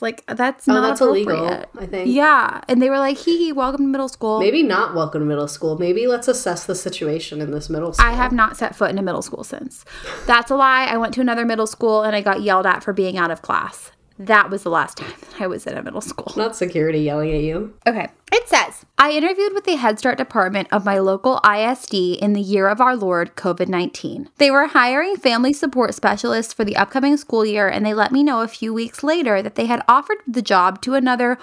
Like 0.00 0.24
that's 0.28 0.68
Oh, 0.68 0.74
not 0.74 0.82
that's 0.82 1.00
illegal. 1.00 1.64
I 1.76 1.86
think. 1.86 2.14
Yeah, 2.14 2.60
and 2.68 2.80
they 2.82 2.90
were 2.90 2.98
like, 2.98 3.16
"Hee 3.16 3.38
hee, 3.38 3.52
welcome 3.52 3.86
to 3.86 3.90
middle 3.90 4.10
school." 4.10 4.38
Maybe 4.40 4.62
not 4.62 4.94
welcome 4.94 5.22
to 5.22 5.26
middle 5.26 5.48
school. 5.48 5.76
Maybe 5.78 6.06
let's 6.06 6.28
assess 6.28 6.66
the 6.66 6.74
situation 6.74 7.40
in 7.40 7.50
this 7.50 7.70
middle 7.70 7.94
school. 7.94 8.06
I 8.06 8.12
have 8.12 8.30
not 8.30 8.58
set 8.58 8.76
foot 8.76 8.90
in 8.90 8.98
a 8.98 9.02
middle 9.02 9.22
school 9.22 9.42
since. 9.42 9.86
That's 10.26 10.50
a 10.52 10.54
lie. 10.54 10.84
I 10.84 10.98
went 10.98 11.14
to 11.14 11.20
another 11.22 11.46
middle 11.46 11.66
school 11.66 12.02
and 12.02 12.14
I 12.14 12.20
got 12.20 12.42
yelled 12.42 12.66
at 12.66 12.84
for 12.84 12.92
being 12.92 13.16
out 13.16 13.32
of 13.32 13.40
class. 13.42 13.90
That 14.18 14.50
was 14.50 14.64
the 14.64 14.70
last 14.70 14.98
time 14.98 15.14
that 15.20 15.40
I 15.40 15.46
was 15.46 15.66
in 15.66 15.76
a 15.76 15.82
middle 15.82 16.00
school. 16.00 16.32
Not 16.36 16.56
security 16.56 17.00
yelling 17.00 17.32
at 17.32 17.42
you. 17.42 17.74
Okay. 17.86 18.08
It 18.32 18.48
says, 18.48 18.84
I 18.98 19.12
interviewed 19.12 19.54
with 19.54 19.64
the 19.64 19.76
Head 19.76 19.98
Start 19.98 20.18
department 20.18 20.68
of 20.72 20.84
my 20.84 20.98
local 20.98 21.40
ISD 21.48 21.94
in 21.94 22.32
the 22.32 22.40
year 22.40 22.68
of 22.68 22.80
our 22.80 22.96
Lord, 22.96 23.36
COVID 23.36 23.68
19. 23.68 24.28
They 24.38 24.50
were 24.50 24.66
hiring 24.66 25.16
family 25.16 25.52
support 25.52 25.94
specialists 25.94 26.52
for 26.52 26.64
the 26.64 26.76
upcoming 26.76 27.16
school 27.16 27.46
year, 27.46 27.68
and 27.68 27.86
they 27.86 27.94
let 27.94 28.12
me 28.12 28.22
know 28.22 28.42
a 28.42 28.48
few 28.48 28.74
weeks 28.74 29.02
later 29.02 29.40
that 29.40 29.54
they 29.54 29.66
had 29.66 29.84
offered 29.88 30.18
the 30.26 30.42
job 30.42 30.82
to 30.82 30.94
another 30.94 31.38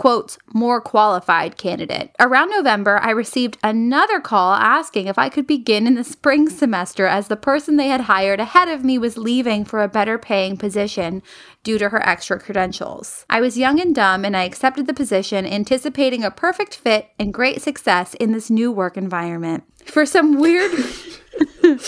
quote, 0.00 0.38
more 0.54 0.80
qualified 0.80 1.58
candidate. 1.58 2.10
Around 2.18 2.48
November, 2.48 2.98
I 3.02 3.10
received 3.10 3.58
another 3.62 4.18
call 4.18 4.54
asking 4.54 5.08
if 5.08 5.18
I 5.18 5.28
could 5.28 5.46
begin 5.46 5.86
in 5.86 5.94
the 5.94 6.04
spring 6.04 6.48
semester 6.48 7.06
as 7.06 7.28
the 7.28 7.36
person 7.36 7.76
they 7.76 7.88
had 7.88 8.00
hired 8.00 8.40
ahead 8.40 8.68
of 8.68 8.82
me 8.82 8.96
was 8.96 9.18
leaving 9.18 9.62
for 9.62 9.82
a 9.82 9.88
better 9.88 10.16
paying 10.16 10.56
position 10.56 11.22
due 11.62 11.76
to 11.76 11.90
her 11.90 12.02
extra 12.08 12.40
credentials. 12.40 13.26
I 13.28 13.42
was 13.42 13.58
young 13.58 13.78
and 13.78 13.94
dumb 13.94 14.24
and 14.24 14.34
I 14.34 14.44
accepted 14.44 14.86
the 14.86 14.94
position, 14.94 15.44
anticipating 15.44 16.24
a 16.24 16.30
perfect 16.30 16.76
fit 16.76 17.10
and 17.18 17.34
great 17.34 17.60
success 17.60 18.14
in 18.14 18.32
this 18.32 18.48
new 18.48 18.72
work 18.72 18.96
environment. 18.96 19.64
For 19.84 20.06
some 20.06 20.40
weird 20.40 20.72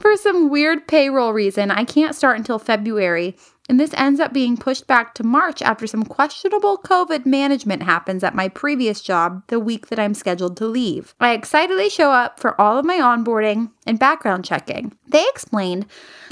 For 0.00 0.16
some 0.16 0.48
weird 0.48 0.88
payroll 0.88 1.34
reason, 1.34 1.70
I 1.70 1.84
can't 1.84 2.14
start 2.14 2.38
until 2.38 2.58
February, 2.58 3.36
and 3.70 3.78
this 3.78 3.94
ends 3.94 4.18
up 4.18 4.32
being 4.32 4.56
pushed 4.56 4.88
back 4.88 5.14
to 5.14 5.22
March 5.22 5.62
after 5.62 5.86
some 5.86 6.02
questionable 6.02 6.76
COVID 6.78 7.24
management 7.24 7.84
happens 7.84 8.24
at 8.24 8.34
my 8.34 8.48
previous 8.48 9.00
job 9.00 9.44
the 9.46 9.60
week 9.60 9.86
that 9.86 9.98
I'm 10.00 10.12
scheduled 10.12 10.56
to 10.56 10.66
leave. 10.66 11.14
I 11.20 11.34
excitedly 11.34 11.88
show 11.88 12.10
up 12.10 12.40
for 12.40 12.60
all 12.60 12.78
of 12.78 12.84
my 12.84 12.96
onboarding 12.96 13.70
and 13.86 13.96
background 13.96 14.44
checking. 14.44 14.96
They 15.06 15.24
explained 15.28 15.86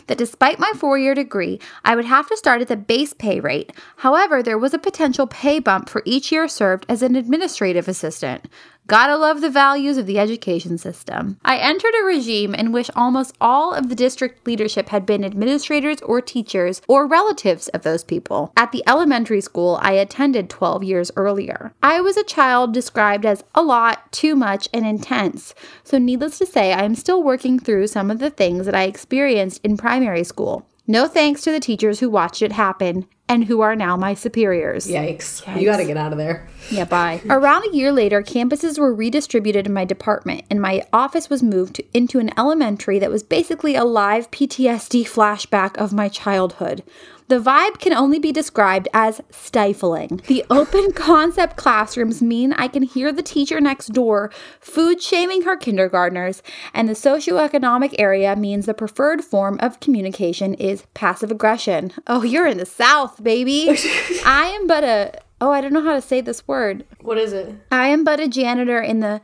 that 0.08 0.18
despite 0.18 0.58
my 0.58 0.72
four 0.74 0.98
year 0.98 1.14
degree, 1.14 1.60
I 1.84 1.94
would 1.94 2.06
have 2.06 2.26
to 2.28 2.36
start 2.36 2.60
at 2.60 2.66
the 2.66 2.76
base 2.76 3.14
pay 3.14 3.38
rate. 3.38 3.72
However, 3.98 4.42
there 4.42 4.58
was 4.58 4.74
a 4.74 4.78
potential 4.78 5.28
pay 5.28 5.60
bump 5.60 5.88
for 5.88 6.02
each 6.04 6.32
year 6.32 6.48
served 6.48 6.86
as 6.88 7.02
an 7.02 7.14
administrative 7.14 7.86
assistant. 7.86 8.48
Gotta 8.88 9.18
love 9.18 9.42
the 9.42 9.50
values 9.50 9.98
of 9.98 10.06
the 10.06 10.18
education 10.18 10.78
system. 10.78 11.38
I 11.44 11.58
entered 11.58 11.92
a 12.00 12.06
regime 12.06 12.54
in 12.54 12.72
which 12.72 12.90
almost 12.96 13.36
all 13.38 13.74
of 13.74 13.90
the 13.90 13.94
district 13.94 14.46
leadership 14.46 14.88
had 14.88 15.04
been 15.04 15.26
administrators 15.26 16.00
or 16.00 16.22
teachers 16.22 16.80
or 16.88 17.06
relatives 17.06 17.68
of 17.68 17.82
those 17.82 18.02
people. 18.02 18.50
At 18.56 18.72
the 18.72 18.82
elementary 18.86 19.42
school 19.42 19.78
I 19.82 19.92
attended 19.92 20.48
12 20.48 20.84
years 20.84 21.10
earlier. 21.16 21.74
I 21.82 22.00
was 22.00 22.16
a 22.16 22.24
child 22.24 22.72
described 22.72 23.26
as 23.26 23.44
a 23.54 23.60
lot, 23.60 24.10
too 24.10 24.34
much, 24.34 24.70
and 24.72 24.86
intense. 24.86 25.54
So, 25.84 25.98
needless 25.98 26.38
to 26.38 26.46
say, 26.46 26.72
I 26.72 26.84
am 26.84 26.94
still 26.94 27.22
working 27.22 27.58
through 27.58 27.88
some 27.88 28.10
of 28.10 28.20
the 28.20 28.30
things 28.30 28.64
that 28.64 28.74
I 28.74 28.84
experienced 28.84 29.62
in 29.62 29.76
primary 29.76 30.24
school. 30.24 30.66
No 30.86 31.06
thanks 31.06 31.42
to 31.42 31.52
the 31.52 31.60
teachers 31.60 32.00
who 32.00 32.08
watched 32.08 32.40
it 32.40 32.52
happen 32.52 33.06
and 33.28 33.44
who 33.44 33.60
are 33.60 33.76
now 33.76 33.96
my 33.96 34.14
superiors. 34.14 34.86
Yikes. 34.86 35.44
You 35.58 35.66
got 35.66 35.78
to 35.78 35.84
get 35.84 35.96
out 35.96 36.12
of 36.12 36.18
there. 36.18 36.48
Yeah, 36.70 36.84
bye. 36.84 37.20
Around 37.28 37.66
a 37.66 37.76
year 37.76 37.92
later, 37.92 38.22
campuses 38.22 38.78
were 38.78 38.94
redistributed 38.94 39.66
in 39.66 39.72
my 39.72 39.84
department, 39.84 40.44
and 40.50 40.60
my 40.60 40.82
office 40.92 41.28
was 41.28 41.42
moved 41.42 41.76
to, 41.76 41.84
into 41.92 42.18
an 42.18 42.30
elementary 42.38 42.98
that 42.98 43.10
was 43.10 43.22
basically 43.22 43.74
a 43.74 43.84
live 43.84 44.30
PTSD 44.30 45.02
flashback 45.04 45.76
of 45.76 45.92
my 45.92 46.08
childhood. 46.08 46.82
The 47.28 47.40
vibe 47.40 47.78
can 47.78 47.92
only 47.92 48.18
be 48.18 48.32
described 48.32 48.88
as 48.94 49.20
stifling. 49.30 50.22
The 50.26 50.44
open 50.48 50.92
concept 50.94 51.56
classrooms 51.56 52.22
mean 52.22 52.54
I 52.54 52.68
can 52.68 52.82
hear 52.82 53.12
the 53.12 53.22
teacher 53.22 53.60
next 53.60 53.88
door 53.88 54.30
food 54.60 55.02
shaming 55.02 55.42
her 55.42 55.56
kindergartners, 55.56 56.42
and 56.72 56.88
the 56.88 56.94
socioeconomic 56.94 57.94
area 57.98 58.34
means 58.34 58.64
the 58.64 58.74
preferred 58.74 59.22
form 59.22 59.58
of 59.60 59.80
communication 59.80 60.54
is 60.54 60.86
passive 60.94 61.30
aggression. 61.30 61.92
Oh, 62.06 62.22
you're 62.22 62.46
in 62.46 62.58
the 62.58 62.66
South, 62.66 63.22
baby. 63.22 63.68
I 64.24 64.50
am 64.58 64.66
but 64.66 64.82
a, 64.82 65.20
oh, 65.40 65.50
I 65.50 65.60
don't 65.60 65.74
know 65.74 65.84
how 65.84 65.94
to 65.94 66.00
say 66.00 66.22
this 66.22 66.48
word. 66.48 66.86
What 67.02 67.18
is 67.18 67.34
it? 67.34 67.54
I 67.70 67.88
am 67.88 68.04
but 68.04 68.20
a 68.20 68.28
janitor 68.28 68.80
in 68.80 69.00
the 69.00 69.20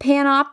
panop 0.00 0.46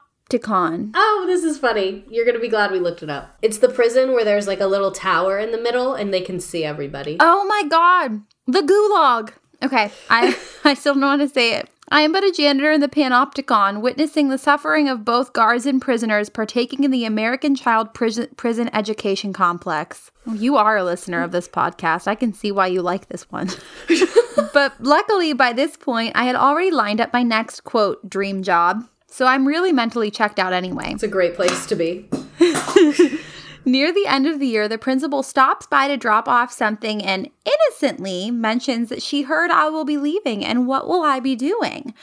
Oh, 0.93 1.23
this 1.27 1.43
is 1.43 1.57
funny. 1.57 2.03
You're 2.09 2.25
going 2.25 2.35
to 2.35 2.41
be 2.41 2.47
glad 2.47 2.71
we 2.71 2.79
looked 2.79 3.03
it 3.03 3.09
up. 3.09 3.37
It's 3.41 3.57
the 3.57 3.69
prison 3.69 4.13
where 4.13 4.25
there's 4.25 4.47
like 4.47 4.59
a 4.59 4.67
little 4.67 4.91
tower 4.91 5.37
in 5.39 5.51
the 5.51 5.61
middle 5.61 5.93
and 5.93 6.13
they 6.13 6.21
can 6.21 6.39
see 6.39 6.63
everybody. 6.63 7.17
Oh 7.19 7.45
my 7.45 7.63
god. 7.67 8.21
The 8.47 8.61
gulag. 8.61 9.33
Okay, 9.63 9.91
I 10.09 10.37
I 10.63 10.73
still 10.73 10.93
don't 10.93 11.03
how 11.03 11.17
to 11.17 11.29
say 11.29 11.55
it. 11.55 11.69
I 11.93 12.01
am 12.01 12.13
but 12.13 12.23
a 12.23 12.31
janitor 12.31 12.71
in 12.71 12.79
the 12.79 12.87
panopticon, 12.87 13.81
witnessing 13.81 14.29
the 14.29 14.37
suffering 14.37 14.87
of 14.87 15.03
both 15.03 15.33
guards 15.33 15.65
and 15.65 15.81
prisoners 15.81 16.29
partaking 16.29 16.85
in 16.85 16.91
the 16.91 17.03
American 17.03 17.53
Child 17.53 17.93
Prison, 17.93 18.29
prison 18.37 18.69
Education 18.73 19.33
Complex. 19.33 20.09
You 20.33 20.55
are 20.55 20.77
a 20.77 20.85
listener 20.85 21.21
of 21.21 21.33
this 21.33 21.49
podcast. 21.49 22.07
I 22.07 22.15
can 22.15 22.31
see 22.31 22.49
why 22.49 22.67
you 22.67 22.81
like 22.81 23.09
this 23.09 23.29
one. 23.29 23.49
but 24.53 24.73
luckily, 24.79 25.33
by 25.33 25.51
this 25.51 25.75
point, 25.75 26.13
I 26.15 26.23
had 26.23 26.35
already 26.37 26.71
lined 26.71 27.01
up 27.01 27.11
my 27.11 27.23
next 27.23 27.65
quote 27.65 28.09
dream 28.09 28.41
job. 28.41 28.87
So 29.11 29.25
I'm 29.25 29.45
really 29.45 29.73
mentally 29.73 30.09
checked 30.09 30.39
out 30.39 30.53
anyway. 30.53 30.93
It's 30.93 31.03
a 31.03 31.07
great 31.07 31.35
place 31.35 31.65
to 31.67 31.75
be. 31.75 32.09
Near 33.65 33.93
the 33.93 34.07
end 34.07 34.25
of 34.25 34.39
the 34.39 34.47
year, 34.47 34.67
the 34.67 34.77
principal 34.77 35.21
stops 35.21 35.67
by 35.67 35.87
to 35.87 35.97
drop 35.97 36.27
off 36.27 36.51
something 36.51 37.03
and 37.03 37.29
innocently 37.45 38.31
mentions 38.31 38.89
that 38.89 39.03
she 39.03 39.23
heard 39.23 39.51
I 39.51 39.69
will 39.69 39.85
be 39.85 39.97
leaving 39.97 40.43
and 40.43 40.65
what 40.65 40.87
will 40.87 41.03
I 41.03 41.19
be 41.19 41.35
doing? 41.35 41.93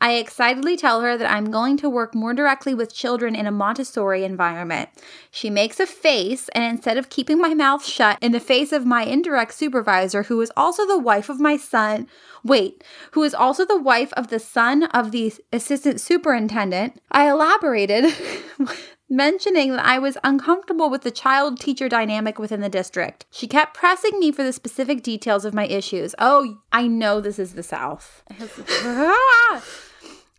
I 0.00 0.14
excitedly 0.14 0.76
tell 0.76 1.00
her 1.00 1.16
that 1.16 1.30
I'm 1.30 1.50
going 1.50 1.76
to 1.78 1.88
work 1.88 2.14
more 2.14 2.34
directly 2.34 2.74
with 2.74 2.94
children 2.94 3.34
in 3.34 3.46
a 3.46 3.50
Montessori 3.50 4.24
environment. 4.24 4.90
She 5.30 5.48
makes 5.48 5.80
a 5.80 5.86
face, 5.86 6.48
and 6.50 6.64
instead 6.64 6.98
of 6.98 7.08
keeping 7.08 7.38
my 7.38 7.54
mouth 7.54 7.84
shut 7.84 8.18
in 8.20 8.32
the 8.32 8.40
face 8.40 8.72
of 8.72 8.84
my 8.84 9.04
indirect 9.04 9.54
supervisor, 9.54 10.24
who 10.24 10.40
is 10.40 10.52
also 10.56 10.86
the 10.86 10.98
wife 10.98 11.28
of 11.28 11.40
my 11.40 11.56
son, 11.56 12.06
wait, 12.44 12.84
who 13.12 13.22
is 13.22 13.34
also 13.34 13.64
the 13.64 13.80
wife 13.80 14.12
of 14.12 14.28
the 14.28 14.38
son 14.38 14.84
of 14.84 15.12
the 15.12 15.32
assistant 15.52 16.00
superintendent, 16.00 17.00
I 17.10 17.30
elaborated. 17.30 18.14
mentioning 19.08 19.72
that 19.72 19.84
I 19.84 19.98
was 19.98 20.18
uncomfortable 20.24 20.90
with 20.90 21.02
the 21.02 21.10
child 21.10 21.60
teacher 21.60 21.88
dynamic 21.88 22.38
within 22.38 22.60
the 22.60 22.68
district. 22.68 23.26
She 23.30 23.46
kept 23.46 23.74
pressing 23.74 24.18
me 24.18 24.32
for 24.32 24.42
the 24.42 24.52
specific 24.52 25.02
details 25.02 25.44
of 25.44 25.54
my 25.54 25.66
issues. 25.66 26.14
Oh, 26.18 26.58
I 26.72 26.86
know 26.86 27.20
this 27.20 27.38
is 27.38 27.54
the 27.54 27.62
South. 27.62 28.22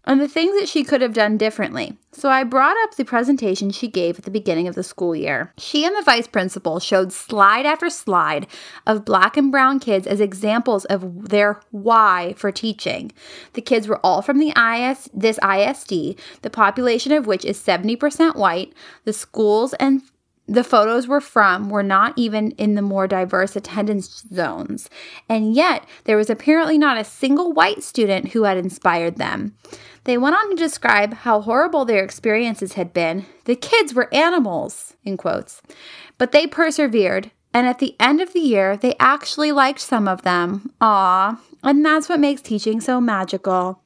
and 0.07 0.21
the 0.21 0.27
things 0.27 0.57
that 0.57 0.69
she 0.69 0.83
could 0.83 1.01
have 1.01 1.13
done 1.13 1.37
differently. 1.37 1.97
So 2.13 2.29
I 2.29 2.43
brought 2.45 2.77
up 2.83 2.95
the 2.95 3.05
presentation 3.05 3.69
she 3.69 3.89
gave 3.89 4.17
at 4.17 4.25
the 4.25 4.31
beginning 4.31 4.67
of 4.67 4.73
the 4.73 4.81
school 4.81 5.15
year. 5.15 5.53
She 5.57 5.85
and 5.85 5.95
the 5.95 6.01
vice 6.01 6.27
principal 6.27 6.79
showed 6.79 7.11
slide 7.11 7.65
after 7.65 7.89
slide 7.89 8.47
of 8.87 9.05
black 9.05 9.35
and 9.35 9.51
brown 9.51 9.79
kids 9.79 10.07
as 10.07 10.21
examples 10.21 10.85
of 10.85 11.29
their 11.29 11.59
why 11.71 12.33
for 12.37 12.51
teaching. 12.51 13.11
The 13.53 13.61
kids 13.61 13.87
were 13.87 14.03
all 14.03 14.21
from 14.21 14.39
the 14.39 14.53
IS 14.57 15.09
this 15.13 15.37
ISD, 15.43 16.17
the 16.41 16.49
population 16.49 17.11
of 17.11 17.27
which 17.27 17.43
is 17.43 17.61
70% 17.61 18.37
white. 18.37 18.73
The 19.03 19.13
schools 19.13 19.73
and 19.73 20.01
the 20.47 20.63
photos 20.63 21.07
were 21.07 21.21
from 21.21 21.69
were 21.69 21.83
not 21.83 22.13
even 22.15 22.51
in 22.51 22.75
the 22.75 22.81
more 22.81 23.07
diverse 23.07 23.55
attendance 23.55 24.23
zones. 24.33 24.89
And 25.27 25.53
yet, 25.53 25.85
there 26.05 26.17
was 26.17 26.29
apparently 26.29 26.77
not 26.77 26.97
a 26.97 27.03
single 27.03 27.51
white 27.51 27.83
student 27.83 28.29
who 28.29 28.43
had 28.43 28.57
inspired 28.57 29.17
them. 29.17 29.55
They 30.05 30.17
went 30.17 30.37
on 30.37 30.49
to 30.49 30.55
describe 30.55 31.13
how 31.13 31.41
horrible 31.41 31.83
their 31.83 32.03
experiences 32.03 32.73
had 32.73 32.93
been. 32.93 33.25
The 33.43 33.57
kids 33.57 33.93
were 33.93 34.13
animals, 34.13 34.95
in 35.03 35.17
quotes. 35.17 35.61
But 36.17 36.31
they 36.31 36.47
persevered, 36.47 37.31
and 37.53 37.67
at 37.67 37.79
the 37.79 37.95
end 37.99 38.21
of 38.21 38.31
the 38.31 38.39
year, 38.39 38.77
they 38.77 38.95
actually 38.99 39.51
liked 39.51 39.81
some 39.81 40.07
of 40.07 40.21
them. 40.21 40.71
Aw, 40.79 41.41
and 41.61 41.85
that's 41.85 42.07
what 42.07 42.21
makes 42.21 42.41
teaching 42.41 42.79
so 42.79 43.01
magical. 43.01 43.83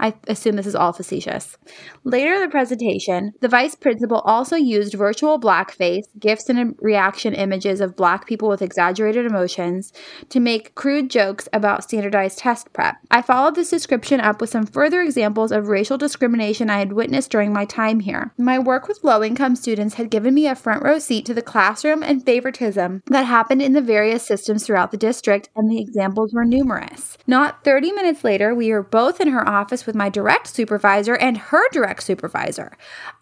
I 0.00 0.14
assume 0.26 0.56
this 0.56 0.66
is 0.66 0.74
all 0.74 0.92
facetious. 0.92 1.56
Later 2.04 2.32
in 2.32 2.40
the 2.40 2.48
presentation, 2.48 3.32
the 3.40 3.48
vice 3.48 3.74
principal 3.74 4.20
also 4.20 4.56
used 4.56 4.94
virtual 4.94 5.38
blackface, 5.38 6.04
gifs 6.18 6.48
and 6.48 6.74
reaction 6.80 7.34
images 7.34 7.80
of 7.80 7.96
black 7.96 8.26
people 8.26 8.48
with 8.48 8.62
exaggerated 8.62 9.26
emotions 9.26 9.92
to 10.30 10.40
make 10.40 10.74
crude 10.74 11.10
jokes 11.10 11.48
about 11.52 11.84
standardized 11.84 12.38
test 12.38 12.72
prep. 12.72 12.96
I 13.10 13.20
followed 13.20 13.54
this 13.54 13.70
description 13.70 14.20
up 14.20 14.40
with 14.40 14.50
some 14.50 14.66
further 14.66 15.02
examples 15.02 15.52
of 15.52 15.68
racial 15.68 15.98
discrimination 15.98 16.70
I 16.70 16.78
had 16.78 16.94
witnessed 16.94 17.30
during 17.30 17.52
my 17.52 17.66
time 17.66 18.00
here. 18.00 18.32
My 18.38 18.58
work 18.58 18.88
with 18.88 19.04
low 19.04 19.22
income 19.22 19.54
students 19.54 19.94
had 19.94 20.10
given 20.10 20.32
me 20.32 20.46
a 20.46 20.54
front 20.54 20.82
row 20.82 20.98
seat 20.98 21.26
to 21.26 21.34
the 21.34 21.42
classroom 21.42 22.02
and 22.02 22.24
favoritism 22.24 23.02
that 23.06 23.26
happened 23.26 23.60
in 23.60 23.74
the 23.74 23.82
various 23.82 24.26
systems 24.26 24.64
throughout 24.64 24.90
the 24.90 24.96
district, 24.96 25.50
and 25.54 25.70
the 25.70 25.80
examples 25.80 26.32
were 26.32 26.46
numerous. 26.46 27.18
Not 27.26 27.64
30 27.64 27.92
minutes 27.92 28.24
later, 28.24 28.54
we 28.54 28.70
were 28.70 28.82
both 28.82 29.20
in 29.20 29.28
her 29.28 29.46
office 29.46 29.82
with 29.90 29.96
my 29.96 30.08
direct 30.08 30.46
supervisor 30.46 31.16
and 31.16 31.36
her 31.36 31.68
direct 31.72 32.04
supervisor. 32.04 32.76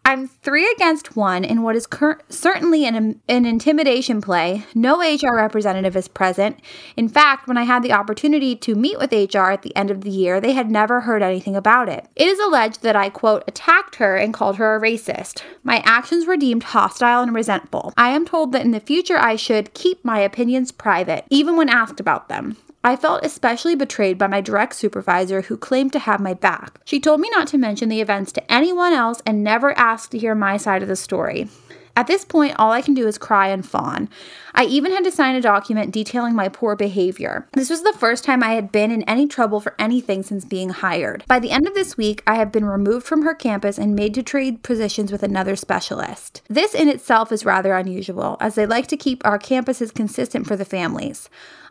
I'm 0.04 0.28
three 0.28 0.70
against 0.70 1.16
one 1.16 1.42
in 1.42 1.62
what 1.62 1.76
is 1.76 1.86
cur- 1.86 2.20
certainly 2.28 2.84
an, 2.84 3.22
an 3.26 3.46
intimidation 3.46 4.20
play. 4.20 4.66
No 4.74 5.00
HR 5.00 5.34
representative 5.34 5.96
is 5.96 6.08
present. 6.08 6.60
In 6.94 7.08
fact, 7.08 7.48
when 7.48 7.56
I 7.56 7.62
had 7.62 7.82
the 7.82 7.92
opportunity 7.92 8.54
to 8.56 8.74
meet 8.74 8.98
with 8.98 9.12
HR 9.12 9.50
at 9.50 9.62
the 9.62 9.74
end 9.74 9.90
of 9.90 10.02
the 10.02 10.10
year, 10.10 10.42
they 10.42 10.52
had 10.52 10.70
never 10.70 11.00
heard 11.00 11.22
anything 11.22 11.56
about 11.56 11.88
it. 11.88 12.06
It 12.14 12.28
is 12.28 12.38
alleged 12.38 12.82
that 12.82 12.96
I, 12.96 13.08
quote, 13.08 13.44
attacked 13.48 13.96
her 13.96 14.16
and 14.16 14.34
called 14.34 14.56
her 14.56 14.76
a 14.76 14.80
racist. 14.80 15.42
My 15.62 15.82
actions 15.86 16.26
were 16.26 16.36
deemed 16.36 16.64
hostile 16.64 17.22
and 17.22 17.34
resentful. 17.34 17.94
I 17.96 18.10
am 18.10 18.26
told 18.26 18.52
that 18.52 18.64
in 18.64 18.72
the 18.72 18.80
future 18.80 19.16
I 19.16 19.36
should 19.36 19.72
keep 19.72 20.04
my 20.04 20.18
opinions 20.18 20.70
private, 20.70 21.24
even 21.30 21.56
when 21.56 21.70
asked 21.70 21.98
about 21.98 22.28
them. 22.28 22.58
I 22.88 22.96
felt 22.96 23.22
especially 23.22 23.74
betrayed 23.74 24.16
by 24.16 24.28
my 24.28 24.40
direct 24.40 24.74
supervisor 24.74 25.42
who 25.42 25.58
claimed 25.58 25.92
to 25.92 25.98
have 25.98 26.20
my 26.20 26.32
back. 26.32 26.80
She 26.86 27.00
told 27.00 27.20
me 27.20 27.28
not 27.28 27.46
to 27.48 27.58
mention 27.58 27.90
the 27.90 28.00
events 28.00 28.32
to 28.32 28.50
anyone 28.50 28.94
else 28.94 29.20
and 29.26 29.44
never 29.44 29.76
asked 29.78 30.12
to 30.12 30.18
hear 30.18 30.34
my 30.34 30.56
side 30.56 30.80
of 30.80 30.88
the 30.88 30.96
story. 30.96 31.50
At 31.94 32.06
this 32.06 32.24
point, 32.24 32.54
all 32.58 32.72
I 32.72 32.80
can 32.80 32.94
do 32.94 33.06
is 33.06 33.18
cry 33.18 33.48
and 33.48 33.66
fawn. 33.66 34.08
I 34.54 34.64
even 34.64 34.92
had 34.92 35.04
to 35.04 35.10
sign 35.10 35.34
a 35.34 35.40
document 35.42 35.92
detailing 35.92 36.34
my 36.34 36.48
poor 36.48 36.76
behavior. 36.76 37.46
This 37.52 37.68
was 37.68 37.82
the 37.82 37.92
first 37.98 38.24
time 38.24 38.42
I 38.42 38.52
had 38.52 38.72
been 38.72 38.90
in 38.90 39.02
any 39.02 39.26
trouble 39.26 39.60
for 39.60 39.74
anything 39.78 40.22
since 40.22 40.44
being 40.44 40.70
hired. 40.70 41.24
By 41.26 41.40
the 41.40 41.50
end 41.50 41.66
of 41.66 41.74
this 41.74 41.96
week, 41.96 42.22
I 42.24 42.36
have 42.36 42.52
been 42.52 42.64
removed 42.64 43.04
from 43.04 43.22
her 43.22 43.34
campus 43.34 43.78
and 43.78 43.94
made 43.96 44.14
to 44.14 44.22
trade 44.22 44.62
positions 44.62 45.12
with 45.12 45.24
another 45.24 45.56
specialist. 45.56 46.40
This 46.48 46.72
in 46.72 46.88
itself 46.88 47.32
is 47.32 47.44
rather 47.44 47.74
unusual, 47.74 48.38
as 48.40 48.54
they 48.54 48.64
like 48.64 48.86
to 48.86 48.96
keep 48.96 49.26
our 49.26 49.38
campuses 49.38 49.92
consistent 49.92 50.46
for 50.46 50.56
the 50.56 50.64
families. 50.64 51.28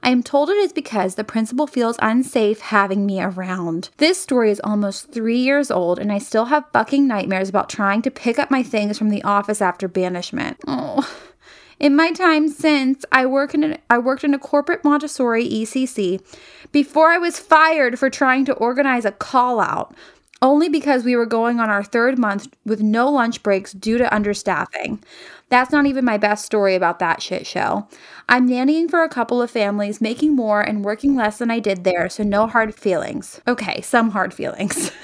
I 0.07 0.11
am 0.11 0.23
told 0.23 0.49
it 0.49 0.55
is 0.55 0.71
because 0.71 1.15
the 1.15 1.25
principal 1.25 1.67
feels 1.67 1.97
unsafe 2.01 2.61
having 2.61 3.05
me 3.05 3.21
around. 3.21 3.89
This 3.97 4.17
story 4.17 4.51
is 4.51 4.61
almost 4.63 5.11
three 5.11 5.39
years 5.39 5.69
old, 5.69 5.99
and 5.99 6.13
I 6.13 6.17
still 6.17 6.45
have 6.45 6.71
bucking 6.71 7.05
nightmares 7.09 7.49
about 7.49 7.69
trying 7.69 8.01
to 8.03 8.09
pick 8.09 8.39
up 8.39 8.49
my 8.49 8.63
things 8.63 8.97
from 8.97 9.09
the 9.09 9.21
office 9.23 9.61
after 9.61 9.89
banishment. 9.89 10.61
Oh. 10.65 11.05
In 11.77 11.93
my 11.93 12.13
time 12.13 12.47
since, 12.47 13.03
I 13.11 13.25
work 13.25 13.53
in 13.53 13.77
worked 13.91 14.23
in 14.23 14.33
a 14.33 14.39
corporate 14.39 14.85
Montessori 14.85 15.45
ECC 15.45 16.21
before 16.71 17.09
I 17.09 17.17
was 17.17 17.37
fired 17.37 17.99
for 17.99 18.09
trying 18.09 18.45
to 18.45 18.53
organize 18.53 19.03
a 19.03 19.11
call 19.11 19.59
out 19.59 19.93
only 20.41 20.69
because 20.69 21.03
we 21.03 21.15
were 21.15 21.25
going 21.25 21.59
on 21.59 21.69
our 21.69 21.83
third 21.83 22.17
month 22.17 22.47
with 22.65 22.81
no 22.81 23.09
lunch 23.09 23.43
breaks 23.43 23.73
due 23.73 23.97
to 23.97 24.05
understaffing. 24.05 24.99
That's 25.49 25.71
not 25.71 25.85
even 25.85 26.03
my 26.03 26.17
best 26.17 26.45
story 26.45 26.75
about 26.75 26.99
that 26.99 27.21
shit 27.21 27.47
show. 27.47 27.87
I'm 28.27 28.49
nannying 28.49 28.89
for 28.89 29.03
a 29.03 29.09
couple 29.09 29.41
of 29.41 29.49
families, 29.49 30.01
making 30.01 30.35
more 30.35 30.61
and 30.61 30.83
working 30.83 31.15
less 31.15 31.37
than 31.37 31.49
I 31.49 31.59
did 31.59 31.83
there, 31.83 32.09
so 32.09 32.23
no 32.23 32.47
hard 32.47 32.75
feelings. 32.75 33.39
Okay, 33.47 33.81
some 33.81 34.11
hard 34.11 34.33
feelings. 34.33 34.91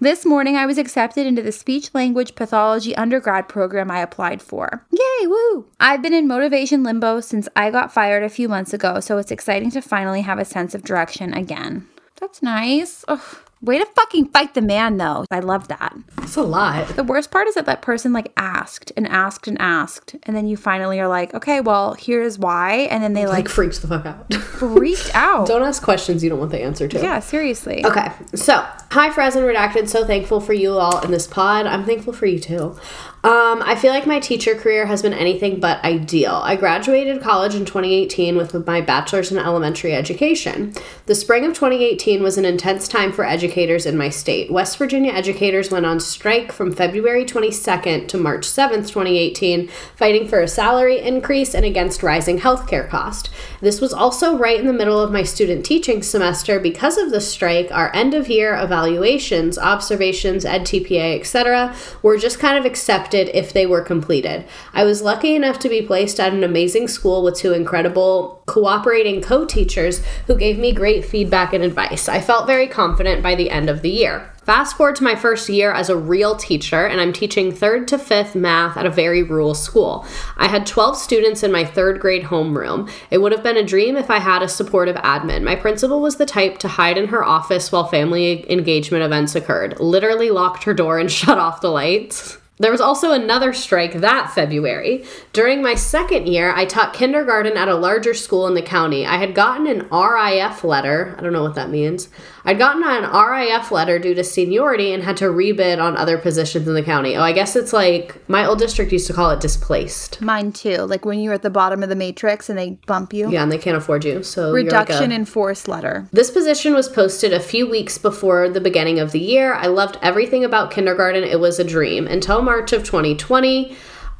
This 0.00 0.26
morning, 0.26 0.56
I 0.56 0.66
was 0.66 0.76
accepted 0.76 1.24
into 1.24 1.40
the 1.40 1.52
speech 1.52 1.94
language 1.94 2.34
pathology 2.34 2.96
undergrad 2.96 3.48
program 3.48 3.90
I 3.90 4.00
applied 4.00 4.42
for. 4.42 4.84
Yay, 4.90 5.26
woo! 5.26 5.66
I've 5.78 6.02
been 6.02 6.12
in 6.12 6.26
motivation 6.26 6.82
limbo 6.82 7.20
since 7.20 7.48
I 7.54 7.70
got 7.70 7.92
fired 7.92 8.24
a 8.24 8.28
few 8.28 8.48
months 8.48 8.74
ago, 8.74 8.98
so 8.98 9.18
it's 9.18 9.30
exciting 9.30 9.70
to 9.70 9.80
finally 9.80 10.22
have 10.22 10.38
a 10.38 10.44
sense 10.44 10.74
of 10.74 10.82
direction 10.82 11.32
again. 11.32 11.88
That's 12.20 12.42
nice. 12.42 13.04
Ugh. 13.06 13.20
Way 13.64 13.78
to 13.78 13.86
fucking 13.86 14.26
fight 14.26 14.52
the 14.52 14.60
man, 14.60 14.98
though. 14.98 15.24
I 15.30 15.40
love 15.40 15.68
that. 15.68 15.96
It's 16.18 16.36
a 16.36 16.42
lot. 16.42 16.88
The 16.88 17.02
worst 17.02 17.30
part 17.30 17.48
is 17.48 17.54
that 17.54 17.64
that 17.64 17.80
person 17.80 18.12
like 18.12 18.30
asked 18.36 18.92
and 18.94 19.08
asked 19.08 19.48
and 19.48 19.56
asked, 19.58 20.16
and 20.24 20.36
then 20.36 20.46
you 20.46 20.58
finally 20.58 21.00
are 21.00 21.08
like, 21.08 21.32
okay, 21.32 21.60
well, 21.60 21.94
here's 21.94 22.38
why, 22.38 22.88
and 22.90 23.02
then 23.02 23.14
they 23.14 23.24
Like 23.24 23.44
like 23.44 23.48
freaks 23.48 23.78
the 23.78 23.88
fuck 23.88 24.04
out. 24.04 24.32
freaked 24.58 25.10
out. 25.14 25.46
don't 25.46 25.62
ask 25.62 25.82
questions 25.82 26.22
you 26.22 26.28
don't 26.28 26.38
want 26.38 26.50
the 26.50 26.60
answer 26.60 26.86
to. 26.88 27.00
yeah, 27.00 27.20
seriously. 27.20 27.84
Okay, 27.86 28.12
so 28.34 28.66
hi, 28.90 29.06
and 29.06 29.14
Redacted. 29.14 29.88
So 29.88 30.04
thankful 30.04 30.40
for 30.40 30.52
you 30.52 30.72
all 30.78 31.00
in 31.00 31.10
this 31.10 31.26
pod. 31.26 31.66
I'm 31.66 31.84
thankful 31.84 32.12
for 32.12 32.26
you 32.26 32.38
too. 32.38 32.78
Um, 33.24 33.62
I 33.64 33.74
feel 33.74 33.90
like 33.90 34.06
my 34.06 34.20
teacher 34.20 34.54
career 34.54 34.84
has 34.84 35.00
been 35.00 35.14
anything 35.14 35.58
but 35.58 35.82
ideal. 35.82 36.42
I 36.44 36.56
graduated 36.56 37.22
college 37.22 37.54
in 37.54 37.64
2018 37.64 38.36
with 38.36 38.66
my 38.66 38.82
bachelor's 38.82 39.32
in 39.32 39.38
elementary 39.38 39.94
education. 39.94 40.74
The 41.06 41.14
spring 41.14 41.46
of 41.46 41.54
2018 41.54 42.22
was 42.22 42.36
an 42.36 42.44
intense 42.44 42.86
time 42.86 43.12
for 43.12 43.24
educators 43.24 43.86
in 43.86 43.96
my 43.96 44.10
state. 44.10 44.52
West 44.52 44.76
Virginia 44.76 45.10
educators 45.10 45.70
went 45.70 45.86
on 45.86 46.00
strike 46.00 46.52
from 46.52 46.70
February 46.70 47.24
22nd 47.24 48.08
to 48.08 48.18
March 48.18 48.46
7th, 48.46 48.88
2018, 48.88 49.68
fighting 49.96 50.28
for 50.28 50.42
a 50.42 50.46
salary 50.46 50.98
increase 50.98 51.54
and 51.54 51.64
against 51.64 52.02
rising 52.02 52.40
healthcare 52.40 52.86
cost. 52.86 53.30
This 53.62 53.80
was 53.80 53.94
also 53.94 54.36
right 54.36 54.60
in 54.60 54.66
the 54.66 54.72
middle 54.74 55.00
of 55.00 55.10
my 55.10 55.22
student 55.22 55.64
teaching 55.64 56.02
semester. 56.02 56.60
Because 56.60 56.98
of 56.98 57.10
the 57.10 57.22
strike, 57.22 57.70
our 57.72 57.90
end 57.94 58.12
of 58.12 58.28
year 58.28 58.54
evaluations, 58.54 59.56
observations, 59.56 60.44
EdTPA, 60.44 61.18
etc., 61.18 61.74
were 62.02 62.18
just 62.18 62.38
kind 62.38 62.58
of 62.58 62.66
accepted 62.66 63.13
if 63.14 63.52
they 63.52 63.66
were 63.66 63.80
completed. 63.80 64.44
I 64.72 64.84
was 64.84 65.02
lucky 65.02 65.34
enough 65.34 65.58
to 65.60 65.68
be 65.68 65.82
placed 65.82 66.20
at 66.20 66.32
an 66.32 66.44
amazing 66.44 66.88
school 66.88 67.22
with 67.22 67.36
two 67.36 67.52
incredible 67.52 68.42
cooperating 68.46 69.22
co 69.22 69.44
teachers 69.44 70.02
who 70.26 70.36
gave 70.36 70.58
me 70.58 70.72
great 70.72 71.04
feedback 71.04 71.52
and 71.52 71.64
advice. 71.64 72.08
I 72.08 72.20
felt 72.20 72.46
very 72.46 72.66
confident 72.66 73.22
by 73.22 73.34
the 73.34 73.50
end 73.50 73.70
of 73.70 73.82
the 73.82 73.90
year. 73.90 74.30
Fast 74.44 74.76
forward 74.76 74.96
to 74.96 75.04
my 75.04 75.16
first 75.16 75.48
year 75.48 75.72
as 75.72 75.88
a 75.88 75.96
real 75.96 76.36
teacher, 76.36 76.84
and 76.84 77.00
I'm 77.00 77.14
teaching 77.14 77.50
third 77.50 77.88
to 77.88 77.98
fifth 77.98 78.34
math 78.34 78.76
at 78.76 78.84
a 78.84 78.90
very 78.90 79.22
rural 79.22 79.54
school. 79.54 80.06
I 80.36 80.48
had 80.48 80.66
12 80.66 80.98
students 80.98 81.42
in 81.42 81.50
my 81.50 81.64
third 81.64 81.98
grade 81.98 82.24
homeroom. 82.24 82.90
It 83.10 83.18
would 83.18 83.32
have 83.32 83.42
been 83.42 83.56
a 83.56 83.64
dream 83.64 83.96
if 83.96 84.10
I 84.10 84.18
had 84.18 84.42
a 84.42 84.48
supportive 84.48 84.96
admin. 84.96 85.44
My 85.44 85.56
principal 85.56 86.02
was 86.02 86.16
the 86.16 86.26
type 86.26 86.58
to 86.58 86.68
hide 86.68 86.98
in 86.98 87.08
her 87.08 87.24
office 87.24 87.72
while 87.72 87.86
family 87.86 88.50
engagement 88.52 89.02
events 89.02 89.34
occurred, 89.34 89.80
literally 89.80 90.28
locked 90.28 90.64
her 90.64 90.74
door 90.74 90.98
and 90.98 91.10
shut 91.12 91.38
off 91.38 91.62
the 91.62 91.70
lights. 91.70 92.36
There 92.58 92.70
was 92.70 92.80
also 92.80 93.10
another 93.12 93.52
strike 93.52 93.94
that 93.94 94.30
February. 94.32 95.04
During 95.32 95.60
my 95.60 95.74
second 95.74 96.28
year, 96.28 96.52
I 96.54 96.66
taught 96.66 96.94
kindergarten 96.94 97.56
at 97.56 97.66
a 97.68 97.74
larger 97.74 98.14
school 98.14 98.46
in 98.46 98.54
the 98.54 98.62
county. 98.62 99.04
I 99.04 99.16
had 99.16 99.34
gotten 99.34 99.66
an 99.66 99.88
RIF 99.90 100.62
letter. 100.62 101.16
I 101.18 101.22
don't 101.22 101.32
know 101.32 101.42
what 101.42 101.56
that 101.56 101.70
means. 101.70 102.08
I'd 102.44 102.58
gotten 102.58 102.84
an 102.84 103.10
RIF 103.10 103.72
letter 103.72 103.98
due 103.98 104.14
to 104.14 104.22
seniority 104.22 104.92
and 104.92 105.02
had 105.02 105.16
to 105.16 105.24
rebid 105.24 105.82
on 105.82 105.96
other 105.96 106.16
positions 106.16 106.68
in 106.68 106.74
the 106.74 106.82
county. 106.82 107.16
Oh, 107.16 107.22
I 107.22 107.32
guess 107.32 107.56
it's 107.56 107.72
like 107.72 108.22
my 108.28 108.46
old 108.46 108.58
district 108.60 108.92
used 108.92 109.06
to 109.08 109.14
call 109.14 109.30
it 109.30 109.40
displaced. 109.40 110.20
Mine 110.20 110.52
too. 110.52 110.76
Like 110.82 111.04
when 111.04 111.18
you're 111.18 111.32
at 111.32 111.42
the 111.42 111.50
bottom 111.50 111.82
of 111.82 111.88
the 111.88 111.96
matrix 111.96 112.48
and 112.48 112.56
they 112.58 112.78
bump 112.86 113.12
you. 113.12 113.30
Yeah, 113.32 113.42
and 113.42 113.50
they 113.50 113.58
can't 113.58 113.76
afford 113.76 114.04
you. 114.04 114.22
So 114.22 114.54
you're 114.54 114.70
like 114.70 114.88
Reduction 114.88 115.10
a- 115.10 115.14
in 115.16 115.24
force 115.24 115.66
letter. 115.66 116.06
This 116.12 116.30
position 116.30 116.74
was 116.74 116.88
posted 116.88 117.32
a 117.32 117.40
few 117.40 117.68
weeks 117.68 117.98
before 117.98 118.48
the 118.48 118.60
beginning 118.60 119.00
of 119.00 119.10
the 119.10 119.20
year. 119.20 119.54
I 119.54 119.66
loved 119.66 119.98
everything 120.02 120.44
about 120.44 120.70
kindergarten. 120.70 121.24
It 121.24 121.40
was 121.40 121.58
a 121.58 121.64
dream. 121.64 122.06
Until 122.06 122.43
March 122.44 122.72
of 122.72 122.84
2020, 122.84 123.76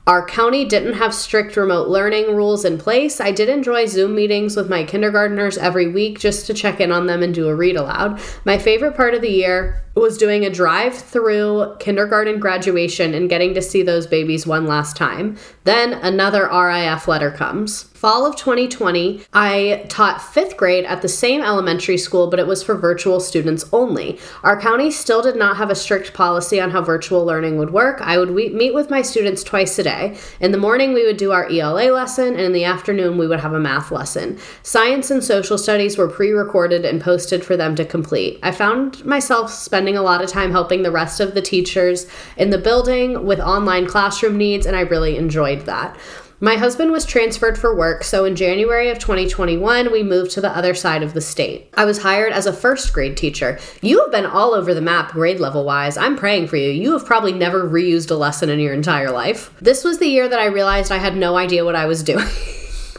our 0.07 0.27
county 0.27 0.65
didn't 0.65 0.95
have 0.95 1.15
strict 1.15 1.57
remote 1.57 1.89
learning 1.89 2.35
rules 2.35 2.65
in 2.65 2.79
place. 2.79 3.21
I 3.21 3.31
did 3.31 3.49
enjoy 3.49 3.87
Zoom 3.87 4.15
meetings 4.15 4.57
with 4.57 4.69
my 4.69 4.85
kindergartners 4.85 5.57
every 5.59 5.89
week 5.89 6.19
just 6.19 6.47
to 6.47 6.55
check 6.55 6.81
in 6.81 6.91
on 6.91 7.07
them 7.07 7.23
and 7.23 7.35
do 7.35 7.49
a 7.49 7.55
read 7.55 7.77
aloud. 7.77 8.21
My 8.45 8.59
favorite 8.59 8.97
part 8.97 9.15
of 9.15 9.23
the 9.23 9.31
year 9.31 9.84
was 9.95 10.19
doing 10.19 10.45
a 10.45 10.51
drive 10.51 10.95
through 10.95 11.77
kindergarten 11.79 12.41
graduation 12.41 13.15
and 13.15 13.29
getting 13.29 13.55
to 13.55 13.63
see 13.63 13.83
those 13.83 14.07
babies 14.07 14.47
one 14.47 14.67
last 14.67 14.97
time. 14.97 15.37
Then 15.63 15.93
another 15.95 16.49
RIF 16.49 17.07
letter 17.07 17.31
comes. 17.31 17.85
Fall 17.95 18.27
of 18.27 18.37
2020, 18.37 19.23
I 19.33 19.87
taught 19.89 20.21
fifth 20.21 20.59
grade 20.59 20.85
at 20.85 21.01
the 21.01 21.09
same 21.09 21.41
elementary 21.41 21.97
school, 21.97 22.29
but 22.29 22.39
it 22.39 22.47
was 22.47 22.63
for 22.63 22.75
virtual 22.75 23.19
students 23.19 23.65
only. 23.73 24.19
Our 24.43 24.61
county 24.61 24.91
still 24.91 25.23
did 25.23 25.37
not 25.37 25.57
have 25.57 25.71
a 25.71 25.75
strict 25.75 26.13
policy 26.13 26.61
on 26.61 26.71
how 26.71 26.83
virtual 26.83 27.25
learning 27.25 27.57
would 27.57 27.73
work. 27.73 28.03
I 28.03 28.19
would 28.19 28.33
we- 28.33 28.51
meet 28.51 28.75
with 28.75 28.91
my 28.91 29.01
students 29.01 29.43
twice 29.43 29.79
a 29.79 29.85
day. 29.85 30.19
In 30.41 30.53
the 30.53 30.59
morning, 30.59 30.93
we 30.93 31.07
would 31.07 31.17
do 31.17 31.33
our 31.33 31.49
ELA 31.51 31.91
lesson, 31.91 32.35
and 32.35 32.41
in 32.41 32.53
the 32.53 32.65
afternoon, 32.65 33.17
we 33.17 33.27
would 33.27 33.41
have 33.41 33.55
a 33.55 33.61
math 33.61 33.91
lesson. 33.91 34.37
Science 34.63 35.11
and 35.11 35.25
social 35.25 35.57
studies 35.57 35.97
were 35.97 36.09
pre 36.09 36.33
recorded 36.33 36.85
and 36.85 37.01
posted 37.01 37.43
for 37.43 37.57
them 37.57 37.75
to 37.77 37.87
complete. 37.87 38.39
I 38.43 38.51
found 38.51 39.03
myself 39.07 39.51
spending 39.51 39.84
a 39.93 40.03
lot 40.03 40.23
of 40.23 40.31
time 40.31 40.51
helping 40.51 40.83
the 40.83 40.91
rest 40.91 41.21
of 41.21 41.35
the 41.35 41.43
teachers 41.43 42.07
in 42.37 42.51
the 42.51 42.59
building 42.59 43.27
with 43.27 43.41
online 43.41 43.87
classroom 43.87 44.39
needs, 44.39 44.67
and 44.67 44.77
I 44.77 44.81
really 44.81 45.17
enjoyed 45.17 45.67
that. 45.67 45.97
My 46.41 46.57
husband 46.57 46.93
was 46.93 47.07
transferred 47.07 47.57
for 47.57 47.75
work, 47.75 48.05
so 48.05 48.25
in 48.25 48.37
January 48.37 48.91
of 48.91 48.99
2021, 48.99 49.93
we 49.93 50.03
moved 50.03 50.33
to 50.33 50.41
the 50.41 50.55
other 50.55 50.75
side 50.75 51.03
of 51.03 51.15
the 51.15 51.21
state. 51.21 51.73
I 51.75 51.85
was 51.85 52.03
hired 52.03 52.33
as 52.33 52.47
a 52.47 52.53
first 52.53 52.93
grade 52.93 53.17
teacher. 53.17 53.59
You 53.81 54.01
have 54.03 54.11
been 54.11 54.27
all 54.27 54.53
over 54.53 54.75
the 54.75 54.81
map 54.81 55.13
grade 55.13 55.41
level 55.41 55.65
wise. 55.65 55.97
I'm 55.97 56.17
praying 56.17 56.49
for 56.49 56.57
you. 56.57 56.71
You 56.71 56.93
have 56.93 57.07
probably 57.07 57.33
never 57.33 57.69
reused 57.69 58.11
a 58.11 58.15
lesson 58.15 58.51
in 58.51 58.61
your 58.61 58.75
entire 58.75 59.11
life. 59.11 59.55
This 59.61 59.85
was 59.85 59.99
the 59.99 60.09
year 60.09 60.29
that 60.29 60.41
I 60.41 60.47
realized 60.47 60.91
I 60.93 60.99
had 60.99 61.17
no 61.17 61.37
idea 61.37 61.65
what 61.65 61.77
I 61.77 61.87
was 61.87 62.03
doing. 62.03 62.27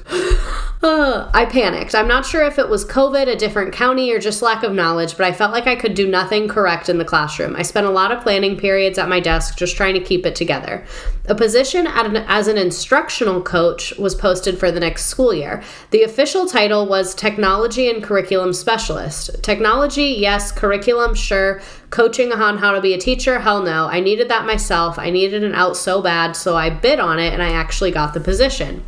Uh, 0.85 1.27
I 1.33 1.45
panicked. 1.45 1.95
I'm 1.95 2.07
not 2.07 2.27
sure 2.27 2.43
if 2.43 2.59
it 2.59 2.69
was 2.69 2.85
COVID, 2.85 3.27
a 3.27 3.35
different 3.35 3.73
county, 3.73 4.11
or 4.11 4.19
just 4.19 4.43
lack 4.43 4.61
of 4.61 4.71
knowledge, 4.71 5.17
but 5.17 5.25
I 5.25 5.31
felt 5.31 5.51
like 5.51 5.65
I 5.65 5.75
could 5.75 5.95
do 5.95 6.07
nothing 6.07 6.47
correct 6.47 6.89
in 6.89 6.99
the 6.99 7.03
classroom. 7.03 7.55
I 7.55 7.63
spent 7.63 7.87
a 7.87 7.89
lot 7.89 8.11
of 8.11 8.21
planning 8.21 8.55
periods 8.55 8.99
at 8.99 9.09
my 9.09 9.19
desk 9.19 9.57
just 9.57 9.75
trying 9.75 9.95
to 9.95 9.99
keep 9.99 10.27
it 10.27 10.35
together. 10.35 10.85
A 11.27 11.33
position 11.33 11.87
an, 11.87 12.17
as 12.27 12.47
an 12.47 12.59
instructional 12.59 13.41
coach 13.41 13.97
was 13.97 14.13
posted 14.13 14.59
for 14.59 14.69
the 14.69 14.79
next 14.79 15.07
school 15.07 15.33
year. 15.33 15.63
The 15.89 16.03
official 16.03 16.45
title 16.45 16.85
was 16.85 17.15
Technology 17.15 17.89
and 17.89 18.03
Curriculum 18.03 18.53
Specialist. 18.53 19.41
Technology, 19.41 20.17
yes. 20.19 20.51
Curriculum, 20.51 21.15
sure. 21.15 21.61
Coaching 21.89 22.31
on 22.31 22.57
how 22.57 22.71
to 22.71 22.81
be 22.81 22.93
a 22.93 22.97
teacher, 22.97 23.39
hell 23.39 23.61
no. 23.61 23.87
I 23.87 23.99
needed 23.99 24.29
that 24.29 24.45
myself. 24.45 24.97
I 24.97 25.09
needed 25.09 25.43
an 25.43 25.53
out 25.53 25.77
so 25.77 26.01
bad, 26.01 26.35
so 26.35 26.55
I 26.55 26.69
bid 26.69 26.99
on 26.99 27.19
it 27.19 27.33
and 27.33 27.41
I 27.41 27.51
actually 27.51 27.91
got 27.91 28.13
the 28.13 28.19
position. 28.19 28.83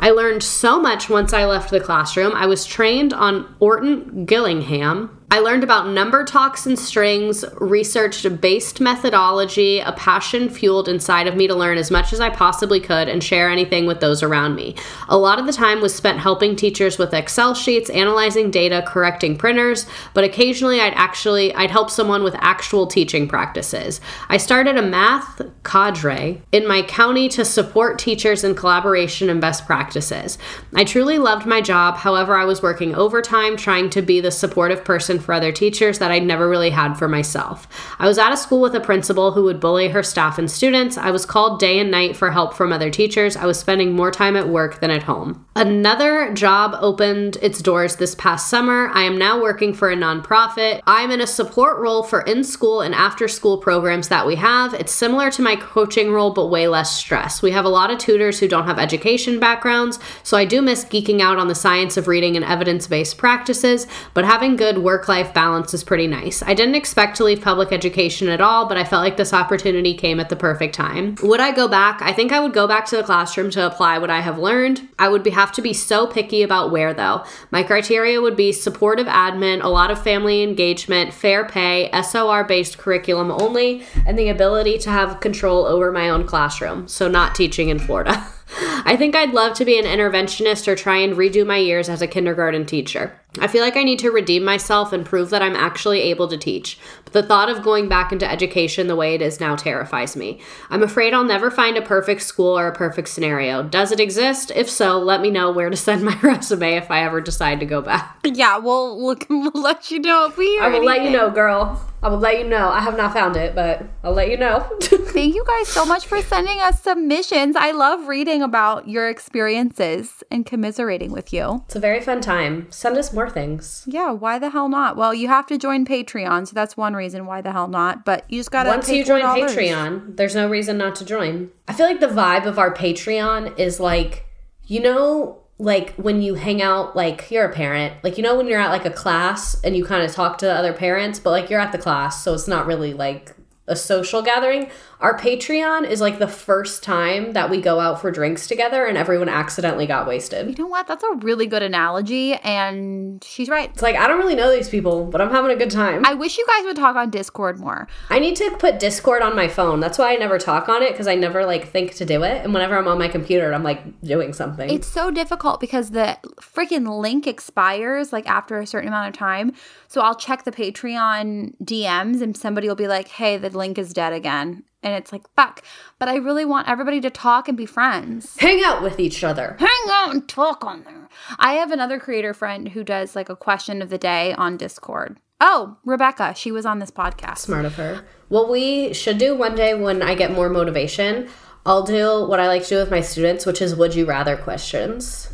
I 0.00 0.10
learned 0.10 0.42
so 0.42 0.80
much 0.80 1.08
once 1.08 1.32
I 1.32 1.44
left 1.44 1.70
the 1.70 1.80
classroom. 1.80 2.32
I 2.34 2.46
was 2.46 2.66
trained 2.66 3.12
on 3.12 3.54
Orton 3.60 4.24
Gillingham. 4.24 5.16
I 5.32 5.38
learned 5.38 5.62
about 5.62 5.86
number 5.86 6.24
talks 6.24 6.66
and 6.66 6.76
strings, 6.76 7.44
researched 7.60 8.40
based 8.40 8.80
methodology, 8.80 9.78
a 9.78 9.92
passion 9.92 10.50
fueled 10.50 10.88
inside 10.88 11.28
of 11.28 11.36
me 11.36 11.46
to 11.46 11.54
learn 11.54 11.78
as 11.78 11.88
much 11.88 12.12
as 12.12 12.18
I 12.18 12.30
possibly 12.30 12.80
could 12.80 13.08
and 13.08 13.22
share 13.22 13.48
anything 13.48 13.86
with 13.86 14.00
those 14.00 14.24
around 14.24 14.56
me. 14.56 14.74
A 15.08 15.16
lot 15.16 15.38
of 15.38 15.46
the 15.46 15.52
time 15.52 15.80
was 15.80 15.94
spent 15.94 16.18
helping 16.18 16.56
teachers 16.56 16.98
with 16.98 17.14
Excel 17.14 17.54
sheets, 17.54 17.88
analyzing 17.90 18.50
data, 18.50 18.82
correcting 18.84 19.36
printers, 19.36 19.86
but 20.14 20.24
occasionally 20.24 20.80
I'd 20.80 20.94
actually 20.94 21.54
I'd 21.54 21.70
help 21.70 21.90
someone 21.90 22.24
with 22.24 22.34
actual 22.38 22.88
teaching 22.88 23.28
practices. 23.28 24.00
I 24.28 24.36
started 24.36 24.76
a 24.78 24.82
math 24.82 25.42
cadre 25.62 26.42
in 26.50 26.66
my 26.66 26.82
county 26.82 27.28
to 27.28 27.44
support 27.44 28.00
teachers 28.00 28.42
in 28.42 28.56
collaboration 28.56 29.30
and 29.30 29.40
best 29.40 29.64
practices. 29.64 30.38
I 30.74 30.82
truly 30.82 31.18
loved 31.18 31.46
my 31.46 31.60
job. 31.60 31.98
However, 31.98 32.34
I 32.34 32.46
was 32.46 32.62
working 32.62 32.96
overtime 32.96 33.56
trying 33.56 33.90
to 33.90 34.02
be 34.02 34.20
the 34.20 34.32
supportive 34.32 34.84
person 34.84 35.19
for 35.20 35.32
other 35.32 35.52
teachers 35.52 35.98
that 35.98 36.10
I'd 36.10 36.26
never 36.26 36.48
really 36.48 36.70
had 36.70 36.94
for 36.94 37.08
myself. 37.08 37.68
I 37.98 38.06
was 38.06 38.18
at 38.18 38.32
a 38.32 38.36
school 38.36 38.60
with 38.60 38.74
a 38.74 38.80
principal 38.80 39.32
who 39.32 39.44
would 39.44 39.60
bully 39.60 39.88
her 39.88 40.02
staff 40.02 40.38
and 40.38 40.50
students. 40.50 40.98
I 40.98 41.10
was 41.10 41.26
called 41.26 41.60
day 41.60 41.78
and 41.78 41.90
night 41.90 42.16
for 42.16 42.30
help 42.30 42.54
from 42.54 42.72
other 42.72 42.90
teachers. 42.90 43.36
I 43.36 43.46
was 43.46 43.58
spending 43.58 43.92
more 43.92 44.10
time 44.10 44.36
at 44.36 44.48
work 44.48 44.80
than 44.80 44.90
at 44.90 45.04
home. 45.04 45.46
Another 45.54 46.32
job 46.32 46.76
opened 46.80 47.36
its 47.42 47.60
doors 47.60 47.96
this 47.96 48.14
past 48.14 48.48
summer. 48.48 48.88
I 48.94 49.02
am 49.02 49.18
now 49.18 49.40
working 49.40 49.74
for 49.74 49.90
a 49.90 49.96
nonprofit. 49.96 50.80
I'm 50.86 51.10
in 51.10 51.20
a 51.20 51.26
support 51.26 51.78
role 51.78 52.02
for 52.02 52.22
in 52.22 52.44
school 52.44 52.80
and 52.80 52.94
after 52.94 53.28
school 53.28 53.58
programs 53.58 54.08
that 54.08 54.26
we 54.26 54.36
have. 54.36 54.72
It's 54.74 54.92
similar 54.92 55.30
to 55.32 55.42
my 55.42 55.56
coaching 55.56 56.12
role, 56.12 56.32
but 56.32 56.46
way 56.46 56.66
less 56.66 56.96
stress. 56.96 57.42
We 57.42 57.50
have 57.50 57.64
a 57.64 57.68
lot 57.68 57.90
of 57.90 57.98
tutors 57.98 58.38
who 58.38 58.48
don't 58.48 58.66
have 58.66 58.78
education 58.78 59.38
backgrounds, 59.38 59.98
so 60.22 60.36
I 60.36 60.44
do 60.44 60.62
miss 60.62 60.84
geeking 60.84 61.20
out 61.20 61.38
on 61.38 61.48
the 61.48 61.54
science 61.54 61.96
of 61.96 62.08
reading 62.08 62.36
and 62.36 62.44
evidence 62.44 62.86
based 62.86 63.18
practices, 63.18 63.86
but 64.14 64.24
having 64.24 64.56
good 64.56 64.78
work 64.78 65.08
life 65.10 65.34
balance 65.34 65.74
is 65.74 65.82
pretty 65.82 66.06
nice. 66.06 66.40
I 66.40 66.54
didn't 66.54 66.76
expect 66.76 67.16
to 67.16 67.24
leave 67.24 67.42
public 67.42 67.72
education 67.72 68.28
at 68.28 68.40
all, 68.40 68.66
but 68.66 68.76
I 68.78 68.84
felt 68.84 69.02
like 69.02 69.16
this 69.16 69.34
opportunity 69.34 69.92
came 69.92 70.20
at 70.20 70.28
the 70.28 70.36
perfect 70.36 70.72
time. 70.72 71.16
Would 71.24 71.40
I 71.40 71.50
go 71.50 71.66
back? 71.66 72.00
I 72.00 72.12
think 72.12 72.30
I 72.30 72.38
would 72.38 72.52
go 72.52 72.68
back 72.68 72.86
to 72.86 72.96
the 72.96 73.02
classroom 73.02 73.50
to 73.50 73.66
apply 73.66 73.98
what 73.98 74.08
I 74.08 74.20
have 74.20 74.38
learned. 74.38 74.88
I 75.00 75.08
would 75.08 75.24
be, 75.24 75.30
have 75.30 75.50
to 75.52 75.62
be 75.62 75.72
so 75.72 76.06
picky 76.06 76.42
about 76.42 76.70
where, 76.70 76.94
though. 76.94 77.24
My 77.50 77.64
criteria 77.64 78.20
would 78.20 78.36
be 78.36 78.52
supportive 78.52 79.08
admin, 79.08 79.64
a 79.64 79.68
lot 79.68 79.90
of 79.90 80.00
family 80.00 80.44
engagement, 80.44 81.12
fair 81.12 81.44
pay, 81.44 81.90
SOR 82.02 82.44
based 82.44 82.78
curriculum 82.78 83.32
only, 83.32 83.82
and 84.06 84.16
the 84.16 84.28
ability 84.28 84.78
to 84.78 84.90
have 84.90 85.18
control 85.18 85.66
over 85.66 85.90
my 85.90 86.08
own 86.08 86.24
classroom. 86.24 86.86
So, 86.86 87.08
not 87.08 87.34
teaching 87.34 87.68
in 87.68 87.80
Florida. 87.80 88.24
I 88.84 88.96
think 88.96 89.14
I'd 89.16 89.34
love 89.34 89.54
to 89.54 89.64
be 89.64 89.78
an 89.78 89.84
interventionist 89.84 90.68
or 90.68 90.76
try 90.76 90.98
and 90.98 91.14
redo 91.16 91.46
my 91.46 91.58
years 91.58 91.88
as 91.88 92.00
a 92.00 92.06
kindergarten 92.06 92.64
teacher. 92.64 93.19
I 93.38 93.46
feel 93.46 93.62
like 93.62 93.76
I 93.76 93.84
need 93.84 94.00
to 94.00 94.10
redeem 94.10 94.44
myself 94.44 94.92
and 94.92 95.06
prove 95.06 95.30
that 95.30 95.42
I'm 95.42 95.54
actually 95.54 96.00
able 96.00 96.26
to 96.28 96.36
teach. 96.36 96.78
But 97.04 97.12
the 97.12 97.22
thought 97.22 97.48
of 97.48 97.62
going 97.62 97.88
back 97.88 98.10
into 98.10 98.28
education 98.28 98.88
the 98.88 98.96
way 98.96 99.14
it 99.14 99.22
is 99.22 99.38
now 99.38 99.54
terrifies 99.54 100.16
me. 100.16 100.40
I'm 100.68 100.82
afraid 100.82 101.14
I'll 101.14 101.24
never 101.24 101.50
find 101.50 101.76
a 101.76 101.82
perfect 101.82 102.22
school 102.22 102.58
or 102.58 102.66
a 102.66 102.74
perfect 102.74 103.08
scenario. 103.08 103.62
Does 103.62 103.92
it 103.92 104.00
exist? 104.00 104.50
If 104.54 104.68
so, 104.68 104.98
let 104.98 105.20
me 105.20 105.30
know 105.30 105.50
where 105.52 105.70
to 105.70 105.76
send 105.76 106.04
my 106.04 106.18
resume 106.22 106.74
if 106.74 106.90
I 106.90 107.04
ever 107.04 107.20
decide 107.20 107.60
to 107.60 107.66
go 107.66 107.80
back. 107.80 108.18
Yeah, 108.24 108.58
we'll, 108.58 108.98
we'll, 109.00 109.16
we'll 109.30 109.62
let 109.62 109.90
you 109.90 110.00
know 110.00 110.26
if 110.26 110.36
we 110.36 110.58
I 110.58 110.68
will 110.68 110.84
let 110.84 111.04
you 111.04 111.10
know, 111.10 111.30
girl. 111.30 111.86
I 112.02 112.08
will 112.08 112.18
let 112.18 112.38
you 112.38 112.48
know. 112.48 112.70
I 112.70 112.80
have 112.80 112.96
not 112.96 113.12
found 113.12 113.36
it, 113.36 113.54
but 113.54 113.82
I'll 114.02 114.14
let 114.14 114.30
you 114.30 114.38
know. 114.38 114.60
Thank 114.80 115.34
you 115.34 115.44
guys 115.46 115.68
so 115.68 115.84
much 115.84 116.06
for 116.06 116.22
sending 116.22 116.58
us 116.58 116.80
submissions. 116.82 117.56
I 117.56 117.72
love 117.72 118.08
reading 118.08 118.42
about 118.42 118.88
your 118.88 119.10
experiences 119.10 120.24
and 120.30 120.46
commiserating 120.46 121.12
with 121.12 121.30
you. 121.32 121.62
it's 121.66 121.76
a 121.76 121.80
very 121.80 122.00
fun 122.00 122.22
time. 122.22 122.68
Send 122.70 122.96
us 122.96 123.12
more 123.12 123.19
things. 123.28 123.84
Yeah, 123.86 124.12
why 124.12 124.38
the 124.38 124.50
hell 124.50 124.68
not? 124.68 124.96
Well, 124.96 125.12
you 125.12 125.28
have 125.28 125.46
to 125.48 125.58
join 125.58 125.84
Patreon, 125.84 126.48
so 126.48 126.54
that's 126.54 126.76
one 126.76 126.94
reason 126.94 127.26
why 127.26 127.40
the 127.40 127.52
hell 127.52 127.68
not. 127.68 128.04
But 128.04 128.24
you 128.30 128.38
just 128.38 128.50
gotta 128.50 128.70
Once 128.70 128.88
you 128.88 129.04
join 129.04 129.22
$4. 129.22 129.48
Patreon, 129.48 130.16
there's 130.16 130.34
no 130.34 130.48
reason 130.48 130.78
not 130.78 130.94
to 130.96 131.04
join. 131.04 131.50
I 131.68 131.72
feel 131.72 131.86
like 131.86 132.00
the 132.00 132.06
vibe 132.06 132.46
of 132.46 132.58
our 132.58 132.72
Patreon 132.72 133.58
is 133.58 133.80
like, 133.80 134.26
you 134.64 134.80
know, 134.80 135.40
like 135.58 135.94
when 135.96 136.22
you 136.22 136.34
hang 136.34 136.62
out, 136.62 136.96
like 136.96 137.30
you're 137.30 137.44
a 137.44 137.52
parent, 137.52 138.02
like 138.02 138.16
you 138.16 138.22
know 138.22 138.36
when 138.36 138.46
you're 138.46 138.60
at 138.60 138.70
like 138.70 138.86
a 138.86 138.90
class 138.90 139.60
and 139.62 139.76
you 139.76 139.84
kind 139.84 140.02
of 140.02 140.12
talk 140.12 140.38
to 140.38 140.50
other 140.50 140.72
parents, 140.72 141.18
but 141.18 141.30
like 141.30 141.50
you're 141.50 141.60
at 141.60 141.72
the 141.72 141.78
class, 141.78 142.24
so 142.24 142.32
it's 142.32 142.48
not 142.48 142.66
really 142.66 142.94
like 142.94 143.34
a 143.66 143.76
social 143.76 144.22
gathering. 144.22 144.70
Our 145.00 145.18
Patreon 145.18 145.88
is 145.88 146.02
like 146.02 146.18
the 146.18 146.28
first 146.28 146.82
time 146.82 147.32
that 147.32 147.48
we 147.48 147.62
go 147.62 147.80
out 147.80 148.02
for 148.02 148.10
drinks 148.10 148.46
together 148.46 148.84
and 148.84 148.98
everyone 148.98 149.30
accidentally 149.30 149.86
got 149.86 150.06
wasted. 150.06 150.48
You 150.48 150.54
know 150.62 150.66
what? 150.66 150.86
That's 150.86 151.02
a 151.02 151.14
really 151.16 151.46
good 151.46 151.62
analogy, 151.62 152.34
and 152.34 153.24
she's 153.24 153.48
right. 153.48 153.70
It's 153.70 153.80
like 153.80 153.96
I 153.96 154.06
don't 154.06 154.18
really 154.18 154.34
know 154.34 154.54
these 154.54 154.68
people, 154.68 155.06
but 155.06 155.22
I'm 155.22 155.30
having 155.30 155.52
a 155.52 155.56
good 155.56 155.70
time. 155.70 156.04
I 156.04 156.12
wish 156.12 156.36
you 156.36 156.46
guys 156.46 156.64
would 156.66 156.76
talk 156.76 156.96
on 156.96 157.08
Discord 157.08 157.58
more. 157.58 157.88
I 158.10 158.18
need 158.18 158.36
to 158.36 158.50
put 158.58 158.78
Discord 158.78 159.22
on 159.22 159.34
my 159.34 159.48
phone. 159.48 159.80
That's 159.80 159.96
why 159.96 160.12
I 160.12 160.16
never 160.16 160.38
talk 160.38 160.68
on 160.68 160.82
it 160.82 160.90
because 160.90 161.08
I 161.08 161.14
never 161.14 161.46
like 161.46 161.68
think 161.68 161.94
to 161.94 162.04
do 162.04 162.22
it. 162.22 162.44
And 162.44 162.52
whenever 162.52 162.76
I'm 162.76 162.86
on 162.86 162.98
my 162.98 163.08
computer, 163.08 163.54
I'm 163.54 163.64
like 163.64 164.02
doing 164.02 164.34
something. 164.34 164.68
It's 164.68 164.86
so 164.86 165.10
difficult 165.10 165.60
because 165.60 165.92
the 165.92 166.18
freaking 166.42 167.00
link 167.00 167.26
expires 167.26 168.12
like 168.12 168.28
after 168.28 168.58
a 168.58 168.66
certain 168.66 168.88
amount 168.88 169.08
of 169.08 169.18
time. 169.18 169.52
So 169.88 170.02
I'll 170.02 170.14
check 170.14 170.44
the 170.44 170.52
Patreon 170.52 171.54
DMs 171.64 172.20
and 172.20 172.36
somebody 172.36 172.68
will 172.68 172.74
be 172.74 172.86
like, 172.86 173.08
hey, 173.08 173.38
the 173.38 173.48
link 173.48 173.78
is 173.78 173.94
dead 173.94 174.12
again. 174.12 174.64
And 174.82 174.94
it's 174.94 175.12
like, 175.12 175.22
fuck. 175.36 175.62
But 175.98 176.08
I 176.08 176.16
really 176.16 176.44
want 176.44 176.68
everybody 176.68 177.00
to 177.02 177.10
talk 177.10 177.48
and 177.48 177.56
be 177.56 177.66
friends. 177.66 178.36
Hang 178.38 178.62
out 178.64 178.82
with 178.82 178.98
each 178.98 179.22
other. 179.22 179.56
Hang 179.58 179.90
out 179.90 180.10
and 180.12 180.26
talk 180.28 180.64
on 180.64 180.84
there. 180.84 181.08
I 181.38 181.54
have 181.54 181.70
another 181.70 181.98
creator 181.98 182.32
friend 182.32 182.68
who 182.68 182.82
does 182.82 183.14
like 183.14 183.28
a 183.28 183.36
question 183.36 183.82
of 183.82 183.90
the 183.90 183.98
day 183.98 184.32
on 184.34 184.56
Discord. 184.56 185.18
Oh, 185.40 185.76
Rebecca. 185.84 186.34
She 186.34 186.52
was 186.52 186.66
on 186.66 186.78
this 186.78 186.90
podcast. 186.90 187.38
Smart 187.38 187.64
of 187.64 187.74
her. 187.76 188.04
What 188.28 188.50
we 188.50 188.92
should 188.92 189.18
do 189.18 189.34
one 189.34 189.54
day 189.54 189.74
when 189.74 190.02
I 190.02 190.14
get 190.14 190.32
more 190.32 190.48
motivation, 190.48 191.28
I'll 191.66 191.82
do 191.82 192.26
what 192.26 192.40
I 192.40 192.48
like 192.48 192.62
to 192.64 192.68
do 192.68 192.76
with 192.76 192.90
my 192.90 193.00
students, 193.00 193.46
which 193.46 193.60
is 193.60 193.74
would 193.74 193.94
you 193.94 194.06
rather 194.06 194.36
questions. 194.36 195.28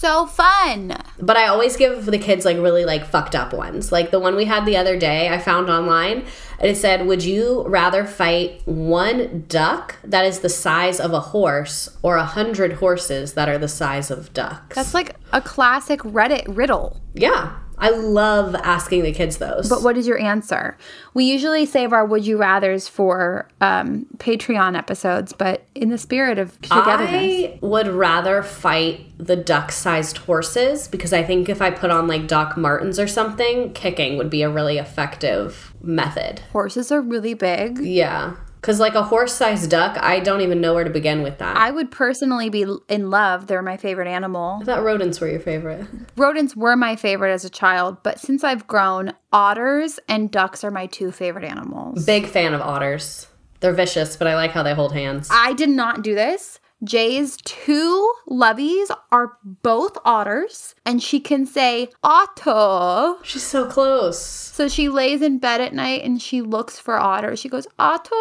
So 0.00 0.24
fun. 0.24 0.96
But 1.18 1.36
I 1.36 1.48
always 1.48 1.76
give 1.76 2.06
the 2.06 2.16
kids 2.16 2.46
like 2.46 2.56
really 2.56 2.86
like 2.86 3.04
fucked 3.04 3.34
up 3.34 3.52
ones. 3.52 3.92
Like 3.92 4.10
the 4.10 4.18
one 4.18 4.34
we 4.34 4.46
had 4.46 4.64
the 4.64 4.78
other 4.78 4.98
day, 4.98 5.28
I 5.28 5.36
found 5.36 5.68
online, 5.68 6.24
and 6.58 6.70
it 6.70 6.78
said, 6.78 7.06
"Would 7.06 7.22
you 7.22 7.66
rather 7.68 8.06
fight 8.06 8.62
one 8.64 9.44
duck 9.46 9.96
that 10.02 10.24
is 10.24 10.38
the 10.38 10.48
size 10.48 11.00
of 11.00 11.12
a 11.12 11.20
horse, 11.20 11.98
or 12.00 12.16
a 12.16 12.24
hundred 12.24 12.72
horses 12.84 13.34
that 13.34 13.50
are 13.50 13.58
the 13.58 13.68
size 13.68 14.10
of 14.10 14.32
ducks?" 14.32 14.74
That's 14.74 14.94
like 14.94 15.16
a 15.34 15.42
classic 15.42 16.00
Reddit 16.00 16.44
riddle. 16.48 16.98
yeah, 17.12 17.56
I 17.80 17.90
love 17.90 18.54
asking 18.54 19.02
the 19.02 19.12
kids 19.12 19.38
those. 19.38 19.68
But 19.68 19.82
what 19.82 19.96
is 19.96 20.06
your 20.06 20.18
answer? 20.18 20.76
We 21.14 21.24
usually 21.24 21.64
save 21.64 21.92
our 21.92 22.04
would 22.04 22.26
you 22.26 22.36
rather's 22.36 22.86
for 22.86 23.48
um, 23.60 24.06
Patreon 24.18 24.76
episodes, 24.76 25.32
but 25.32 25.64
in 25.74 25.88
the 25.88 25.98
spirit 25.98 26.38
of 26.38 26.60
togetherness, 26.60 27.12
I 27.12 27.58
would 27.62 27.88
rather 27.88 28.42
fight 28.42 29.06
the 29.18 29.36
duck-sized 29.36 30.18
horses 30.18 30.88
because 30.88 31.12
I 31.12 31.22
think 31.22 31.48
if 31.48 31.62
I 31.62 31.70
put 31.70 31.90
on 31.90 32.06
like 32.06 32.26
Doc 32.26 32.56
Martens 32.56 32.98
or 32.98 33.06
something, 33.06 33.72
kicking 33.72 34.18
would 34.18 34.30
be 34.30 34.42
a 34.42 34.50
really 34.50 34.78
effective 34.78 35.72
method. 35.82 36.40
horses 36.52 36.92
are 36.92 37.00
really 37.00 37.34
big. 37.34 37.78
Yeah. 37.78 38.34
Because, 38.60 38.78
like 38.78 38.94
a 38.94 39.02
horse 39.02 39.32
sized 39.32 39.70
duck, 39.70 39.96
I 39.98 40.20
don't 40.20 40.42
even 40.42 40.60
know 40.60 40.74
where 40.74 40.84
to 40.84 40.90
begin 40.90 41.22
with 41.22 41.38
that. 41.38 41.56
I, 41.56 41.68
I 41.68 41.70
would 41.70 41.90
personally 41.90 42.50
be 42.50 42.66
in 42.88 43.10
love. 43.10 43.46
They're 43.46 43.62
my 43.62 43.78
favorite 43.78 44.08
animal. 44.08 44.58
I 44.60 44.64
thought 44.64 44.82
rodents 44.82 45.20
were 45.20 45.28
your 45.28 45.40
favorite. 45.40 45.86
Rodents 46.16 46.54
were 46.54 46.76
my 46.76 46.96
favorite 46.96 47.32
as 47.32 47.44
a 47.44 47.50
child, 47.50 48.02
but 48.02 48.20
since 48.20 48.44
I've 48.44 48.66
grown, 48.66 49.14
otters 49.32 49.98
and 50.08 50.30
ducks 50.30 50.62
are 50.62 50.70
my 50.70 50.86
two 50.86 51.10
favorite 51.10 51.44
animals. 51.44 52.04
Big 52.04 52.26
fan 52.26 52.52
of 52.52 52.60
otters. 52.60 53.26
They're 53.60 53.72
vicious, 53.72 54.16
but 54.16 54.26
I 54.26 54.34
like 54.34 54.52
how 54.52 54.62
they 54.62 54.74
hold 54.74 54.92
hands. 54.92 55.28
I 55.30 55.54
did 55.54 55.70
not 55.70 56.02
do 56.02 56.14
this. 56.14 56.59
Jay's 56.82 57.36
two 57.44 58.12
loveys 58.28 58.90
are 59.12 59.36
both 59.44 59.98
otters, 60.04 60.74
and 60.86 61.02
she 61.02 61.20
can 61.20 61.46
say 61.46 61.88
Otto. 62.02 63.18
She's 63.22 63.42
so 63.42 63.66
close. 63.66 64.20
So 64.20 64.68
she 64.68 64.88
lays 64.88 65.22
in 65.22 65.38
bed 65.38 65.60
at 65.60 65.74
night 65.74 66.04
and 66.04 66.20
she 66.20 66.40
looks 66.42 66.78
for 66.78 66.98
otter. 66.98 67.36
She 67.36 67.48
goes, 67.48 67.66
Otto? 67.78 68.16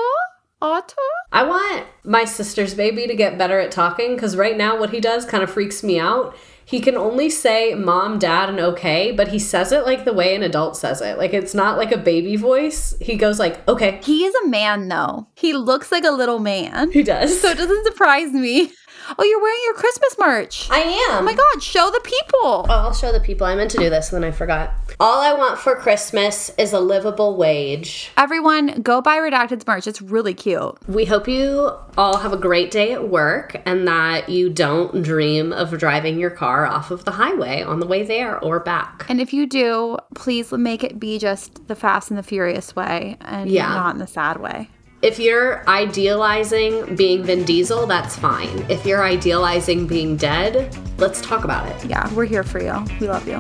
Otto? 0.62 0.96
I 1.32 1.44
want 1.44 1.86
my 2.04 2.26
sister's 2.26 2.74
baby 2.74 3.08
to 3.08 3.16
get 3.16 3.38
better 3.38 3.60
at 3.60 3.72
talking 3.72 4.16
because 4.16 4.36
right 4.36 4.58
now, 4.58 4.78
what 4.78 4.90
he 4.90 5.00
does 5.00 5.26
kind 5.26 5.44
of 5.44 5.50
freaks 5.50 5.84
me 5.84 6.00
out. 6.00 6.36
He 6.70 6.80
can 6.80 6.96
only 6.96 7.32
say 7.32 7.74
mom, 7.74 8.20
dad, 8.20 8.48
and 8.48 8.60
okay, 8.60 9.12
but 9.12 9.30
he 9.30 9.40
says 9.40 9.72
it 9.72 9.86
like 9.86 10.06
the 10.06 10.14
way 10.14 10.36
an 10.36 10.44
adult 10.44 10.78
says 10.78 11.02
it. 11.02 11.18
Like 11.18 11.34
it's 11.34 11.56
not 11.56 11.80
like 11.80 11.92
a 11.92 11.98
baby 11.98 12.36
voice. 12.36 12.96
He 13.02 13.16
goes 13.16 13.40
like, 13.40 13.68
okay. 13.68 14.00
He 14.04 14.24
is 14.24 14.36
a 14.46 14.48
man, 14.50 14.88
though. 14.88 15.28
He 15.34 15.54
looks 15.54 15.92
like 15.92 16.04
a 16.04 16.12
little 16.12 16.38
man. 16.38 16.92
He 16.92 17.02
does. 17.02 17.42
So 17.42 17.50
it 17.50 17.58
doesn't 17.58 17.86
surprise 17.86 18.32
me. 18.34 18.72
Oh, 19.18 19.24
you're 19.24 19.42
wearing 19.42 19.60
your 19.66 19.74
Christmas 19.74 20.16
merch. 20.20 20.68
I 20.70 20.80
am. 20.80 21.20
Oh 21.20 21.22
my 21.24 21.34
God, 21.34 21.64
show 21.64 21.90
the 21.92 22.00
people. 22.04 22.66
Oh, 22.70 22.70
I'll 22.70 22.94
show 22.94 23.12
the 23.12 23.20
people. 23.20 23.48
I 23.48 23.56
meant 23.56 23.72
to 23.72 23.78
do 23.78 23.90
this 23.90 24.12
and 24.14 24.24
then 24.24 24.30
I 24.30 24.36
forgot. 24.36 24.74
All 25.00 25.22
I 25.22 25.34
want 25.34 25.58
for 25.60 25.76
Christmas 25.76 26.52
is 26.58 26.74
a 26.74 26.80
livable 26.80 27.36
wage. 27.38 28.12
Everyone, 28.18 28.82
go 28.82 29.02
buy 29.02 29.18
Redacted's 29.18 29.66
merch. 29.66 29.88
It's 29.88 30.02
really 30.02 30.34
cute. 30.34 30.78
We 30.88 31.06
hope 31.06 31.28
you 31.28 31.72
all 31.98 32.18
have 32.18 32.34
a 32.34 32.38
great 32.38 32.72
day 32.72 32.92
at 32.94 33.08
work 33.10 33.56
and 33.66 33.88
that 33.88 34.30
you 34.30 34.50
don't 34.50 35.02
dream 35.02 35.52
of 35.54 35.78
driving 35.78 36.20
your 36.20 36.30
car 36.30 36.66
off 36.66 36.92
of 36.92 37.06
the 37.06 37.12
highway 37.12 37.62
on 37.62 37.80
the 37.80 37.88
way 37.88 38.04
there 38.04 38.40
or 38.40 38.60
back. 38.60 39.06
And 39.10 39.20
if 39.22 39.34
you 39.34 39.46
do, 39.48 39.98
please 40.16 40.52
make 40.52 40.84
it 40.84 41.00
be 41.00 41.18
just 41.20 41.68
the 41.68 41.76
Fast 41.76 42.10
and 42.10 42.18
the 42.18 42.24
Furious 42.24 42.76
way 42.76 43.18
and 43.22 43.50
Yeah. 43.50 43.68
not 43.74 43.94
in 43.96 44.00
the 44.00 44.08
sad 44.08 44.38
way. 44.42 44.70
If 45.02 45.18
you're 45.18 45.66
idealizing 45.70 46.98
being 46.98 47.24
Vin 47.24 47.46
Diesel, 47.46 47.86
that's 47.86 48.18
fine. 48.18 48.66
If 48.70 48.86
you're 48.86 49.02
idealizing 49.02 49.88
being 49.88 50.18
dead, 50.18 50.78
let's 50.98 51.22
talk 51.22 51.46
about 51.46 51.70
it. 51.70 51.86
Yeah, 51.86 52.14
we're 52.14 52.26
here 52.26 52.44
for 52.44 52.62
you. 52.62 52.84
We 53.00 53.08
love 53.08 53.26
you. 53.26 53.38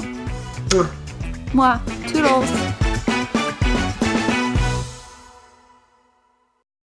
Mwah. 0.70 0.89
Mwah. 1.51 1.82
Toodles. 2.07 2.98